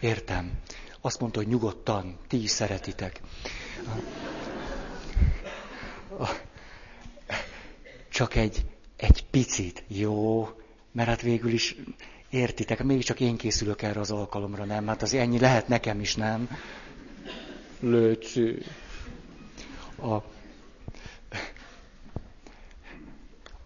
Értem. 0.00 0.60
Azt 1.00 1.20
mondta, 1.20 1.38
hogy 1.38 1.48
nyugodtan, 1.48 2.18
ti 2.26 2.42
is 2.42 2.50
szeretitek. 2.50 3.20
Csak 8.08 8.34
egy 8.34 8.64
egy 8.98 9.24
picit, 9.30 9.82
jó, 9.86 10.48
mert 10.92 11.08
hát 11.08 11.22
végül 11.22 11.52
is 11.52 11.76
értitek, 12.30 12.82
mégiscsak 12.82 13.20
én 13.20 13.36
készülök 13.36 13.82
erre 13.82 14.00
az 14.00 14.10
alkalomra, 14.10 14.64
nem? 14.64 14.86
Hát 14.86 15.02
az 15.02 15.14
ennyi 15.14 15.38
lehet 15.38 15.68
nekem 15.68 16.00
is, 16.00 16.14
nem? 16.14 16.48
Lőcső. 17.80 18.62
A, 20.02 20.16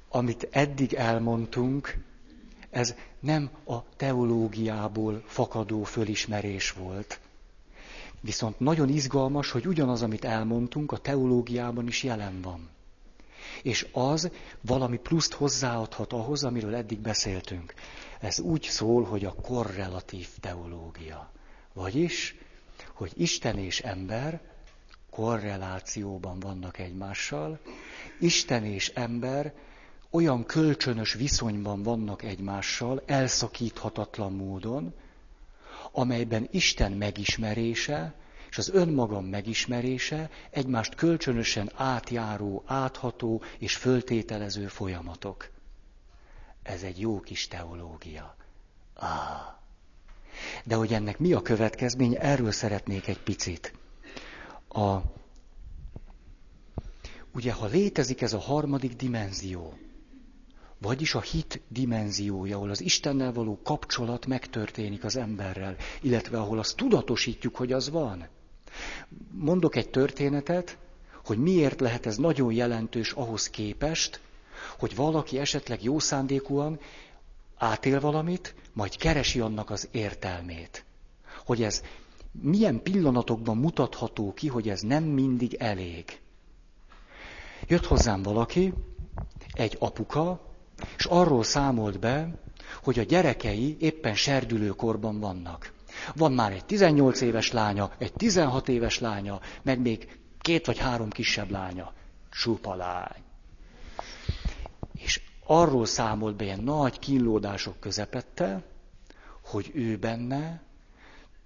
amit 0.09 0.49
eddig 0.51 0.93
elmondtunk, 0.95 1.97
ez 2.70 2.95
nem 3.20 3.51
a 3.66 3.97
teológiából 3.97 5.22
fakadó 5.26 5.83
fölismerés 5.83 6.70
volt. 6.72 7.20
Viszont 8.20 8.61
nagyon 8.61 8.89
izgalmas, 8.89 9.51
hogy 9.51 9.66
ugyanaz, 9.66 10.03
amit 10.03 10.24
elmondtunk, 10.24 10.93
a 10.93 10.99
teológiában 10.99 11.87
is 11.87 12.03
jelen 12.03 12.41
van 12.41 12.68
és 13.63 13.87
az 13.93 14.31
valami 14.61 14.97
pluszt 14.99 15.33
hozzáadhat 15.33 16.13
ahhoz, 16.13 16.45
amiről 16.45 16.75
eddig 16.75 16.99
beszéltünk. 16.99 17.75
Ez 18.21 18.39
úgy 18.41 18.63
szól, 18.63 19.05
hogy 19.05 19.25
a 19.25 19.35
korrelatív 19.35 20.29
teológia. 20.41 21.31
Vagyis, 21.73 22.37
hogy 22.93 23.13
Isten 23.17 23.59
és 23.59 23.81
ember 23.81 24.41
korrelációban 25.11 26.41
vannak 26.41 26.79
egymással, 26.79 27.59
Isten 28.21 28.65
és 28.65 28.89
ember 28.89 29.53
olyan 30.11 30.45
kölcsönös 30.45 31.13
viszonyban 31.13 31.83
vannak 31.83 32.23
egymással, 32.23 33.03
elszakíthatatlan 33.07 34.33
módon, 34.33 34.95
amelyben 35.93 36.49
Isten 36.51 36.93
megismerése 36.93 38.15
és 38.53 38.59
az 38.59 38.70
önmagam 38.70 39.24
megismerése 39.24 40.30
egymást 40.50 40.94
kölcsönösen 40.94 41.70
átjáró, 41.74 42.62
átható 42.66 43.42
és 43.59 43.76
föltételező 43.76 44.66
folyamatok. 44.66 45.50
Ez 46.62 46.82
egy 46.82 47.00
jó 47.00 47.20
kis 47.20 47.48
teológia. 47.48 48.36
Ah. 48.94 49.09
De 50.64 50.74
hogy 50.74 50.92
ennek 50.92 51.18
mi 51.18 51.32
a 51.32 51.42
következmény, 51.42 52.16
erről 52.20 52.53
szeretnék 52.53 53.07
egy 53.07 53.18
picit. 53.22 53.74
A, 54.68 54.96
ugye, 57.34 57.53
ha 57.53 57.66
létezik 57.66 58.20
ez 58.20 58.32
a 58.32 58.38
harmadik 58.38 58.96
dimenzió, 58.96 59.78
vagyis 60.78 61.14
a 61.14 61.20
hit 61.20 61.61
dimenziója, 61.68 62.57
ahol 62.57 62.70
az 62.70 62.80
Istennel 62.80 63.32
való 63.32 63.61
kapcsolat 63.62 64.26
megtörténik 64.26 65.05
az 65.05 65.16
emberrel, 65.16 65.76
illetve 66.00 66.38
ahol 66.40 66.59
azt 66.59 66.76
tudatosítjuk, 66.76 67.57
hogy 67.57 67.72
az 67.72 67.90
van, 67.90 68.28
Mondok 69.31 69.77
egy 69.77 69.89
történetet, 69.91 70.79
hogy 71.25 71.39
miért 71.39 71.81
lehet 71.81 72.07
ez 72.07 72.16
nagyon 72.16 72.53
jelentős 72.53 73.12
ahhoz 73.12 73.51
képest, 73.51 74.20
hogy 74.79 74.95
valaki 74.97 75.39
esetleg 75.39 75.83
jó 75.83 75.99
szándékúan 75.99 76.81
átél 77.57 78.01
valamit, 78.01 78.55
majd 78.73 78.97
keresi 78.97 79.41
annak 79.41 79.70
az 79.70 79.89
értelmét. 79.91 80.85
Hogy 81.45 81.62
ez 81.62 81.83
milyen 82.41 82.83
pillanatokban 82.83 83.57
mutatható 83.57 84.33
ki, 84.33 84.49
hogy 84.49 84.68
ez 84.68 84.81
nem 84.81 85.05
mindig 85.05 85.55
elég. 85.55 86.20
Jött 87.66 87.87
hozzám 87.87 88.23
valaki, 88.23 88.75
egy 89.53 89.77
apuka, 89.79 90.41
és 90.99 91.05
arról 91.05 91.43
számolt 91.45 91.99
be, 91.99 92.41
hogy 92.83 92.99
a 92.99 93.03
gyerekei 93.03 93.77
éppen 93.81 94.14
serdülőkorban 94.14 95.20
vannak. 95.20 95.73
Van 96.14 96.32
már 96.32 96.53
egy 96.53 96.64
18 96.64 97.20
éves 97.20 97.53
lánya, 97.53 97.90
egy 97.99 98.12
16 98.12 98.68
éves 98.68 98.99
lánya, 98.99 99.40
meg 99.62 99.80
még 99.80 100.18
két 100.40 100.66
vagy 100.66 100.78
három 100.78 101.11
kisebb 101.11 101.51
lánya. 101.51 101.93
Csupa 102.30 102.74
lány. 102.74 103.22
És 104.95 105.20
arról 105.47 105.86
számolt 105.86 106.36
be 106.36 106.45
ilyen 106.45 106.61
nagy 106.61 106.99
kínlódások 106.99 107.80
közepette, 107.80 108.62
hogy 109.45 109.70
ő 109.74 109.97
benne 109.97 110.62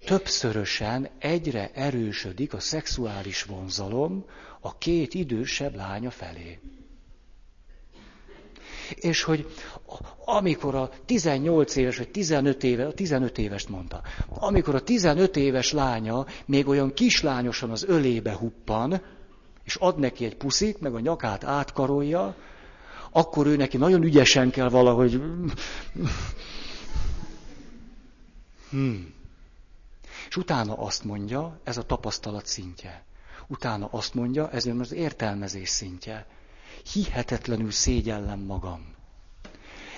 többszörösen 0.05 1.09
egyre 1.19 1.71
erősödik 1.75 2.53
a 2.53 2.61
szexuális 2.61 3.43
vonzalom 3.43 4.25
a 4.61 4.79
két 4.79 5.15
idősebb 5.15 5.75
lánya 5.75 6.11
felé. 6.11 6.61
És 8.95 9.23
hogy 9.23 9.47
amikor 10.25 10.75
a 10.75 10.91
18 11.05 11.77
éves, 11.77 11.97
vagy 11.97 12.11
15 12.11 12.65
éves, 12.65 12.93
15 12.95 13.39
évest 13.39 13.69
mondta, 13.69 14.03
amikor 14.29 14.75
a 14.75 14.81
15 14.81 15.37
éves 15.37 15.73
lánya 15.73 16.27
még 16.47 16.69
olyan 16.69 16.93
kislányosan 16.95 17.71
az 17.71 17.85
ölébe 17.85 18.33
huppan, 18.33 19.01
és 19.65 19.75
ad 19.77 19.99
neki 19.99 20.25
egy 20.25 20.37
puszit, 20.37 20.81
meg 20.81 20.95
a 20.95 21.01
nyakát 21.01 21.45
átkarolja, 21.45 22.35
akkor 23.11 23.47
ő 23.47 23.57
neki 23.57 23.77
nagyon 23.77 24.03
ügyesen 24.03 24.51
kell 24.51 24.69
valahogy... 24.69 25.23
Hmm. 28.71 29.15
És 30.29 30.37
utána 30.37 30.75
azt 30.75 31.05
mondja, 31.05 31.61
ez 31.65 31.77
a 31.77 31.83
tapasztalat 31.83 32.47
szintje. 32.47 33.05
Utána 33.47 33.89
azt 33.91 34.15
mondja, 34.15 34.51
ez 34.51 34.67
az 34.81 34.93
értelmezés 34.93 35.69
szintje 35.69 36.27
hihetetlenül 36.93 37.71
szégyellem 37.71 38.41
magam. 38.41 38.95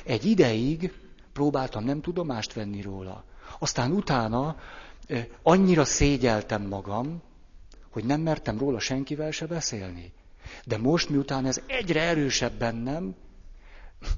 Egy 0.05 0.25
ideig 0.25 0.93
próbáltam 1.33 1.85
nem 1.85 2.01
tudomást 2.01 2.53
venni 2.53 2.81
róla. 2.83 3.25
Aztán 3.59 3.93
utána 3.93 4.57
annyira 5.43 5.85
szégyeltem 5.85 6.63
magam, 6.63 7.23
hogy 7.91 8.05
nem 8.05 8.21
mertem 8.21 8.59
róla 8.59 8.79
senkivel 8.79 9.31
se 9.31 9.47
beszélni. 9.47 10.13
De 10.65 10.79
most, 10.79 11.09
miután 11.09 11.47
ez 11.47 11.61
egyre 11.67 12.01
erősebb 12.03 12.53
bennem, 12.53 13.15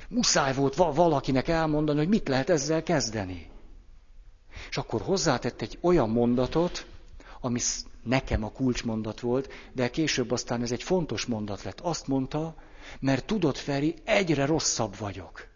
muszáj 0.08 0.54
volt 0.54 0.74
valakinek 0.74 1.48
elmondani, 1.48 1.98
hogy 1.98 2.08
mit 2.08 2.28
lehet 2.28 2.50
ezzel 2.50 2.82
kezdeni. 2.82 3.50
És 4.68 4.76
akkor 4.76 5.00
hozzátett 5.00 5.62
egy 5.62 5.78
olyan 5.80 6.10
mondatot, 6.10 6.86
ami 7.40 7.60
nekem 8.02 8.44
a 8.44 8.52
kulcsmondat 8.52 9.20
volt, 9.20 9.52
de 9.72 9.90
később 9.90 10.30
aztán 10.30 10.62
ez 10.62 10.72
egy 10.72 10.82
fontos 10.82 11.26
mondat 11.26 11.62
lett. 11.62 11.80
Azt 11.80 12.06
mondta, 12.06 12.54
mert 12.98 13.26
tudod, 13.26 13.56
Feri, 13.56 13.94
egyre 14.04 14.46
rosszabb 14.46 14.96
vagyok. 14.96 15.48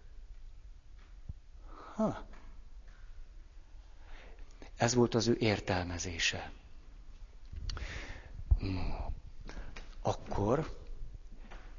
Ha. 1.94 2.26
Ez 4.76 4.94
volt 4.94 5.14
az 5.14 5.26
ő 5.26 5.36
értelmezése. 5.38 6.52
Hmm. 8.58 8.94
Akkor 10.02 10.76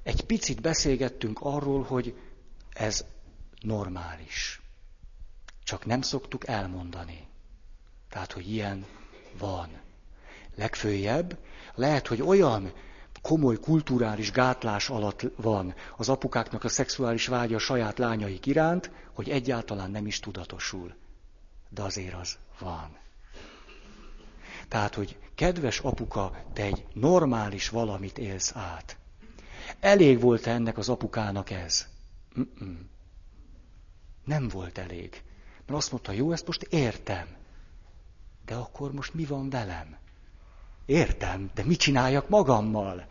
egy 0.03 0.25
picit 0.25 0.61
beszélgettünk 0.61 1.39
arról, 1.41 1.83
hogy 1.83 2.19
ez 2.73 3.05
normális. 3.59 4.61
Csak 5.63 5.85
nem 5.85 6.01
szoktuk 6.01 6.47
elmondani. 6.47 7.27
Tehát, 8.09 8.31
hogy 8.31 8.51
ilyen 8.51 8.85
van. 9.37 9.83
Legfőjebb, 10.55 11.37
lehet, 11.75 12.07
hogy 12.07 12.21
olyan 12.21 12.73
komoly 13.21 13.59
kulturális 13.59 14.31
gátlás 14.31 14.89
alatt 14.89 15.21
van 15.35 15.73
az 15.97 16.09
apukáknak 16.09 16.63
a 16.63 16.69
szexuális 16.69 17.27
vágya 17.27 17.55
a 17.55 17.59
saját 17.59 17.97
lányaik 17.97 18.45
iránt, 18.45 18.91
hogy 19.13 19.29
egyáltalán 19.29 19.91
nem 19.91 20.07
is 20.07 20.19
tudatosul. 20.19 20.95
De 21.69 21.81
azért 21.81 22.13
az 22.13 22.37
van. 22.59 22.97
Tehát, 24.67 24.95
hogy 24.95 25.17
kedves 25.35 25.79
apuka, 25.79 26.43
te 26.53 26.63
egy 26.63 26.85
normális 26.93 27.69
valamit 27.69 28.17
élsz 28.17 28.51
át. 28.55 28.97
Elég 29.79 30.19
volt 30.19 30.47
ennek 30.47 30.77
az 30.77 30.89
apukának 30.89 31.49
ez? 31.49 31.87
Mm-mm. 32.39 32.89
Nem 34.25 34.47
volt 34.47 34.77
elég. 34.77 35.23
Mert 35.65 35.79
azt 35.79 35.91
mondta, 35.91 36.11
jó, 36.11 36.31
ezt 36.31 36.47
most 36.47 36.61
értem. 36.63 37.27
De 38.45 38.55
akkor 38.55 38.91
most 38.91 39.13
mi 39.13 39.25
van 39.25 39.49
velem? 39.49 39.97
Értem, 40.85 41.49
de 41.53 41.63
mit 41.63 41.79
csináljak 41.79 42.29
magammal? 42.29 43.07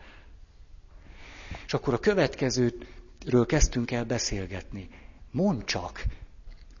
És 1.65 1.73
akkor 1.73 1.93
a 1.93 1.99
következőről 1.99 3.45
kezdtünk 3.47 3.91
el 3.91 4.05
beszélgetni. 4.05 4.89
Mondd 5.31 5.65
csak, 5.65 6.03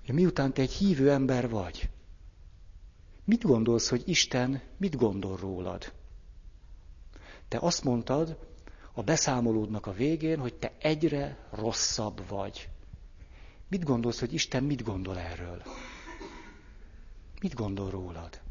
hogy 0.05 0.15
miután 0.15 0.53
te 0.53 0.61
egy 0.61 0.71
hívő 0.71 1.11
ember 1.11 1.49
vagy, 1.49 1.89
mit 3.25 3.43
gondolsz, 3.43 3.89
hogy 3.89 4.03
Isten 4.05 4.61
mit 4.77 4.95
gondol 4.97 5.37
rólad? 5.37 5.93
Te 7.47 7.57
azt 7.61 7.83
mondtad 7.83 8.37
a 8.93 9.03
beszámolódnak 9.03 9.85
a 9.85 9.93
végén, 9.93 10.39
hogy 10.39 10.53
te 10.53 10.75
egyre 10.79 11.47
rosszabb 11.51 12.27
vagy. 12.27 12.69
Mit 13.67 13.83
gondolsz, 13.83 14.19
hogy 14.19 14.33
Isten 14.33 14.63
mit 14.63 14.83
gondol 14.83 15.17
erről? 15.17 15.61
Mit 17.41 17.53
gondol 17.53 17.89
rólad? 17.89 18.41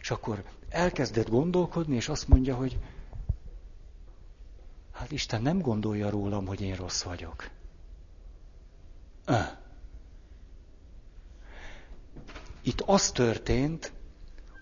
És 0.00 0.10
akkor 0.10 0.44
elkezdett 0.74 1.28
gondolkodni, 1.28 1.94
és 1.94 2.08
azt 2.08 2.28
mondja, 2.28 2.54
hogy 2.54 2.78
hát 4.92 5.10
Isten 5.10 5.42
nem 5.42 5.60
gondolja 5.60 6.10
rólam, 6.10 6.46
hogy 6.46 6.60
én 6.60 6.74
rossz 6.74 7.02
vagyok. 7.02 7.50
Itt 12.62 12.80
az 12.80 13.10
történt, 13.10 13.92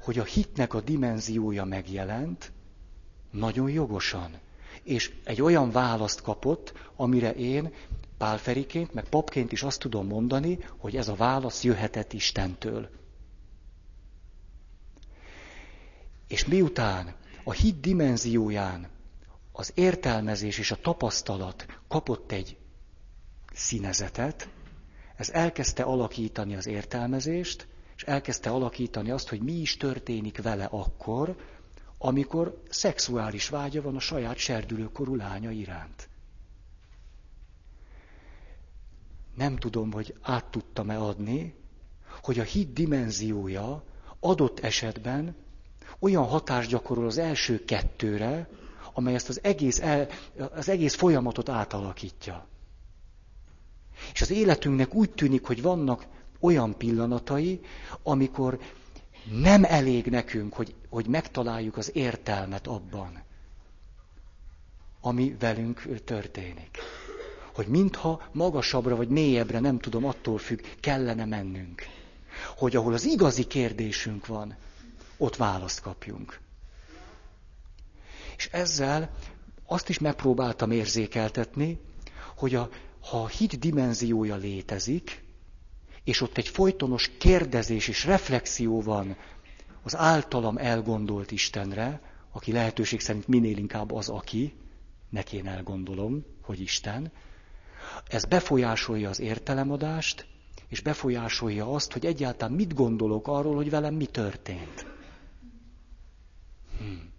hogy 0.00 0.18
a 0.18 0.24
hitnek 0.24 0.74
a 0.74 0.80
dimenziója 0.80 1.64
megjelent, 1.64 2.52
nagyon 3.30 3.70
jogosan. 3.70 4.30
És 4.82 5.14
egy 5.24 5.42
olyan 5.42 5.70
választ 5.70 6.22
kapott, 6.22 6.72
amire 6.96 7.34
én 7.34 7.72
pálferiként, 8.18 8.94
meg 8.94 9.08
papként 9.08 9.52
is 9.52 9.62
azt 9.62 9.80
tudom 9.80 10.06
mondani, 10.06 10.58
hogy 10.76 10.96
ez 10.96 11.08
a 11.08 11.14
válasz 11.14 11.64
jöhetett 11.64 12.12
Istentől. 12.12 12.88
És 16.32 16.44
miután 16.44 17.14
a 17.44 17.52
hit 17.52 17.80
dimenzióján 17.80 18.88
az 19.52 19.72
értelmezés 19.74 20.58
és 20.58 20.70
a 20.70 20.80
tapasztalat 20.80 21.66
kapott 21.88 22.32
egy 22.32 22.56
színezetet, 23.52 24.48
ez 25.16 25.30
elkezdte 25.30 25.82
alakítani 25.82 26.56
az 26.56 26.66
értelmezést, 26.66 27.66
és 27.96 28.02
elkezdte 28.02 28.50
alakítani 28.50 29.10
azt, 29.10 29.28
hogy 29.28 29.40
mi 29.40 29.52
is 29.52 29.76
történik 29.76 30.42
vele 30.42 30.64
akkor, 30.64 31.36
amikor 31.98 32.62
szexuális 32.68 33.48
vágya 33.48 33.82
van 33.82 33.96
a 33.96 34.00
saját 34.00 34.36
serdülőkorú 34.36 35.14
lánya 35.14 35.50
iránt. 35.50 36.08
Nem 39.34 39.56
tudom, 39.56 39.92
hogy 39.92 40.14
át 40.22 40.44
tudtam-e 40.44 40.98
adni, 40.98 41.54
hogy 42.22 42.38
a 42.38 42.42
hit 42.44 42.72
dimenziója 42.72 43.84
adott 44.20 44.60
esetben 44.60 45.36
olyan 45.98 46.24
hatást 46.24 46.70
gyakorol 46.70 47.06
az 47.06 47.18
első 47.18 47.64
kettőre, 47.64 48.48
amely 48.92 49.14
ezt 49.14 49.28
az 49.28 49.40
egész, 49.42 49.80
el, 49.80 50.08
az 50.54 50.68
egész 50.68 50.94
folyamatot 50.94 51.48
átalakítja. 51.48 52.46
És 54.12 54.20
az 54.22 54.30
életünknek 54.30 54.94
úgy 54.94 55.10
tűnik, 55.10 55.46
hogy 55.46 55.62
vannak 55.62 56.06
olyan 56.40 56.76
pillanatai, 56.76 57.60
amikor 58.02 58.58
nem 59.30 59.64
elég 59.64 60.06
nekünk, 60.06 60.54
hogy, 60.54 60.74
hogy 60.88 61.06
megtaláljuk 61.06 61.76
az 61.76 61.90
értelmet 61.94 62.66
abban, 62.66 63.22
ami 65.00 65.36
velünk 65.38 66.04
történik. 66.04 66.78
Hogy 67.54 67.66
mintha 67.66 68.22
magasabbra 68.32 68.96
vagy 68.96 69.08
mélyebbre, 69.08 69.60
nem 69.60 69.78
tudom, 69.78 70.04
attól 70.04 70.38
függ, 70.38 70.60
kellene 70.80 71.24
mennünk. 71.24 71.82
Hogy 72.56 72.76
ahol 72.76 72.92
az 72.92 73.04
igazi 73.04 73.44
kérdésünk 73.44 74.26
van, 74.26 74.56
ott 75.22 75.36
választ 75.36 75.80
kapjunk. 75.80 76.40
És 78.36 78.48
ezzel 78.52 79.10
azt 79.66 79.88
is 79.88 79.98
megpróbáltam 79.98 80.70
érzékeltetni, 80.70 81.80
hogy 82.36 82.54
a, 82.54 82.68
ha 83.00 83.22
a 83.22 83.28
hit 83.28 83.58
dimenziója 83.58 84.36
létezik, 84.36 85.24
és 86.04 86.20
ott 86.20 86.36
egy 86.36 86.48
folytonos 86.48 87.10
kérdezés 87.18 87.88
és 87.88 88.04
reflexió 88.04 88.80
van 88.80 89.16
az 89.82 89.96
általam 89.96 90.56
elgondolt 90.56 91.30
Istenre, 91.30 92.00
aki 92.32 92.52
lehetőség 92.52 93.00
szerint 93.00 93.28
minél 93.28 93.56
inkább 93.56 93.92
az, 93.92 94.08
aki, 94.08 94.54
neki 95.10 95.36
én 95.36 95.46
elgondolom, 95.46 96.24
hogy 96.42 96.60
Isten, 96.60 97.12
ez 98.08 98.24
befolyásolja 98.24 99.08
az 99.08 99.20
értelemadást, 99.20 100.26
és 100.68 100.80
befolyásolja 100.80 101.72
azt, 101.72 101.92
hogy 101.92 102.06
egyáltalán 102.06 102.54
mit 102.54 102.74
gondolok 102.74 103.28
arról, 103.28 103.54
hogy 103.54 103.70
velem 103.70 103.94
mi 103.94 104.06
történt. 104.06 104.91
Hmm. 106.78 107.12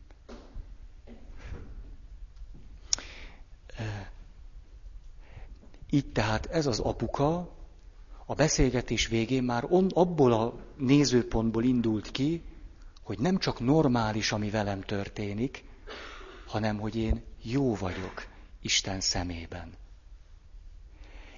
Így 5.90 6.12
tehát 6.12 6.46
ez 6.46 6.66
az 6.66 6.80
apuka 6.80 7.56
a 8.26 8.34
beszélgetés 8.34 9.08
végén 9.08 9.44
már 9.44 9.66
on, 9.70 9.88
abból 9.94 10.34
a 10.34 10.54
nézőpontból 10.78 11.64
indult 11.64 12.12
ki, 12.12 12.42
hogy 13.04 13.20
nem 13.20 13.38
csak 13.38 13.60
normális, 13.60 14.32
ami 14.32 14.50
velem 14.50 14.82
történik, 14.82 15.64
hanem 16.48 16.80
hogy 16.80 16.96
én 16.96 17.24
jó 17.42 17.76
vagyok 17.76 18.28
Isten 18.62 19.02
szemében. 19.02 19.74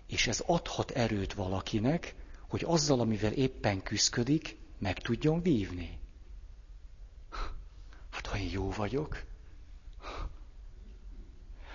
És 0.07 0.27
ez 0.27 0.43
adhat 0.45 0.91
erőt 0.91 1.33
valakinek, 1.33 2.15
hogy 2.49 2.63
azzal, 2.65 2.99
amivel 2.99 3.31
éppen 3.31 3.83
küzdik, 3.83 4.57
meg 4.79 4.99
tudjon 4.99 5.41
vívni. 5.41 5.97
Hát 8.25 8.33
ha 8.33 8.39
én 8.39 8.49
jó 8.51 8.69
vagyok, 8.71 9.23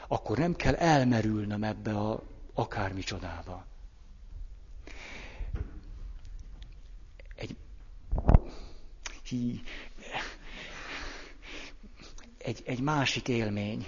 akkor 0.09 0.39
nem 0.39 0.55
kell 0.57 0.75
elmerülnöm 0.75 1.65
ebbe 1.65 1.99
a 1.99 2.23
akármicsodába. 2.55 3.67
Egy, 7.35 7.57
egy, 12.39 12.63
egy 12.65 12.81
másik 12.81 13.29
élmény. 13.29 13.87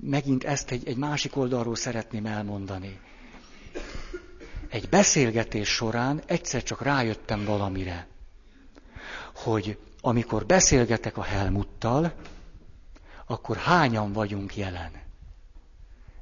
Megint 0.00 0.44
ezt 0.44 0.70
egy, 0.70 0.88
egy 0.88 0.96
másik 0.96 1.36
oldalról 1.36 1.76
szeretném 1.76 2.26
elmondani. 2.26 3.00
Egy 4.68 4.88
beszélgetés 4.88 5.68
során 5.68 6.22
egyszer 6.26 6.62
csak 6.62 6.82
rájöttem 6.82 7.44
valamire, 7.44 8.06
hogy 9.34 9.78
amikor 10.06 10.46
beszélgetek 10.46 11.16
a 11.16 11.22
Helmuttal, 11.22 12.12
akkor 13.26 13.56
hányan 13.56 14.12
vagyunk 14.12 14.56
jelen. 14.56 15.02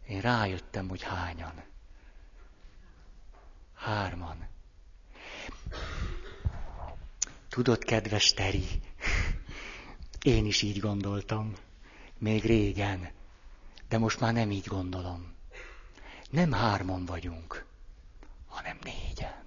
Én 0.09 0.21
rájöttem, 0.21 0.89
hogy 0.89 1.03
hányan. 1.03 1.63
Hárman. 3.75 4.47
Tudod, 7.49 7.85
kedves 7.85 8.33
Teri, 8.33 8.67
én 10.23 10.47
is 10.47 10.63
így 10.63 10.79
gondoltam. 10.79 11.53
Még 12.19 12.45
régen. 12.45 13.11
De 13.89 13.99
most 13.99 14.21
már 14.21 14.33
nem 14.33 14.51
így 14.51 14.67
gondolom. 14.67 15.35
Nem 16.31 16.53
hárman 16.53 17.05
vagyunk, 17.05 17.65
hanem 18.47 18.79
négyen. 18.83 19.45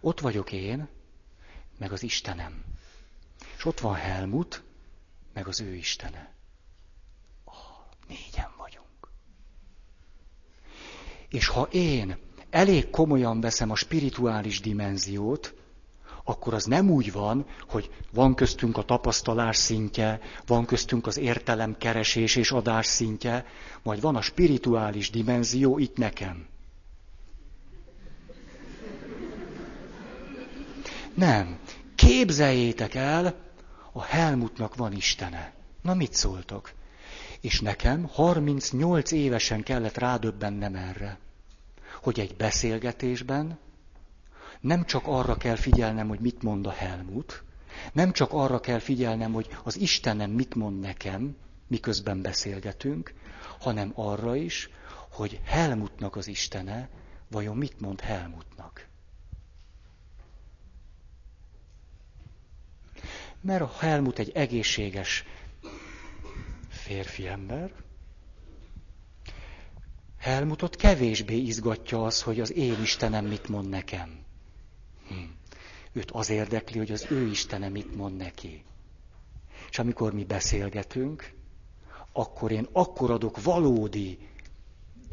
Ott 0.00 0.20
vagyok 0.20 0.52
én, 0.52 0.88
meg 1.80 1.92
az 1.92 2.02
Istenem. 2.02 2.64
És 3.56 3.64
ott 3.64 3.80
van 3.80 3.94
Helmut, 3.94 4.62
meg 5.32 5.46
az 5.46 5.60
ő 5.60 5.74
Istene. 5.74 6.32
Oh, 7.44 7.54
négyen 8.08 8.50
vagyunk. 8.58 9.10
És 11.28 11.46
ha 11.46 11.68
én 11.70 12.16
elég 12.50 12.90
komolyan 12.90 13.40
veszem 13.40 13.70
a 13.70 13.76
spirituális 13.76 14.60
dimenziót, 14.60 15.54
akkor 16.24 16.54
az 16.54 16.64
nem 16.64 16.90
úgy 16.90 17.12
van, 17.12 17.46
hogy 17.68 17.90
van 18.12 18.34
köztünk 18.34 18.76
a 18.76 18.84
tapasztalás 18.84 19.56
szintje, 19.56 20.20
van 20.46 20.66
köztünk 20.66 21.06
az 21.06 21.16
értelem 21.16 21.76
keresés 21.78 22.36
és 22.36 22.50
adás 22.50 22.86
szintje, 22.86 23.46
majd 23.82 24.00
van 24.00 24.16
a 24.16 24.20
spirituális 24.20 25.10
dimenzió 25.10 25.78
itt 25.78 25.96
nekem. 25.96 26.48
Nem. 31.14 31.58
Képzeljétek 32.06 32.94
el, 32.94 33.34
a 33.92 34.02
Helmutnak 34.02 34.74
van 34.74 34.92
Istene. 34.92 35.52
Na 35.82 35.94
mit 35.94 36.14
szóltok? 36.14 36.72
És 37.40 37.60
nekem 37.60 38.06
38 38.12 39.10
évesen 39.10 39.62
kellett 39.62 39.98
rádöbbennem 39.98 40.74
erre, 40.74 41.18
hogy 42.02 42.20
egy 42.20 42.36
beszélgetésben 42.36 43.58
nem 44.60 44.84
csak 44.84 45.06
arra 45.06 45.36
kell 45.36 45.56
figyelnem, 45.56 46.08
hogy 46.08 46.20
mit 46.20 46.42
mond 46.42 46.66
a 46.66 46.70
Helmut, 46.70 47.42
nem 47.92 48.12
csak 48.12 48.32
arra 48.32 48.60
kell 48.60 48.78
figyelnem, 48.78 49.32
hogy 49.32 49.48
az 49.64 49.78
Istenem 49.78 50.30
mit 50.30 50.54
mond 50.54 50.80
nekem, 50.80 51.36
miközben 51.66 52.22
beszélgetünk, 52.22 53.14
hanem 53.58 53.92
arra 53.94 54.36
is, 54.36 54.70
hogy 55.10 55.40
Helmutnak 55.44 56.16
az 56.16 56.26
Istene 56.26 56.88
vajon 57.30 57.56
mit 57.56 57.80
mond 57.80 58.00
Helmutnak. 58.00 58.89
Mert 63.40 63.62
a 63.62 63.72
Helmut 63.78 64.18
egy 64.18 64.30
egészséges 64.34 65.24
férfi 66.68 67.26
ember, 67.26 67.72
Helmutot 70.20 70.76
kevésbé 70.76 71.36
izgatja 71.36 72.04
az, 72.04 72.22
hogy 72.22 72.40
az 72.40 72.52
én 72.52 72.80
Istenem 72.82 73.26
mit 73.26 73.48
mond 73.48 73.68
nekem. 73.68 74.18
Hm. 75.08 75.14
Őt 75.92 76.10
az 76.10 76.30
érdekli, 76.30 76.78
hogy 76.78 76.90
az 76.90 77.06
ő 77.10 77.26
Istene 77.26 77.68
mit 77.68 77.96
mond 77.96 78.16
neki. 78.16 78.64
És 79.70 79.78
amikor 79.78 80.12
mi 80.12 80.24
beszélgetünk, 80.24 81.32
akkor 82.12 82.50
én 82.52 82.68
akkor 82.72 83.10
adok 83.10 83.42
valódi 83.42 84.18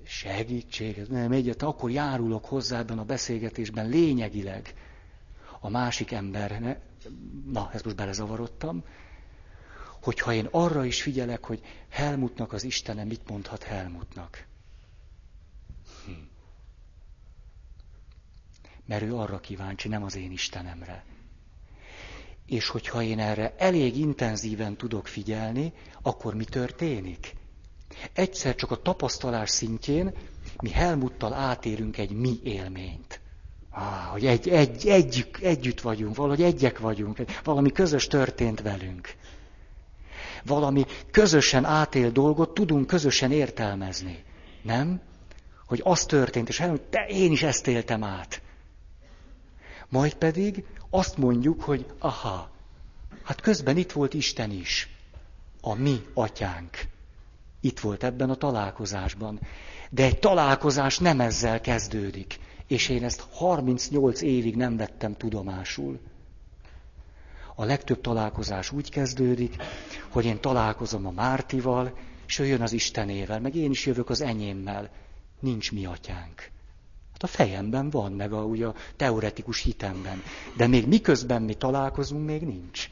segítséget, 0.04 1.10
nem 1.10 1.32
egyet, 1.32 1.62
akkor 1.62 1.92
járulok 1.92 2.46
hozzá 2.46 2.80
ebben 2.80 3.00
a 3.00 3.04
beszélgetésben 3.06 3.90
lényegileg 3.90 4.74
a 5.60 5.70
másik 5.70 6.12
embernek, 6.12 6.82
na, 7.52 7.70
ezt 7.74 7.84
most 7.84 7.96
belezavarodtam, 7.96 8.84
hogyha 10.02 10.34
én 10.34 10.48
arra 10.52 10.86
is 10.86 11.02
figyelek, 11.02 11.46
hogy 11.46 11.62
Helmutnak 11.90 12.54
az 12.54 12.64
Istene 12.64 13.04
mit 13.04 13.30
mondhat 13.30 13.64
Helmutnak. 13.64 14.46
Hm. 16.06 16.12
Mert 18.86 19.04
ő 19.04 19.16
arra 19.16 19.40
kíváncsi, 19.40 19.88
nem 19.88 20.04
az 20.04 20.16
én 20.16 20.32
Istenemre. 20.32 21.06
És 22.46 22.68
hogyha 22.68 23.02
én 23.02 23.20
erre 23.20 23.56
elég 23.58 23.98
intenzíven 23.98 24.78
tudok 24.78 25.08
figyelni, 25.08 25.74
akkor 26.02 26.36
mi 26.36 26.44
történik? 26.44 27.36
Egyszer 28.14 28.56
csak 28.56 28.72
a 28.72 28.82
tapasztalás 28.82 29.50
szintjén 29.50 30.14
mi 30.60 30.70
Helmuttal 30.70 31.34
átérünk 31.34 31.98
egy 31.98 32.12
mi 32.12 32.40
élményt. 32.44 33.22
Hogy 34.12 34.26
egy, 34.26 34.50
egy, 34.50 34.88
együk, 34.88 35.42
együtt 35.42 35.82
vagyunk, 35.82 36.16
valahogy 36.16 36.42
egyek 36.42 36.80
vagyunk, 36.80 37.20
valami 37.44 37.72
közös 37.72 38.08
történt 38.08 38.62
velünk. 38.62 39.16
Valami 40.46 40.86
közösen 41.12 41.66
átél 41.66 42.12
dolgot 42.12 42.54
tudunk 42.54 42.88
közösen 42.88 43.32
értelmezni. 43.32 44.24
Nem? 44.62 45.02
Hogy 45.66 45.82
az 45.84 46.06
történt, 46.06 46.50
és 46.50 46.64
te 46.90 47.06
én 47.08 47.32
is 47.32 47.44
ezt 47.44 47.68
éltem 47.68 48.04
át. 48.04 48.42
Majd 49.90 50.14
pedig 50.14 50.66
azt 50.90 51.18
mondjuk, 51.18 51.62
hogy 51.62 51.86
aha, 52.00 52.50
hát 53.24 53.42
közben 53.42 53.78
itt 53.78 53.92
volt 53.92 54.14
Isten 54.14 54.52
is, 54.52 54.90
a 55.62 55.74
mi 55.74 56.06
atyánk. 56.14 56.78
Itt 57.62 57.80
volt 57.80 58.04
ebben 58.04 58.30
a 58.30 58.36
találkozásban. 58.36 59.40
De 59.90 60.04
egy 60.04 60.20
találkozás 60.20 60.98
nem 60.98 61.20
ezzel 61.20 61.62
kezdődik 61.62 62.40
és 62.68 62.90
én 62.90 63.04
ezt 63.04 63.26
38 63.32 64.22
évig 64.22 64.56
nem 64.56 64.78
vettem 64.78 65.16
tudomásul. 65.16 66.00
A 67.56 67.66
legtöbb 67.66 68.02
találkozás 68.02 68.72
úgy 68.72 68.90
kezdődik, 68.90 69.56
hogy 70.10 70.26
én 70.26 70.40
találkozom 70.40 71.06
a 71.06 71.12
Mártival, 71.12 71.98
és 72.28 72.40
ő 72.40 72.46
jön 72.46 72.62
az 72.62 72.74
Istenével, 72.74 73.40
meg 73.40 73.56
én 73.56 73.72
is 73.72 73.86
jövök 73.86 74.10
az 74.10 74.22
enyémmel. 74.22 74.90
Nincs 75.40 75.72
mi 75.72 75.86
atyánk. 75.86 76.52
Hát 77.12 77.24
a 77.24 77.28
fejemben 77.28 77.90
van, 77.90 78.12
meg 78.12 78.34
a, 78.34 78.44
ugye, 78.44 78.66
a 78.66 78.76
teoretikus 78.96 79.62
hitemben. 79.62 80.22
De 80.58 80.68
még 80.68 80.88
miközben 80.88 81.42
mi 81.42 81.54
találkozunk, 81.54 82.26
még 82.26 82.42
nincs. 82.42 82.90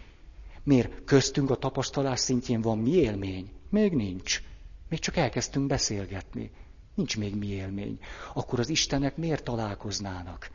Miért 0.64 1.04
köztünk 1.06 1.50
a 1.50 1.56
tapasztalás 1.56 2.20
szintjén 2.20 2.62
van 2.62 2.78
mi 2.78 2.92
élmény? 2.92 3.52
Még 3.70 3.94
nincs. 3.94 4.42
Még 4.90 5.00
csak 5.00 5.18
elkezdtünk 5.18 5.68
beszélgetni. 5.68 6.52
Nincs 6.96 7.18
még 7.18 7.36
mi 7.36 7.48
élmény. 7.48 8.00
Akkor 8.34 8.60
az 8.60 8.70
Istenek 8.70 9.18
miért 9.18 9.44
találkoznának? 9.44 10.50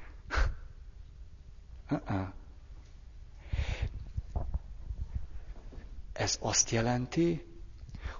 Ez 6.13 6.39
azt 6.41 6.71
jelenti, 6.71 7.45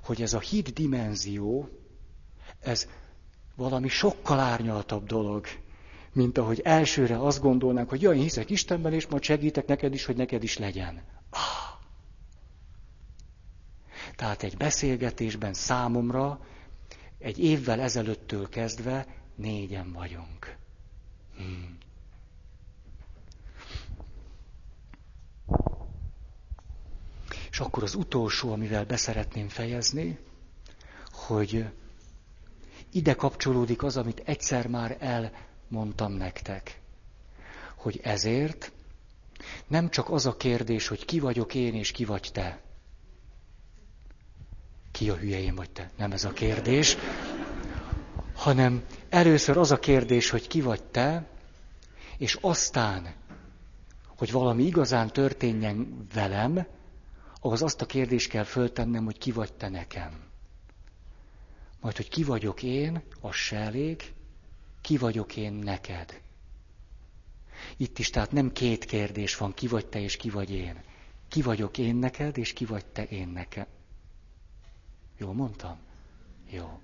hogy 0.03 0.23
ez 0.23 0.33
a 0.33 0.41
hit 0.41 0.73
dimenzió, 0.73 1.69
ez 2.61 2.89
valami 3.55 3.89
sokkal 3.89 4.39
árnyaltabb 4.39 5.07
dolog, 5.07 5.47
mint 6.13 6.39
ahogy 6.39 6.61
elsőre 6.65 7.21
azt 7.21 7.41
gondolnánk, 7.41 7.89
hogy 7.89 8.03
jaj, 8.03 8.17
én 8.17 8.23
hiszek 8.23 8.51
Istenben, 8.51 8.93
és 8.93 9.07
majd 9.07 9.23
segítek 9.23 9.67
neked 9.67 9.95
is, 9.95 10.05
hogy 10.05 10.17
neked 10.17 10.43
is 10.43 10.59
legyen. 10.59 11.03
Ah. 11.31 11.41
Tehát 14.17 14.43
egy 14.43 14.57
beszélgetésben 14.57 15.55
számomra 15.55 16.41
egy 17.21 17.39
évvel 17.39 17.81
ezelőttől 17.81 18.49
kezdve 18.49 19.07
négyen 19.35 19.93
vagyunk. 19.93 20.57
Hmm. 21.37 21.79
És 27.51 27.61
akkor 27.61 27.83
az 27.83 27.95
utolsó, 27.95 28.53
amivel 28.53 28.85
beszeretném 28.85 29.49
fejezni, 29.49 30.19
hogy 31.13 31.65
ide 32.91 33.15
kapcsolódik 33.15 33.83
az, 33.83 33.97
amit 33.97 34.23
egyszer 34.25 34.67
már 34.67 34.97
elmondtam 35.01 36.13
nektek. 36.13 36.81
Hogy 37.75 38.01
ezért 38.03 38.73
nem 39.67 39.91
csak 39.91 40.11
az 40.11 40.27
a 40.27 40.37
kérdés, 40.37 40.89
hogy 40.89 41.05
ki 41.05 41.21
vagyok 41.21 41.55
én 41.55 41.75
és 41.75 41.91
ki 41.91 42.05
vagy 42.05 42.31
te, 42.33 42.61
ki 44.93 45.11
a 45.11 45.17
hülyején 45.17 45.55
vagy 45.55 45.71
te? 45.71 45.91
Nem 45.97 46.13
ez 46.13 46.25
a 46.25 46.33
kérdés. 46.33 46.97
Hanem 48.35 48.85
először 49.09 49.57
az 49.57 49.71
a 49.71 49.79
kérdés, 49.79 50.31
hogy 50.31 50.47
ki 50.47 50.61
vagy 50.61 50.83
te, 50.83 51.29
és 52.19 52.39
aztán, 52.41 53.15
hogy 54.17 54.33
valami 54.33 54.63
igazán 54.65 55.09
történjen 55.09 56.07
velem, 56.15 56.67
ahhoz 57.41 57.63
azt 57.63 57.81
a 57.81 57.87
kérdést 57.87 58.29
kell 58.31 58.45
föltennem, 58.45 59.05
hogy 59.05 59.19
ki 59.19 59.33
vagy 59.33 59.53
te 59.53 59.69
nekem. 59.69 60.29
Majd, 61.81 61.97
hogy 61.97 62.09
ki 62.09 62.25
vagyok 62.25 62.63
én, 62.63 63.03
az 63.21 63.35
se 63.35 63.57
elég, 63.57 64.13
ki 64.81 64.97
vagyok 64.97 65.37
én 65.37 65.53
neked. 65.53 66.21
Itt 67.77 67.99
is 67.99 68.11
tehát 68.11 68.33
nem 68.33 68.53
két 68.53 68.85
kérdés 68.85 69.37
van, 69.37 69.55
ki 69.55 69.67
vagy 69.67 69.87
te 69.87 70.01
és 70.01 70.17
ki 70.17 70.31
vagy 70.31 70.51
én. 70.51 70.83
Ki 71.29 71.43
vagyok 71.43 71.79
én 71.79 71.97
neked, 71.97 72.39
és 72.39 72.53
ki 72.53 72.65
vagy 72.65 72.85
te 72.87 73.05
én 73.05 73.29
nekem. 73.29 73.67
Jó 75.21 75.33
mondtam? 75.33 75.79
Jó. 76.51 76.81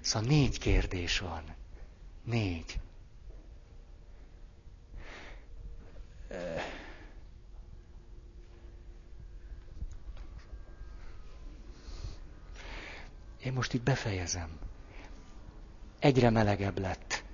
Szóval 0.00 0.28
négy 0.28 0.58
kérdés 0.58 1.18
van. 1.18 1.42
Négy. 2.24 2.80
Én 13.42 13.52
most 13.52 13.72
itt 13.72 13.82
befejezem. 13.82 14.58
Egyre 15.98 16.30
melegebb 16.30 16.78
lett. 16.78 17.24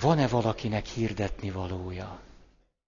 van-e 0.00 0.28
valakinek 0.28 0.86
hirdetni 0.86 1.50
valója? 1.50 2.20